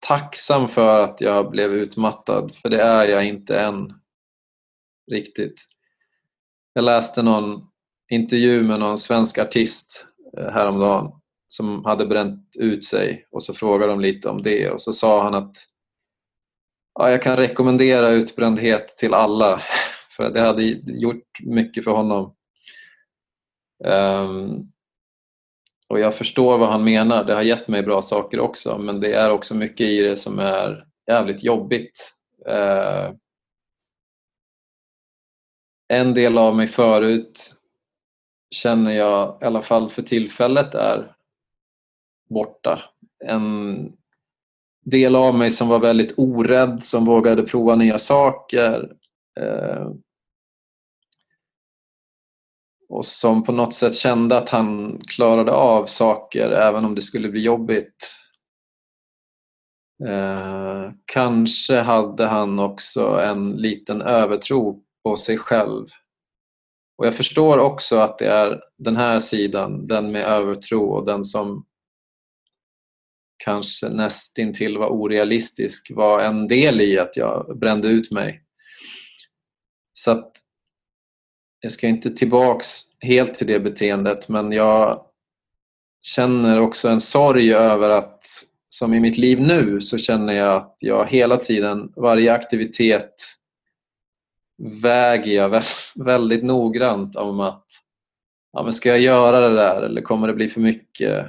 tacksam 0.00 0.68
för 0.68 1.00
att 1.00 1.20
jag 1.20 1.50
blev 1.50 1.72
utmattad, 1.72 2.54
för 2.54 2.68
det 2.68 2.82
är 2.82 3.04
jag 3.04 3.24
inte 3.24 3.60
än 3.60 3.92
riktigt. 5.10 5.60
Jag 6.72 6.84
läste 6.84 7.22
någon 7.22 7.68
intervju 8.10 8.62
med 8.62 8.80
någon 8.80 8.98
svensk 8.98 9.38
artist 9.38 10.06
eh, 10.38 10.50
häromdagen 10.50 11.21
som 11.52 11.84
hade 11.84 12.06
bränt 12.06 12.56
ut 12.58 12.84
sig 12.84 13.26
och 13.30 13.42
så 13.42 13.54
frågade 13.54 13.92
de 13.92 14.00
lite 14.00 14.28
om 14.28 14.42
det 14.42 14.70
och 14.70 14.80
så 14.80 14.92
sa 14.92 15.22
han 15.22 15.34
att 15.34 15.56
ja, 16.94 17.10
jag 17.10 17.22
kan 17.22 17.36
rekommendera 17.36 18.08
utbrändhet 18.08 18.88
till 18.88 19.14
alla 19.14 19.60
för 20.16 20.30
det 20.30 20.40
hade 20.40 20.62
gjort 20.84 21.38
mycket 21.40 21.84
för 21.84 21.90
honom. 21.90 22.34
Um, 23.84 24.72
och 25.88 26.00
jag 26.00 26.14
förstår 26.14 26.58
vad 26.58 26.68
han 26.68 26.84
menar. 26.84 27.24
Det 27.24 27.34
har 27.34 27.42
gett 27.42 27.68
mig 27.68 27.82
bra 27.82 28.02
saker 28.02 28.40
också 28.40 28.78
men 28.78 29.00
det 29.00 29.14
är 29.14 29.30
också 29.30 29.54
mycket 29.54 29.86
i 29.86 30.00
det 30.00 30.16
som 30.16 30.38
är 30.38 30.86
jävligt 31.06 31.44
jobbigt. 31.44 32.14
Uh, 32.48 33.12
en 35.88 36.14
del 36.14 36.38
av 36.38 36.56
mig 36.56 36.68
förut 36.68 37.54
känner 38.50 38.92
jag, 38.92 39.38
i 39.42 39.44
alla 39.44 39.62
fall 39.62 39.90
för 39.90 40.02
tillfället, 40.02 40.74
är 40.74 41.16
borta. 42.32 42.82
En 43.24 43.92
del 44.84 45.16
av 45.16 45.34
mig 45.34 45.50
som 45.50 45.68
var 45.68 45.78
väldigt 45.78 46.14
orädd, 46.16 46.84
som 46.84 47.04
vågade 47.04 47.42
prova 47.42 47.76
nya 47.76 47.98
saker. 47.98 48.92
Eh, 49.40 49.90
och 52.88 53.06
som 53.06 53.44
på 53.44 53.52
något 53.52 53.74
sätt 53.74 53.94
kände 53.94 54.38
att 54.38 54.48
han 54.48 55.00
klarade 55.06 55.52
av 55.52 55.86
saker 55.86 56.50
även 56.50 56.84
om 56.84 56.94
det 56.94 57.02
skulle 57.02 57.28
bli 57.28 57.40
jobbigt. 57.40 58.16
Eh, 60.08 60.90
kanske 61.04 61.80
hade 61.80 62.26
han 62.26 62.58
också 62.58 63.20
en 63.20 63.50
liten 63.50 64.02
övertro 64.02 64.82
på 65.04 65.16
sig 65.16 65.38
själv. 65.38 65.86
Och 66.98 67.06
jag 67.06 67.14
förstår 67.14 67.58
också 67.58 67.96
att 67.96 68.18
det 68.18 68.26
är 68.26 68.60
den 68.78 68.96
här 68.96 69.18
sidan, 69.18 69.86
den 69.86 70.12
med 70.12 70.24
övertro 70.24 70.84
och 70.84 71.06
den 71.06 71.24
som 71.24 71.64
kanske 73.44 73.88
nästintill 73.88 74.78
var 74.78 74.88
orealistisk 74.88 75.90
var 75.94 76.20
en 76.20 76.48
del 76.48 76.80
i 76.80 76.98
att 76.98 77.16
jag 77.16 77.58
brände 77.58 77.88
ut 77.88 78.10
mig. 78.10 78.42
Så 79.92 80.10
att 80.10 80.32
jag 81.60 81.72
ska 81.72 81.88
inte 81.88 82.10
tillbaks 82.10 82.80
helt 83.00 83.34
till 83.34 83.46
det 83.46 83.60
beteendet 83.60 84.28
men 84.28 84.52
jag 84.52 85.04
känner 86.06 86.60
också 86.60 86.88
en 86.88 87.00
sorg 87.00 87.54
över 87.54 87.90
att 87.90 88.26
som 88.68 88.94
i 88.94 89.00
mitt 89.00 89.18
liv 89.18 89.40
nu 89.40 89.80
så 89.80 89.98
känner 89.98 90.32
jag 90.32 90.56
att 90.56 90.76
jag 90.78 91.06
hela 91.06 91.36
tiden, 91.36 91.92
varje 91.96 92.32
aktivitet 92.32 93.14
väger 94.82 95.32
jag 95.32 95.62
väldigt 95.94 96.44
noggrant 96.44 97.16
om 97.16 97.40
att 97.40 97.66
ja, 98.52 98.62
men 98.62 98.72
ska 98.72 98.88
jag 98.88 99.00
göra 99.00 99.48
det 99.48 99.56
där 99.56 99.82
eller 99.82 100.02
kommer 100.02 100.26
det 100.26 100.34
bli 100.34 100.48
för 100.48 100.60
mycket? 100.60 101.26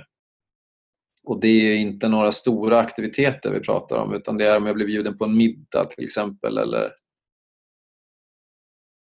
Och 1.24 1.40
det 1.40 1.48
är 1.48 1.76
inte 1.76 2.08
några 2.08 2.32
stora 2.32 2.80
aktiviteter 2.80 3.50
vi 3.50 3.60
pratar 3.60 3.98
om 3.98 4.14
utan 4.14 4.38
det 4.38 4.46
är 4.46 4.58
om 4.58 4.66
jag 4.66 4.76
blir 4.76 4.86
bjuden 4.86 5.18
på 5.18 5.26
en 5.26 5.38
middag 5.38 5.86
till 5.86 6.06
exempel 6.06 6.58
eller 6.58 6.92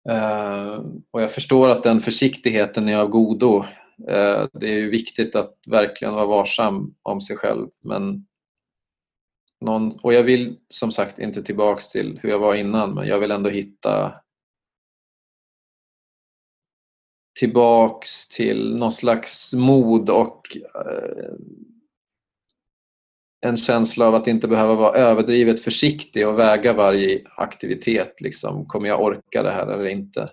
Uh, 0.08 0.84
och 1.10 1.22
jag 1.22 1.32
förstår 1.32 1.68
att 1.70 1.82
den 1.82 2.00
försiktigheten 2.00 2.88
är 2.88 2.96
av 2.96 3.08
godo. 3.08 3.64
Uh, 4.00 4.46
det 4.52 4.68
är 4.68 4.78
ju 4.78 4.90
viktigt 4.90 5.36
att 5.36 5.54
verkligen 5.66 6.14
vara 6.14 6.26
varsam 6.26 6.94
om 7.02 7.20
sig 7.20 7.36
själv. 7.36 7.68
Men 7.84 8.26
någon, 9.60 9.90
och 10.02 10.14
jag 10.14 10.22
vill 10.22 10.58
som 10.68 10.92
sagt 10.92 11.18
inte 11.18 11.42
tillbaks 11.42 11.90
till 11.90 12.20
hur 12.22 12.30
jag 12.30 12.38
var 12.38 12.54
innan 12.54 12.94
men 12.94 13.06
jag 13.06 13.18
vill 13.18 13.30
ändå 13.30 13.50
hitta 13.50 14.14
tillbaks 17.38 18.28
till 18.28 18.76
någon 18.76 18.92
slags 18.92 19.52
mod 19.52 20.10
och 20.10 20.56
uh, 20.56 21.34
en 23.40 23.56
känsla 23.56 24.06
av 24.06 24.14
att 24.14 24.26
inte 24.26 24.48
behöva 24.48 24.74
vara 24.74 24.98
överdrivet 24.98 25.60
försiktig 25.60 26.28
och 26.28 26.38
väga 26.38 26.72
varje 26.72 27.26
aktivitet. 27.36 28.20
Liksom, 28.20 28.66
kommer 28.66 28.88
jag 28.88 29.02
orka 29.02 29.42
det 29.42 29.50
här 29.50 29.66
eller 29.66 29.84
inte? 29.84 30.32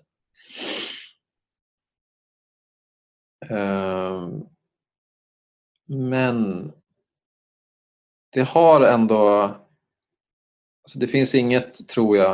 Ehm, 3.49 4.43
men 5.87 6.71
det 8.29 8.43
har 8.43 8.81
ändå... 8.81 9.41
Alltså 10.83 10.99
det 10.99 11.07
finns 11.07 11.35
inget, 11.35 11.87
tror 11.87 12.17
jag, 12.17 12.33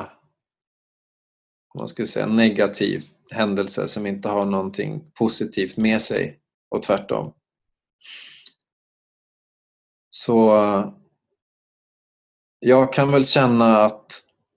om 1.74 1.80
man 1.80 1.88
skulle 1.88 2.07
säga 2.07 2.28
negativ 2.28 3.03
händelse 3.30 3.88
som 3.88 4.05
inte 4.05 4.30
har 4.30 4.45
någonting 4.45 5.11
positivt 5.13 5.78
med 5.78 6.01
sig 6.01 6.39
och 6.69 6.84
tvärtom. 6.84 7.34
Så 10.16 10.53
jag 12.59 12.93
kan 12.93 13.11
väl 13.11 13.26
känna 13.26 13.86
att 13.86 14.05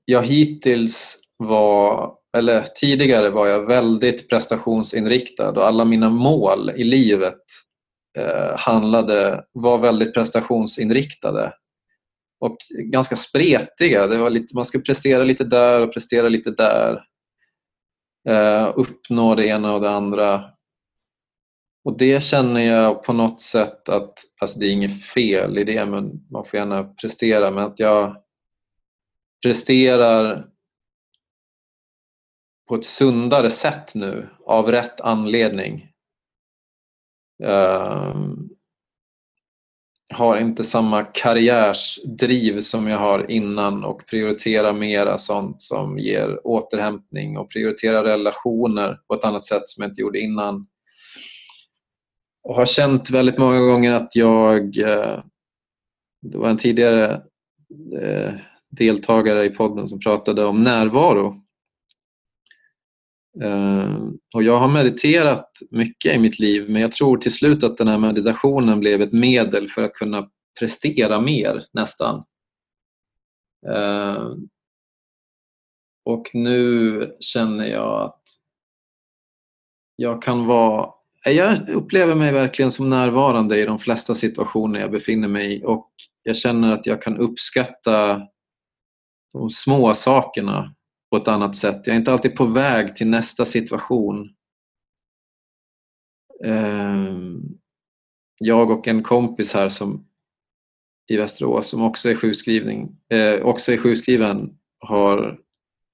jag 0.04 0.22
hittills 0.22 1.18
var, 1.36 2.14
eller 2.36 2.62
tidigare 2.62 3.30
var 3.30 3.46
jag 3.46 3.66
väldigt 3.66 4.28
prestationsinriktad 4.28 5.50
och 5.50 5.66
alla 5.66 5.84
mina 5.84 6.10
mål 6.10 6.70
i 6.70 6.84
livet 6.84 7.40
eh, 8.18 8.58
handlade, 8.58 9.44
var 9.52 9.78
väldigt 9.78 10.14
prestationsinriktade 10.14 11.52
och 12.40 12.56
ganska 12.70 13.16
spretiga. 13.16 14.06
Det 14.06 14.18
var 14.18 14.30
lite, 14.30 14.54
man 14.54 14.64
skulle 14.64 14.84
prestera 14.84 15.24
lite 15.24 15.44
där 15.44 15.82
och 15.82 15.92
prestera 15.92 16.28
lite 16.28 16.50
där. 16.50 17.04
Eh, 18.28 18.72
uppnå 18.76 19.34
det 19.34 19.46
ena 19.46 19.74
och 19.74 19.80
det 19.80 19.90
andra. 19.90 20.44
Och 21.86 21.98
det 21.98 22.22
känner 22.22 22.60
jag 22.60 23.02
på 23.02 23.12
något 23.12 23.40
sätt 23.40 23.88
att, 23.88 24.18
alltså 24.40 24.58
det 24.58 24.66
är 24.66 24.70
inget 24.70 25.02
fel 25.02 25.58
i 25.58 25.64
det, 25.64 25.86
men 25.86 26.26
man 26.30 26.44
får 26.44 26.58
gärna 26.58 26.84
prestera, 26.84 27.50
men 27.50 27.64
att 27.64 27.78
jag 27.78 28.16
presterar 29.42 30.48
på 32.68 32.74
ett 32.74 32.84
sundare 32.84 33.50
sätt 33.50 33.94
nu 33.94 34.28
av 34.46 34.70
rätt 34.70 35.00
anledning. 35.00 35.88
Um, 37.44 38.50
har 40.14 40.36
inte 40.36 40.64
samma 40.64 41.04
karriärsdriv 41.04 42.60
som 42.60 42.86
jag 42.86 42.98
har 42.98 43.30
innan 43.30 43.84
och 43.84 44.06
prioriterar 44.06 44.72
mera 44.72 45.18
sånt 45.18 45.62
som 45.62 45.98
ger 45.98 46.46
återhämtning 46.46 47.38
och 47.38 47.50
prioriterar 47.50 48.04
relationer 48.04 49.00
på 49.06 49.14
ett 49.14 49.24
annat 49.24 49.44
sätt 49.44 49.68
som 49.68 49.82
jag 49.82 49.90
inte 49.90 50.00
gjorde 50.00 50.20
innan 50.20 50.66
och 52.46 52.54
har 52.54 52.66
känt 52.66 53.10
väldigt 53.10 53.38
många 53.38 53.60
gånger 53.60 53.92
att 53.92 54.16
jag... 54.16 54.78
Eh, 54.78 55.24
det 56.22 56.38
var 56.38 56.48
en 56.48 56.58
tidigare 56.58 57.22
eh, 58.00 58.34
deltagare 58.70 59.44
i 59.44 59.50
podden 59.50 59.88
som 59.88 60.00
pratade 60.00 60.44
om 60.44 60.64
närvaro. 60.64 61.42
Eh, 63.42 63.96
och 64.34 64.42
jag 64.42 64.58
har 64.58 64.68
mediterat 64.68 65.50
mycket 65.70 66.14
i 66.14 66.18
mitt 66.18 66.38
liv 66.38 66.70
men 66.70 66.82
jag 66.82 66.92
tror 66.92 67.16
till 67.16 67.32
slut 67.32 67.64
att 67.64 67.76
den 67.76 67.88
här 67.88 67.98
meditationen 67.98 68.80
blev 68.80 69.02
ett 69.02 69.12
medel 69.12 69.68
för 69.68 69.82
att 69.82 69.92
kunna 69.92 70.30
prestera 70.60 71.20
mer 71.20 71.64
nästan. 71.72 72.24
Och 76.04 76.30
nu 76.34 77.16
känner 77.20 77.66
jag 77.66 78.02
att 78.02 78.22
jag 79.96 80.22
kan 80.22 80.46
vara 80.46 80.95
jag 81.32 81.68
upplever 81.68 82.14
mig 82.14 82.32
verkligen 82.32 82.70
som 82.70 82.90
närvarande 82.90 83.58
i 83.58 83.64
de 83.64 83.78
flesta 83.78 84.14
situationer 84.14 84.80
jag 84.80 84.90
befinner 84.90 85.28
mig 85.28 85.54
i 85.54 85.64
och 85.64 85.90
jag 86.22 86.36
känner 86.36 86.72
att 86.72 86.86
jag 86.86 87.02
kan 87.02 87.16
uppskatta 87.16 88.22
de 89.32 89.50
små 89.50 89.94
sakerna 89.94 90.74
på 91.10 91.16
ett 91.16 91.28
annat 91.28 91.56
sätt. 91.56 91.82
Jag 91.84 91.94
är 91.94 91.98
inte 91.98 92.12
alltid 92.12 92.36
på 92.36 92.46
väg 92.46 92.96
till 92.96 93.06
nästa 93.06 93.44
situation. 93.44 94.30
Ehm, 96.44 97.40
jag 98.38 98.70
och 98.70 98.88
en 98.88 99.02
kompis 99.02 99.54
här 99.54 99.68
som 99.68 100.06
i 101.08 101.16
Västerås 101.16 101.68
som 101.68 101.82
också 101.82 102.10
är, 102.10 102.14
sjukskrivning, 102.14 102.96
eh, 103.12 103.42
också 103.42 103.72
är 103.72 103.76
sjukskriven 103.76 104.58
har 104.78 105.38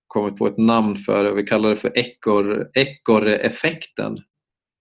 kommit 0.07 0.37
på 0.37 0.47
ett 0.47 0.59
namn 0.59 0.97
för 0.97 1.25
det. 1.25 1.35
Vi 1.35 1.43
kallar 1.43 1.71
det 1.71 1.77
för 1.77 1.93
ekorreffekten. 2.75 4.19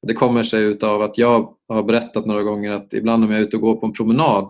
Det 0.08 0.14
kommer 0.14 0.44
sig 0.44 0.64
utav 0.64 1.02
att 1.02 1.18
jag 1.18 1.54
har 1.68 1.84
berättat 1.84 2.26
några 2.26 2.44
gånger 2.44 2.72
att 2.72 2.94
ibland 2.94 3.24
om 3.24 3.32
jag 3.32 3.40
är 3.40 3.44
ute 3.44 3.56
och 3.56 3.62
går 3.62 3.76
på 3.76 3.86
en 3.86 3.94
promenad 3.94 4.48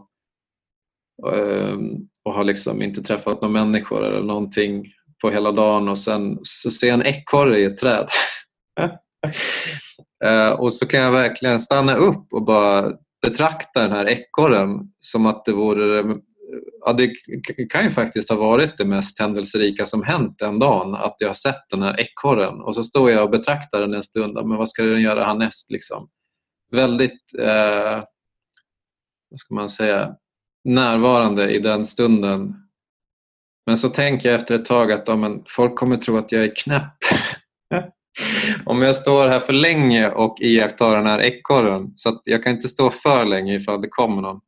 ehm, 1.34 1.96
och 2.26 2.34
har 2.34 2.44
liksom 2.44 2.82
inte 2.82 3.04
träffat 3.04 3.42
några 3.42 3.54
människor 3.54 4.06
eller 4.06 4.22
någonting 4.22 4.86
på 5.22 5.30
hela 5.30 5.52
dagen 5.52 5.90
och 5.90 5.98
sen 5.98 6.40
så 6.44 6.72
ser 6.72 6.88
jag 6.88 6.94
en 6.94 7.06
ekorre 7.06 7.60
i 7.60 7.64
ett 7.64 7.78
träd. 7.78 8.08
Eh, 10.24 10.50
och 10.50 10.74
så 10.74 10.86
kan 10.86 11.00
jag 11.00 11.12
verkligen 11.12 11.60
stanna 11.60 11.96
upp 11.96 12.34
och 12.34 12.46
bara 12.46 12.92
betrakta 13.22 13.82
den 13.82 13.92
här 13.92 14.10
ekorren 14.10 14.70
som 15.00 15.26
att 15.26 15.46
det 15.46 15.52
vore 15.52 16.04
ja, 16.86 16.94
det 16.94 17.12
kan 17.70 17.84
ju 17.84 17.92
faktiskt 17.92 18.30
ha 18.30 18.38
varit 18.38 18.78
det 18.78 18.86
mest 18.86 19.20
händelserika 19.20 19.86
som 19.86 20.04
hänt 20.04 20.36
den 20.40 20.60
dagen, 20.60 20.96
att 20.96 21.16
jag 21.20 21.30
har 21.30 21.34
sett 21.34 21.70
den 21.70 21.82
här 21.82 22.00
ekorren. 22.00 22.62
Och 22.62 22.76
så 22.76 22.84
står 22.84 23.12
jag 23.12 23.24
och 23.24 23.30
betraktar 23.30 23.82
den 23.82 23.94
en 23.94 24.04
stund, 24.04 24.34
men 24.34 24.58
vad 24.58 24.70
ska 24.70 24.84
den 24.84 25.02
göra 25.02 25.26
härnäst? 25.26 25.72
Liksom? 25.72 26.10
Väldigt, 26.72 27.40
eh, 27.40 28.04
vad 29.30 29.40
ska 29.40 29.56
man 29.56 29.70
säga, 29.70 30.16
närvarande 30.64 31.52
i 31.52 31.60
den 31.60 31.86
stunden. 31.86 32.56
Men 33.66 33.78
så 33.78 33.90
tänker 33.90 34.32
jag 34.32 34.40
efter 34.40 34.56
ett 34.56 34.66
tag 34.66 34.92
att 34.92 35.08
ja, 35.08 35.16
men 35.16 35.44
folk 35.48 35.76
kommer 35.76 35.98
tro 35.98 36.18
att 36.18 36.32
jag 36.32 36.44
är 36.44 36.56
knäpp. 36.56 36.94
Om 38.66 38.82
jag 38.82 38.96
står 38.96 39.28
här 39.28 39.40
för 39.40 39.54
länge 39.54 40.10
och 40.10 40.38
iakttar 40.42 40.96
den 40.96 41.06
här 41.06 41.22
ekorren. 41.22 41.94
Så 41.96 42.22
jag 42.24 42.44
kan 42.44 42.54
inte 42.54 42.70
stå 42.70 42.90
för 42.90 43.26
länge 43.26 43.56
ifall 43.56 43.82
det 43.82 43.88
kommer 43.88 44.22
någon. 44.22 44.40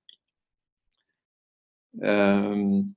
Ehm, 2.01 2.95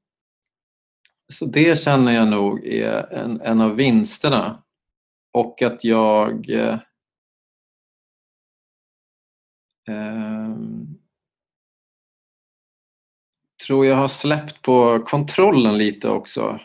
så 1.33 1.47
det 1.47 1.81
känner 1.81 2.13
jag 2.13 2.29
nog 2.29 2.67
är 2.67 3.13
en, 3.13 3.41
en 3.41 3.61
av 3.61 3.75
vinsterna. 3.75 4.63
Och 5.33 5.63
att 5.63 5.85
jag 5.85 6.51
eh, 6.51 6.79
ehm, 9.89 10.87
tror 13.67 13.87
jag 13.87 13.97
har 13.97 14.09
släppt 14.09 14.63
på 14.63 14.99
kontrollen 14.99 15.79
lite 15.79 16.09
också. 16.09 16.61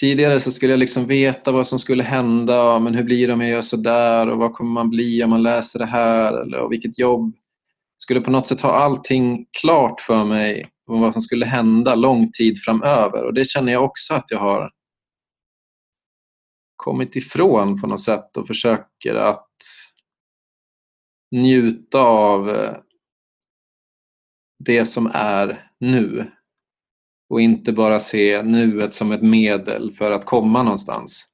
Tidigare 0.00 0.40
så 0.40 0.52
skulle 0.52 0.72
jag 0.72 0.78
liksom 0.78 1.06
veta 1.06 1.52
vad 1.52 1.66
som 1.66 1.78
skulle 1.78 2.02
hända. 2.02 2.78
Men 2.78 2.94
hur 2.94 3.04
blir 3.04 3.26
det 3.26 3.32
om 3.32 3.40
jag 3.40 3.50
gör 3.50 3.62
sådär? 3.62 4.28
Och 4.28 4.38
vad 4.38 4.52
kommer 4.52 4.70
man 4.70 4.90
bli 4.90 5.24
om 5.24 5.30
man 5.30 5.42
läser 5.42 5.78
det 5.78 5.86
här? 5.86 6.32
Eller, 6.32 6.58
och 6.58 6.72
vilket 6.72 6.98
jobb? 6.98 7.34
skulle 8.04 8.20
på 8.20 8.30
något 8.30 8.46
sätt 8.46 8.60
ha 8.60 8.72
allting 8.72 9.46
klart 9.60 10.00
för 10.00 10.24
mig 10.24 10.70
om 10.86 11.00
vad 11.00 11.12
som 11.12 11.22
skulle 11.22 11.46
hända 11.46 11.94
lång 11.94 12.32
tid 12.32 12.58
framöver. 12.64 13.24
Och 13.24 13.34
det 13.34 13.44
känner 13.44 13.72
jag 13.72 13.84
också 13.84 14.14
att 14.14 14.30
jag 14.30 14.38
har 14.38 14.70
kommit 16.76 17.16
ifrån 17.16 17.80
på 17.80 17.86
något 17.86 18.00
sätt 18.00 18.36
och 18.36 18.46
försöker 18.46 19.14
att 19.14 19.50
njuta 21.30 22.00
av 22.00 22.50
eh, 22.50 22.76
det 24.64 24.86
som 24.86 25.10
är 25.14 25.70
nu 25.80 26.30
och 27.28 27.40
inte 27.40 27.72
bara 27.72 28.00
se 28.00 28.42
nuet 28.42 28.94
som 28.94 29.12
ett 29.12 29.22
medel 29.22 29.92
för 29.92 30.10
att 30.10 30.24
komma 30.24 30.62
någonstans. 30.62 31.30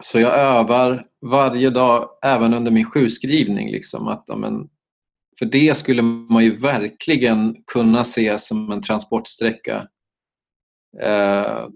Så 0.00 0.20
jag 0.20 0.38
övar 0.38 1.06
varje 1.26 1.70
dag, 1.70 2.08
även 2.22 2.54
under 2.54 2.70
min 2.70 2.84
sjukskrivning, 2.84 3.70
liksom, 3.70 4.08
att 4.08 4.30
amen, 4.30 4.68
för 5.38 5.46
det 5.46 5.76
skulle 5.76 6.02
man 6.02 6.44
ju 6.44 6.56
verkligen 6.56 7.56
kunna 7.66 8.04
se 8.04 8.38
som 8.38 8.72
en 8.72 8.82
transportsträcka. 8.82 9.88
Eh, 11.02 11.66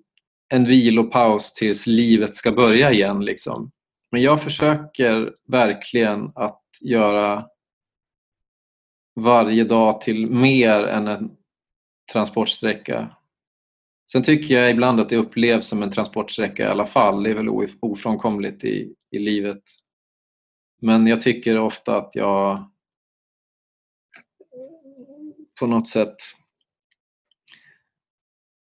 en 0.48 0.64
vilopaus 0.64 1.54
tills 1.54 1.86
livet 1.86 2.34
ska 2.34 2.52
börja 2.52 2.92
igen. 2.92 3.24
Liksom. 3.24 3.70
Men 4.10 4.22
jag 4.22 4.42
försöker 4.42 5.32
verkligen 5.48 6.30
att 6.34 6.62
göra 6.84 7.46
varje 9.20 9.64
dag 9.64 10.00
till 10.00 10.30
mer 10.30 10.82
än 10.82 11.08
en 11.08 11.30
transportsträcka. 12.12 13.16
Sen 14.12 14.22
tycker 14.22 14.54
jag 14.54 14.70
ibland 14.70 15.00
att 15.00 15.08
det 15.08 15.16
upplevs 15.16 15.66
som 15.66 15.82
en 15.82 15.90
transportsträcka 15.90 16.62
i 16.62 16.66
alla 16.66 16.86
fall. 16.86 17.22
Det 17.22 17.30
är 17.30 17.34
väl 17.34 17.68
ofrånkomligt 17.80 18.64
i, 18.64 18.94
i 19.10 19.18
livet. 19.18 19.62
Men 20.80 21.06
jag 21.06 21.20
tycker 21.20 21.58
ofta 21.58 21.96
att 21.96 22.10
jag 22.14 22.71
på 25.62 25.66
något 25.66 25.88
sätt 25.88 26.16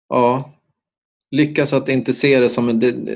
ja, 0.10 0.54
lyckas 1.32 1.74
att 1.74 1.90
inte 1.90 2.14
se 2.14 2.40
det 2.40 2.50
som 2.50 2.70
en, 2.70 3.10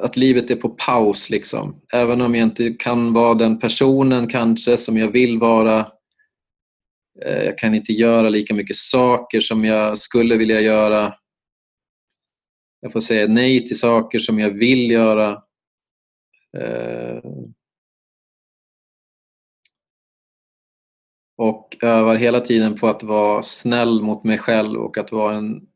att 0.00 0.16
livet 0.16 0.50
är 0.50 0.56
på 0.56 0.68
paus. 0.68 1.30
Liksom. 1.30 1.80
Även 1.92 2.20
om 2.20 2.34
jag 2.34 2.42
inte 2.42 2.70
kan 2.70 3.12
vara 3.12 3.34
den 3.34 3.58
personen 3.58 4.28
kanske 4.28 4.76
som 4.76 4.96
jag 4.96 5.10
vill 5.10 5.38
vara. 5.38 5.92
Eh, 7.24 7.42
jag 7.42 7.58
kan 7.58 7.74
inte 7.74 7.92
göra 7.92 8.28
lika 8.28 8.54
mycket 8.54 8.76
saker 8.76 9.40
som 9.40 9.64
jag 9.64 9.98
skulle 9.98 10.36
vilja 10.36 10.60
göra. 10.60 11.14
Jag 12.80 12.92
får 12.92 13.00
säga 13.00 13.26
nej 13.28 13.66
till 13.66 13.78
saker 13.78 14.18
som 14.18 14.38
jag 14.38 14.50
vill 14.50 14.90
göra. 14.90 15.42
Eh, 16.58 17.20
och 21.38 21.76
övar 21.82 22.16
hela 22.16 22.40
tiden 22.40 22.78
på 22.78 22.88
att 22.88 23.02
vara 23.02 23.42
snäll 23.42 24.02
mot 24.02 24.24
mig 24.24 24.38
själv 24.38 24.80
och 24.80 24.98
att 24.98 25.12
vara 25.12 25.34
en 25.34 25.68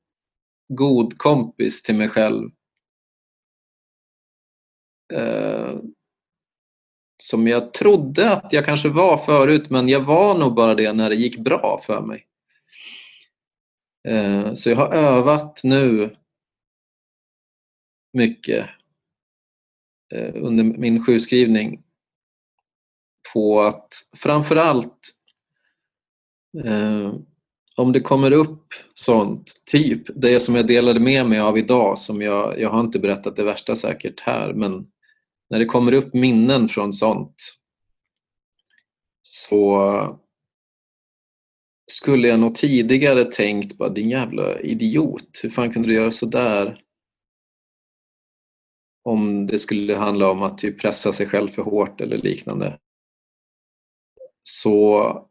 god 0.68 1.18
kompis 1.18 1.82
till 1.82 1.94
mig 1.94 2.08
själv. 2.08 2.50
Eh, 5.14 5.78
som 7.22 7.48
jag 7.48 7.74
trodde 7.74 8.32
att 8.32 8.52
jag 8.52 8.64
kanske 8.64 8.88
var 8.88 9.18
förut 9.18 9.70
men 9.70 9.88
jag 9.88 10.00
var 10.00 10.38
nog 10.38 10.54
bara 10.54 10.74
det 10.74 10.92
när 10.92 11.10
det 11.10 11.16
gick 11.16 11.38
bra 11.38 11.80
för 11.86 12.00
mig. 12.00 12.26
Eh, 14.08 14.54
så 14.54 14.70
jag 14.70 14.76
har 14.76 14.94
övat 14.94 15.60
nu 15.64 16.16
mycket 18.12 18.68
eh, 20.14 20.34
under 20.34 20.64
min 20.64 21.04
sjukskrivning 21.04 21.82
på 23.32 23.62
att 23.62 23.92
framförallt 24.16 25.21
Eh, 26.64 27.14
om 27.76 27.92
det 27.92 28.00
kommer 28.00 28.32
upp 28.32 28.66
sånt, 28.94 29.52
typ 29.66 30.02
det 30.14 30.40
som 30.40 30.54
jag 30.54 30.66
delade 30.66 31.00
med 31.00 31.26
mig 31.26 31.40
av 31.40 31.58
idag, 31.58 31.98
som 31.98 32.22
jag, 32.22 32.60
jag 32.60 32.70
har 32.70 32.80
inte 32.80 32.98
berättat 32.98 33.36
det 33.36 33.44
värsta 33.44 33.76
säkert 33.76 34.20
här, 34.20 34.52
men 34.52 34.86
när 35.50 35.58
det 35.58 35.64
kommer 35.64 35.92
upp 35.92 36.14
minnen 36.14 36.68
från 36.68 36.92
sånt 36.92 37.34
så 39.22 40.18
skulle 41.90 42.28
jag 42.28 42.40
nog 42.40 42.54
tidigare 42.54 43.24
tänkt 43.24 43.78
bara 43.78 43.88
din 43.88 44.10
jävla 44.10 44.60
idiot, 44.60 45.40
hur 45.42 45.50
fan 45.50 45.72
kunde 45.72 45.88
du 45.88 45.94
göra 45.94 46.12
sådär? 46.12 46.82
Om 49.04 49.46
det 49.46 49.58
skulle 49.58 49.94
handla 49.94 50.30
om 50.30 50.42
att 50.42 50.58
typ 50.58 50.80
pressa 50.80 51.12
sig 51.12 51.26
själv 51.26 51.48
för 51.48 51.62
hårt 51.62 52.00
eller 52.00 52.18
liknande. 52.18 52.78
Så 54.42 55.28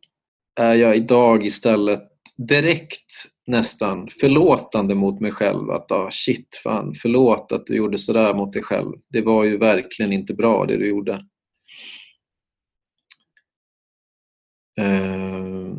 är 0.55 0.73
jag 0.73 0.95
idag 0.95 1.45
istället 1.45 2.11
direkt 2.37 3.11
nästan 3.47 4.09
förlåtande 4.21 4.95
mot 4.95 5.19
mig 5.19 5.31
själv. 5.31 5.71
Att 5.71 5.91
ah, 5.91 6.09
shit, 6.11 6.55
fan, 6.63 6.93
förlåt 6.93 7.51
att 7.51 7.65
du 7.65 7.75
gjorde 7.75 7.97
sådär 7.97 8.33
mot 8.33 8.53
dig 8.53 8.63
själv. 8.63 8.93
Det 9.09 9.21
var 9.21 9.43
ju 9.43 9.57
verkligen 9.57 10.13
inte 10.13 10.33
bra 10.33 10.65
det 10.65 10.77
du 10.77 10.89
gjorde. 10.89 11.25
Uh... 14.81 15.77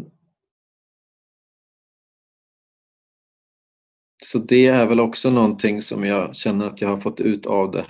Så 4.25 4.39
det 4.39 4.66
är 4.66 4.87
väl 4.87 5.01
också 5.01 5.31
någonting 5.31 5.83
som 5.83 6.05
jag 6.05 6.37
känner 6.37 6.66
att 6.66 6.81
jag 6.81 6.89
har 6.89 7.01
fått 7.01 7.20
ut 7.20 7.47
av 7.47 7.70
det. 7.70 7.87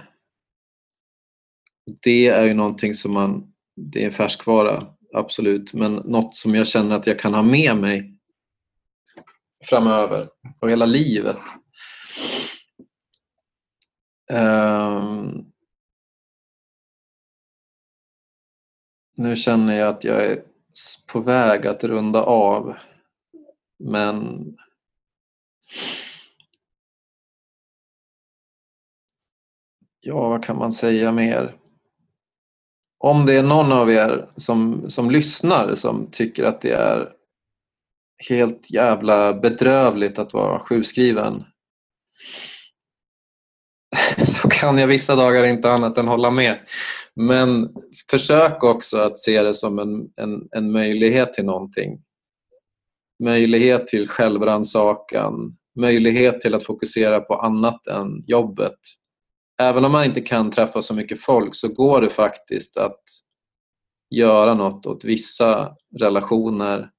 Det 2.02 2.26
är 2.26 2.44
ju 2.44 2.54
någonting 2.54 2.94
som 2.94 3.12
man, 3.12 3.52
det 3.76 4.02
är 4.02 4.06
en 4.06 4.12
färskvara 4.12 4.94
absolut. 5.12 5.72
Men 5.74 5.94
något 5.94 6.34
som 6.34 6.54
jag 6.54 6.66
känner 6.66 6.96
att 6.96 7.06
jag 7.06 7.18
kan 7.18 7.34
ha 7.34 7.42
med 7.42 7.76
mig 7.76 8.14
framöver 9.64 10.28
och 10.60 10.70
hela 10.70 10.86
livet. 10.86 11.36
Um, 14.32 15.52
nu 19.16 19.36
känner 19.36 19.76
jag 19.76 19.88
att 19.88 20.04
jag 20.04 20.24
är 20.24 20.42
på 21.12 21.20
väg 21.20 21.66
att 21.66 21.84
runda 21.84 22.22
av. 22.22 22.76
Men 23.78 24.46
Ja, 30.04 30.28
vad 30.28 30.44
kan 30.44 30.58
man 30.58 30.72
säga 30.72 31.12
mer? 31.12 31.56
Om 33.02 33.26
det 33.26 33.34
är 33.34 33.42
någon 33.42 33.72
av 33.72 33.90
er 33.90 34.28
som, 34.36 34.90
som 34.90 35.10
lyssnar 35.10 35.74
som 35.74 36.08
tycker 36.10 36.44
att 36.44 36.60
det 36.60 36.72
är 36.72 37.08
helt 38.28 38.70
jävla 38.70 39.34
bedrövligt 39.34 40.18
att 40.18 40.32
vara 40.32 40.58
sjukskriven 40.58 41.44
så 44.26 44.48
kan 44.48 44.78
jag 44.78 44.86
vissa 44.86 45.16
dagar 45.16 45.44
inte 45.44 45.70
annat 45.70 45.98
än 45.98 46.08
hålla 46.08 46.30
med. 46.30 46.58
Men 47.14 47.68
försök 48.10 48.62
också 48.62 48.98
att 48.98 49.18
se 49.18 49.42
det 49.42 49.54
som 49.54 49.78
en, 49.78 50.08
en, 50.16 50.48
en 50.50 50.72
möjlighet 50.72 51.34
till 51.34 51.44
någonting. 51.44 52.02
Möjlighet 53.24 53.86
till 53.86 54.08
självrannsakan, 54.08 55.56
möjlighet 55.80 56.40
till 56.40 56.54
att 56.54 56.64
fokusera 56.64 57.20
på 57.20 57.34
annat 57.34 57.86
än 57.86 58.24
jobbet 58.26 58.78
även 59.62 59.84
om 59.84 59.92
man 59.92 60.04
inte 60.04 60.20
kan 60.20 60.50
träffa 60.50 60.82
så 60.82 60.94
mycket 60.94 61.20
folk 61.20 61.54
så 61.54 61.68
går 61.68 62.00
det 62.00 62.10
faktiskt 62.10 62.76
att 62.76 63.00
göra 64.10 64.54
något 64.54 64.86
åt 64.86 65.04
vissa 65.04 65.76
relationer. 65.98 66.90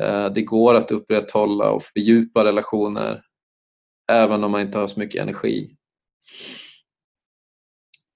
Eh, 0.00 0.26
det 0.32 0.42
går 0.42 0.74
att 0.74 0.90
upprätthålla 0.90 1.70
och 1.70 1.82
fördjupa 1.84 2.44
relationer 2.44 3.22
även 4.12 4.44
om 4.44 4.50
man 4.50 4.60
inte 4.60 4.78
har 4.78 4.86
så 4.86 5.00
mycket 5.00 5.22
energi. 5.22 5.76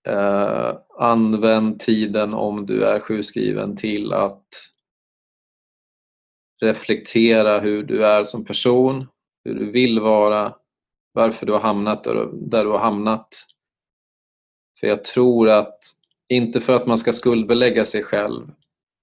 Eh, 0.09 0.75
använd 0.99 1.81
tiden 1.81 2.35
om 2.35 2.67
du 2.67 2.85
är 2.85 3.01
sjukskriven 3.01 3.77
till 3.77 4.13
att 4.13 4.47
reflektera 6.63 7.61
hur 7.61 7.83
du 7.83 8.07
är 8.07 8.25
som 8.25 8.45
person, 8.45 9.07
hur 9.45 9.55
du 9.55 9.71
vill 9.71 10.01
vara 10.01 10.55
varför 11.13 11.47
du 11.47 11.53
har 11.53 11.61
hamnat 11.61 12.05
där 12.33 12.65
du 12.65 12.71
har 12.71 12.79
hamnat. 12.79 13.29
För 14.81 14.87
jag 14.87 15.05
tror 15.05 15.49
att, 15.49 15.79
inte 16.29 16.61
för 16.61 16.77
att 16.77 16.87
man 16.87 16.99
ska 16.99 17.13
skuldbelägga 17.13 17.85
sig 17.85 18.03
själv, 18.03 18.51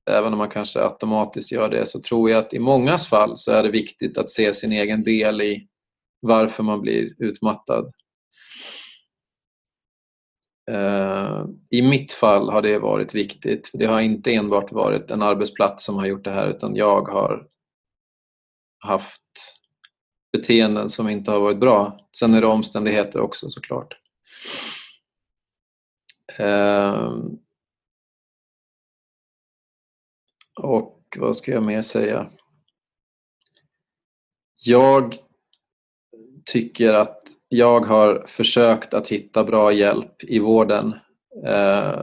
även 0.10 0.34
om 0.34 0.40
man 0.40 0.50
kanske 0.50 0.84
automatiskt 0.84 1.52
gör 1.52 1.70
det, 1.70 1.86
så 1.86 2.02
tror 2.02 2.30
jag 2.30 2.40
att 2.40 2.54
i 2.54 2.60
mångas 2.60 3.08
fall 3.08 3.38
så 3.38 3.52
är 3.52 3.64
det 3.64 3.72
viktigt 3.72 4.18
att 4.18 4.30
se 4.30 4.54
sin 4.54 4.72
egen 4.72 5.04
del 5.04 5.42
i 5.42 5.68
varför 6.20 6.64
man 6.64 6.82
blir 6.82 7.14
utmattad. 7.18 7.94
Eh, 10.72 11.46
I 11.70 11.82
mitt 11.82 12.12
fall 12.12 12.50
har 12.50 12.62
det 12.62 12.80
varit 12.80 13.16
viktigt. 13.16 13.72
Det 13.74 13.86
har 13.86 14.00
inte 14.00 14.34
enbart 14.34 14.72
varit 14.72 15.12
en 15.12 15.22
arbetsplats 15.22 15.86
som 15.86 15.96
har 15.96 16.06
gjort 16.06 16.24
det 16.24 16.32
här 16.32 16.48
utan 16.48 16.76
jag 16.76 17.02
har 17.02 17.48
haft 18.80 19.59
beteenden 20.32 20.90
som 20.90 21.10
inte 21.10 21.32
har 21.32 21.40
varit 21.40 21.60
bra. 21.60 22.00
Sen 22.20 22.34
är 22.34 22.42
det 22.42 22.48
omständigheter 22.48 23.20
också 23.20 23.50
såklart. 23.50 23.98
Ehm. 26.38 27.38
Och 30.62 31.18
vad 31.18 31.36
ska 31.36 31.52
jag 31.52 31.64
mer 31.64 31.82
säga? 31.82 32.30
Jag 34.66 35.16
tycker 36.46 36.94
att 36.94 37.24
jag 37.48 37.80
har 37.82 38.26
försökt 38.28 38.94
att 38.94 39.08
hitta 39.08 39.44
bra 39.44 39.72
hjälp 39.72 40.24
i 40.24 40.40
vården. 40.40 40.96
Eh, 41.46 42.02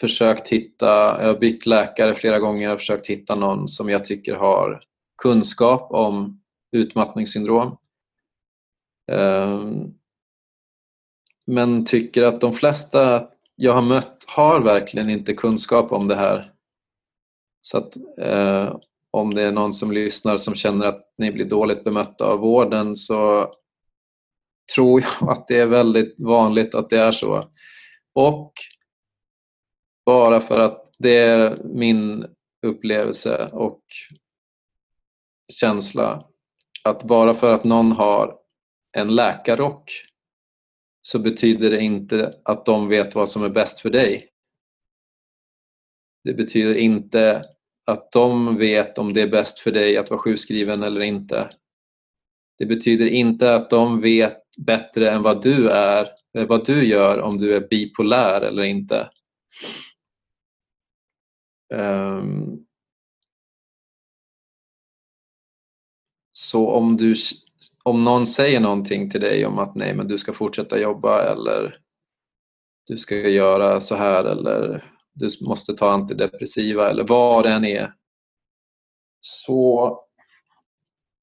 försökt 0.00 0.48
hitta, 0.48 0.86
jag 1.20 1.26
har 1.26 1.38
bytt 1.38 1.66
läkare 1.66 2.14
flera 2.14 2.38
gånger 2.38 2.72
och 2.72 2.78
försökt 2.78 3.06
hitta 3.06 3.34
någon 3.34 3.68
som 3.68 3.88
jag 3.88 4.04
tycker 4.04 4.34
har 4.34 4.82
kunskap 5.22 5.92
om 5.92 6.41
utmattningssyndrom. 6.72 7.76
Ehm, 9.12 9.94
men 11.46 11.84
tycker 11.84 12.22
att 12.22 12.40
de 12.40 12.52
flesta 12.52 13.28
jag 13.56 13.72
har 13.72 13.82
mött 13.82 14.24
har 14.26 14.60
verkligen 14.60 15.10
inte 15.10 15.34
kunskap 15.34 15.92
om 15.92 16.08
det 16.08 16.14
här. 16.14 16.52
Så 17.62 17.78
att 17.78 17.96
eh, 18.18 18.76
om 19.10 19.34
det 19.34 19.42
är 19.42 19.52
någon 19.52 19.72
som 19.72 19.92
lyssnar 19.92 20.36
som 20.36 20.54
känner 20.54 20.86
att 20.86 21.14
ni 21.18 21.32
blir 21.32 21.44
dåligt 21.44 21.84
bemötta 21.84 22.24
av 22.24 22.38
vården 22.38 22.96
så 22.96 23.52
tror 24.74 25.00
jag 25.00 25.30
att 25.30 25.48
det 25.48 25.60
är 25.60 25.66
väldigt 25.66 26.14
vanligt 26.18 26.74
att 26.74 26.90
det 26.90 26.98
är 26.98 27.12
så. 27.12 27.50
Och 28.12 28.52
bara 30.06 30.40
för 30.40 30.58
att 30.58 30.94
det 30.98 31.16
är 31.16 31.62
min 31.64 32.26
upplevelse 32.66 33.48
och 33.52 33.82
känsla 35.52 36.24
att 36.84 37.04
bara 37.04 37.34
för 37.34 37.54
att 37.54 37.64
någon 37.64 37.92
har 37.92 38.38
en 38.96 39.14
läkarrock 39.14 39.92
så 41.02 41.18
betyder 41.18 41.70
det 41.70 41.80
inte 41.80 42.34
att 42.44 42.66
de 42.66 42.88
vet 42.88 43.14
vad 43.14 43.28
som 43.28 43.44
är 43.44 43.48
bäst 43.48 43.80
för 43.80 43.90
dig. 43.90 44.28
Det 46.24 46.34
betyder 46.34 46.74
inte 46.74 47.44
att 47.86 48.12
de 48.12 48.56
vet 48.56 48.98
om 48.98 49.12
det 49.12 49.22
är 49.22 49.28
bäst 49.28 49.58
för 49.58 49.70
dig 49.70 49.96
att 49.96 50.10
vara 50.10 50.20
sjukskriven 50.20 50.82
eller 50.82 51.00
inte. 51.00 51.50
Det 52.58 52.66
betyder 52.66 53.06
inte 53.06 53.54
att 53.54 53.70
de 53.70 54.00
vet 54.00 54.42
bättre 54.66 55.10
än 55.10 55.22
vad 55.22 55.42
du 55.42 55.68
är, 55.70 56.08
eh, 56.38 56.46
vad 56.46 56.66
du 56.66 56.84
gör 56.84 57.18
om 57.20 57.38
du 57.38 57.56
är 57.56 57.68
bipolär 57.68 58.40
eller 58.40 58.62
inte. 58.62 59.10
Um, 61.74 62.66
så 66.32 66.70
om, 66.70 66.96
du, 66.96 67.14
om 67.82 68.04
någon 68.04 68.26
säger 68.26 68.60
någonting 68.60 69.10
till 69.10 69.20
dig 69.20 69.46
om 69.46 69.58
att 69.58 69.74
nej 69.74 69.94
men 69.94 70.08
du 70.08 70.18
ska 70.18 70.32
fortsätta 70.32 70.78
jobba 70.78 71.22
eller 71.22 71.78
du 72.86 72.98
ska 72.98 73.16
göra 73.16 73.80
så 73.80 73.94
här 73.94 74.24
eller 74.24 74.92
du 75.12 75.28
måste 75.46 75.74
ta 75.74 75.90
antidepressiva 75.90 76.90
eller 76.90 77.04
vad 77.04 77.44
det 77.44 77.50
än 77.50 77.64
är. 77.64 77.92
Så 79.20 79.98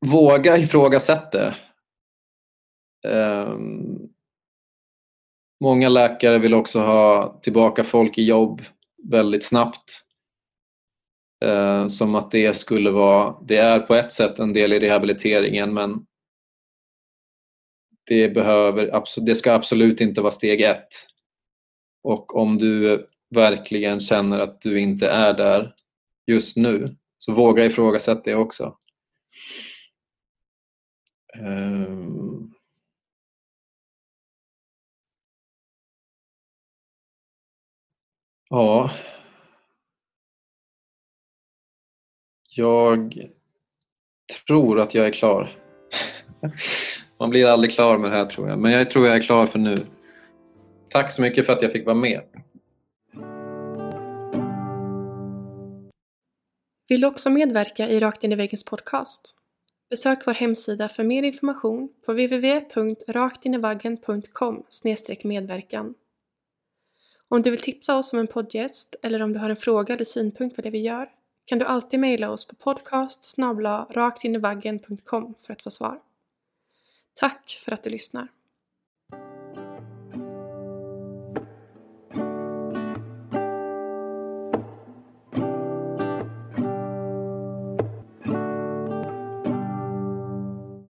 våga 0.06 0.58
ifrågasätta. 0.58 1.56
Um, 3.08 4.10
många 5.62 5.90
läkare 5.90 6.40
vill 6.40 6.54
också 6.54 6.80
ha 6.80 7.40
tillbaka 7.42 7.84
folk 7.84 8.18
i 8.18 8.24
jobb 8.24 8.62
väldigt 9.04 9.44
snabbt. 9.44 10.09
Eh, 11.42 11.88
som 11.88 12.16
att 12.16 12.32
det 12.32 12.54
skulle 12.54 12.92
vara, 12.92 13.36
det 13.42 13.58
är 13.58 13.80
på 13.80 13.96
ett 13.96 14.12
sätt 14.12 14.40
en 14.40 14.54
del 14.54 14.74
i 14.74 14.80
rehabiliteringen 14.80 15.74
men 15.74 16.06
det, 18.04 18.30
behöver, 18.30 19.04
det 19.26 19.36
ska 19.36 19.54
absolut 19.54 20.02
inte 20.02 20.22
vara 20.22 20.32
steg 20.32 20.62
ett. 20.62 20.88
Och 22.04 22.36
om 22.36 22.58
du 22.58 23.08
verkligen 23.30 24.00
känner 24.00 24.40
att 24.40 24.62
du 24.62 24.80
inte 24.80 25.10
är 25.10 25.34
där 25.34 25.76
just 26.28 26.58
nu 26.58 26.96
så 27.18 27.34
våga 27.34 27.66
ifrågasätta 27.66 28.22
det 28.26 28.36
också. 28.36 28.78
Um... 31.40 32.54
Ja. 38.50 38.90
Jag 42.60 43.28
tror 44.48 44.80
att 44.80 44.96
jag 44.96 45.06
är 45.06 45.12
klar. 45.12 45.56
Man 47.20 47.30
blir 47.30 47.46
aldrig 47.46 47.72
klar 47.72 47.98
med 47.98 48.12
det 48.12 48.18
här 48.18 48.26
tror 48.26 48.50
jag, 48.50 48.60
men 48.60 48.72
jag 48.72 48.92
tror 48.92 49.08
jag 49.08 49.16
är 49.16 49.22
klar 49.22 49.48
för 49.48 49.60
nu. 49.60 49.78
Tack 50.90 51.12
så 51.12 51.22
mycket 51.22 51.46
för 51.46 51.54
att 51.54 51.62
jag 51.62 51.72
fick 51.72 51.86
vara 51.86 51.96
med. 51.96 52.22
Vill 56.90 57.02
du 57.02 57.08
också 57.08 57.30
medverka 57.30 57.90
i 57.90 58.00
Rakt 58.00 58.24
in 58.24 58.32
i 58.32 58.36
väggens 58.36 58.64
podcast? 58.64 59.36
Besök 59.90 60.28
vår 60.28 60.34
hemsida 60.34 60.90
för 60.90 61.04
mer 61.04 61.24
information 61.24 61.90
på 62.06 62.12
www.raktinivaggen.com 62.12 64.64
medverkan. 65.24 65.94
Om 67.28 67.42
du 67.42 67.52
vill 67.52 67.62
tipsa 67.62 67.98
oss 67.98 68.14
om 68.14 68.20
en 68.20 68.28
poddgäst 68.28 68.96
eller 69.04 69.22
om 69.22 69.34
du 69.34 69.40
har 69.40 69.50
en 69.50 69.56
fråga 69.56 69.94
eller 69.94 70.06
synpunkt 70.06 70.56
på 70.56 70.62
det 70.62 70.70
vi 70.70 70.80
gör 70.80 71.10
kan 71.50 71.60
du 71.60 71.66
alltid 71.66 72.00
mejla 72.00 72.30
oss 72.30 72.48
på 72.48 72.56
podcast 72.56 73.24
raktinivaggen.com 73.90 75.36
för 75.42 75.54
att 75.54 75.62
få 75.62 75.72
svar. 75.72 76.00
Tack 77.14 77.62
för 77.66 77.72
att 77.72 77.84
du 77.84 77.90
lyssnar! 77.90 78.28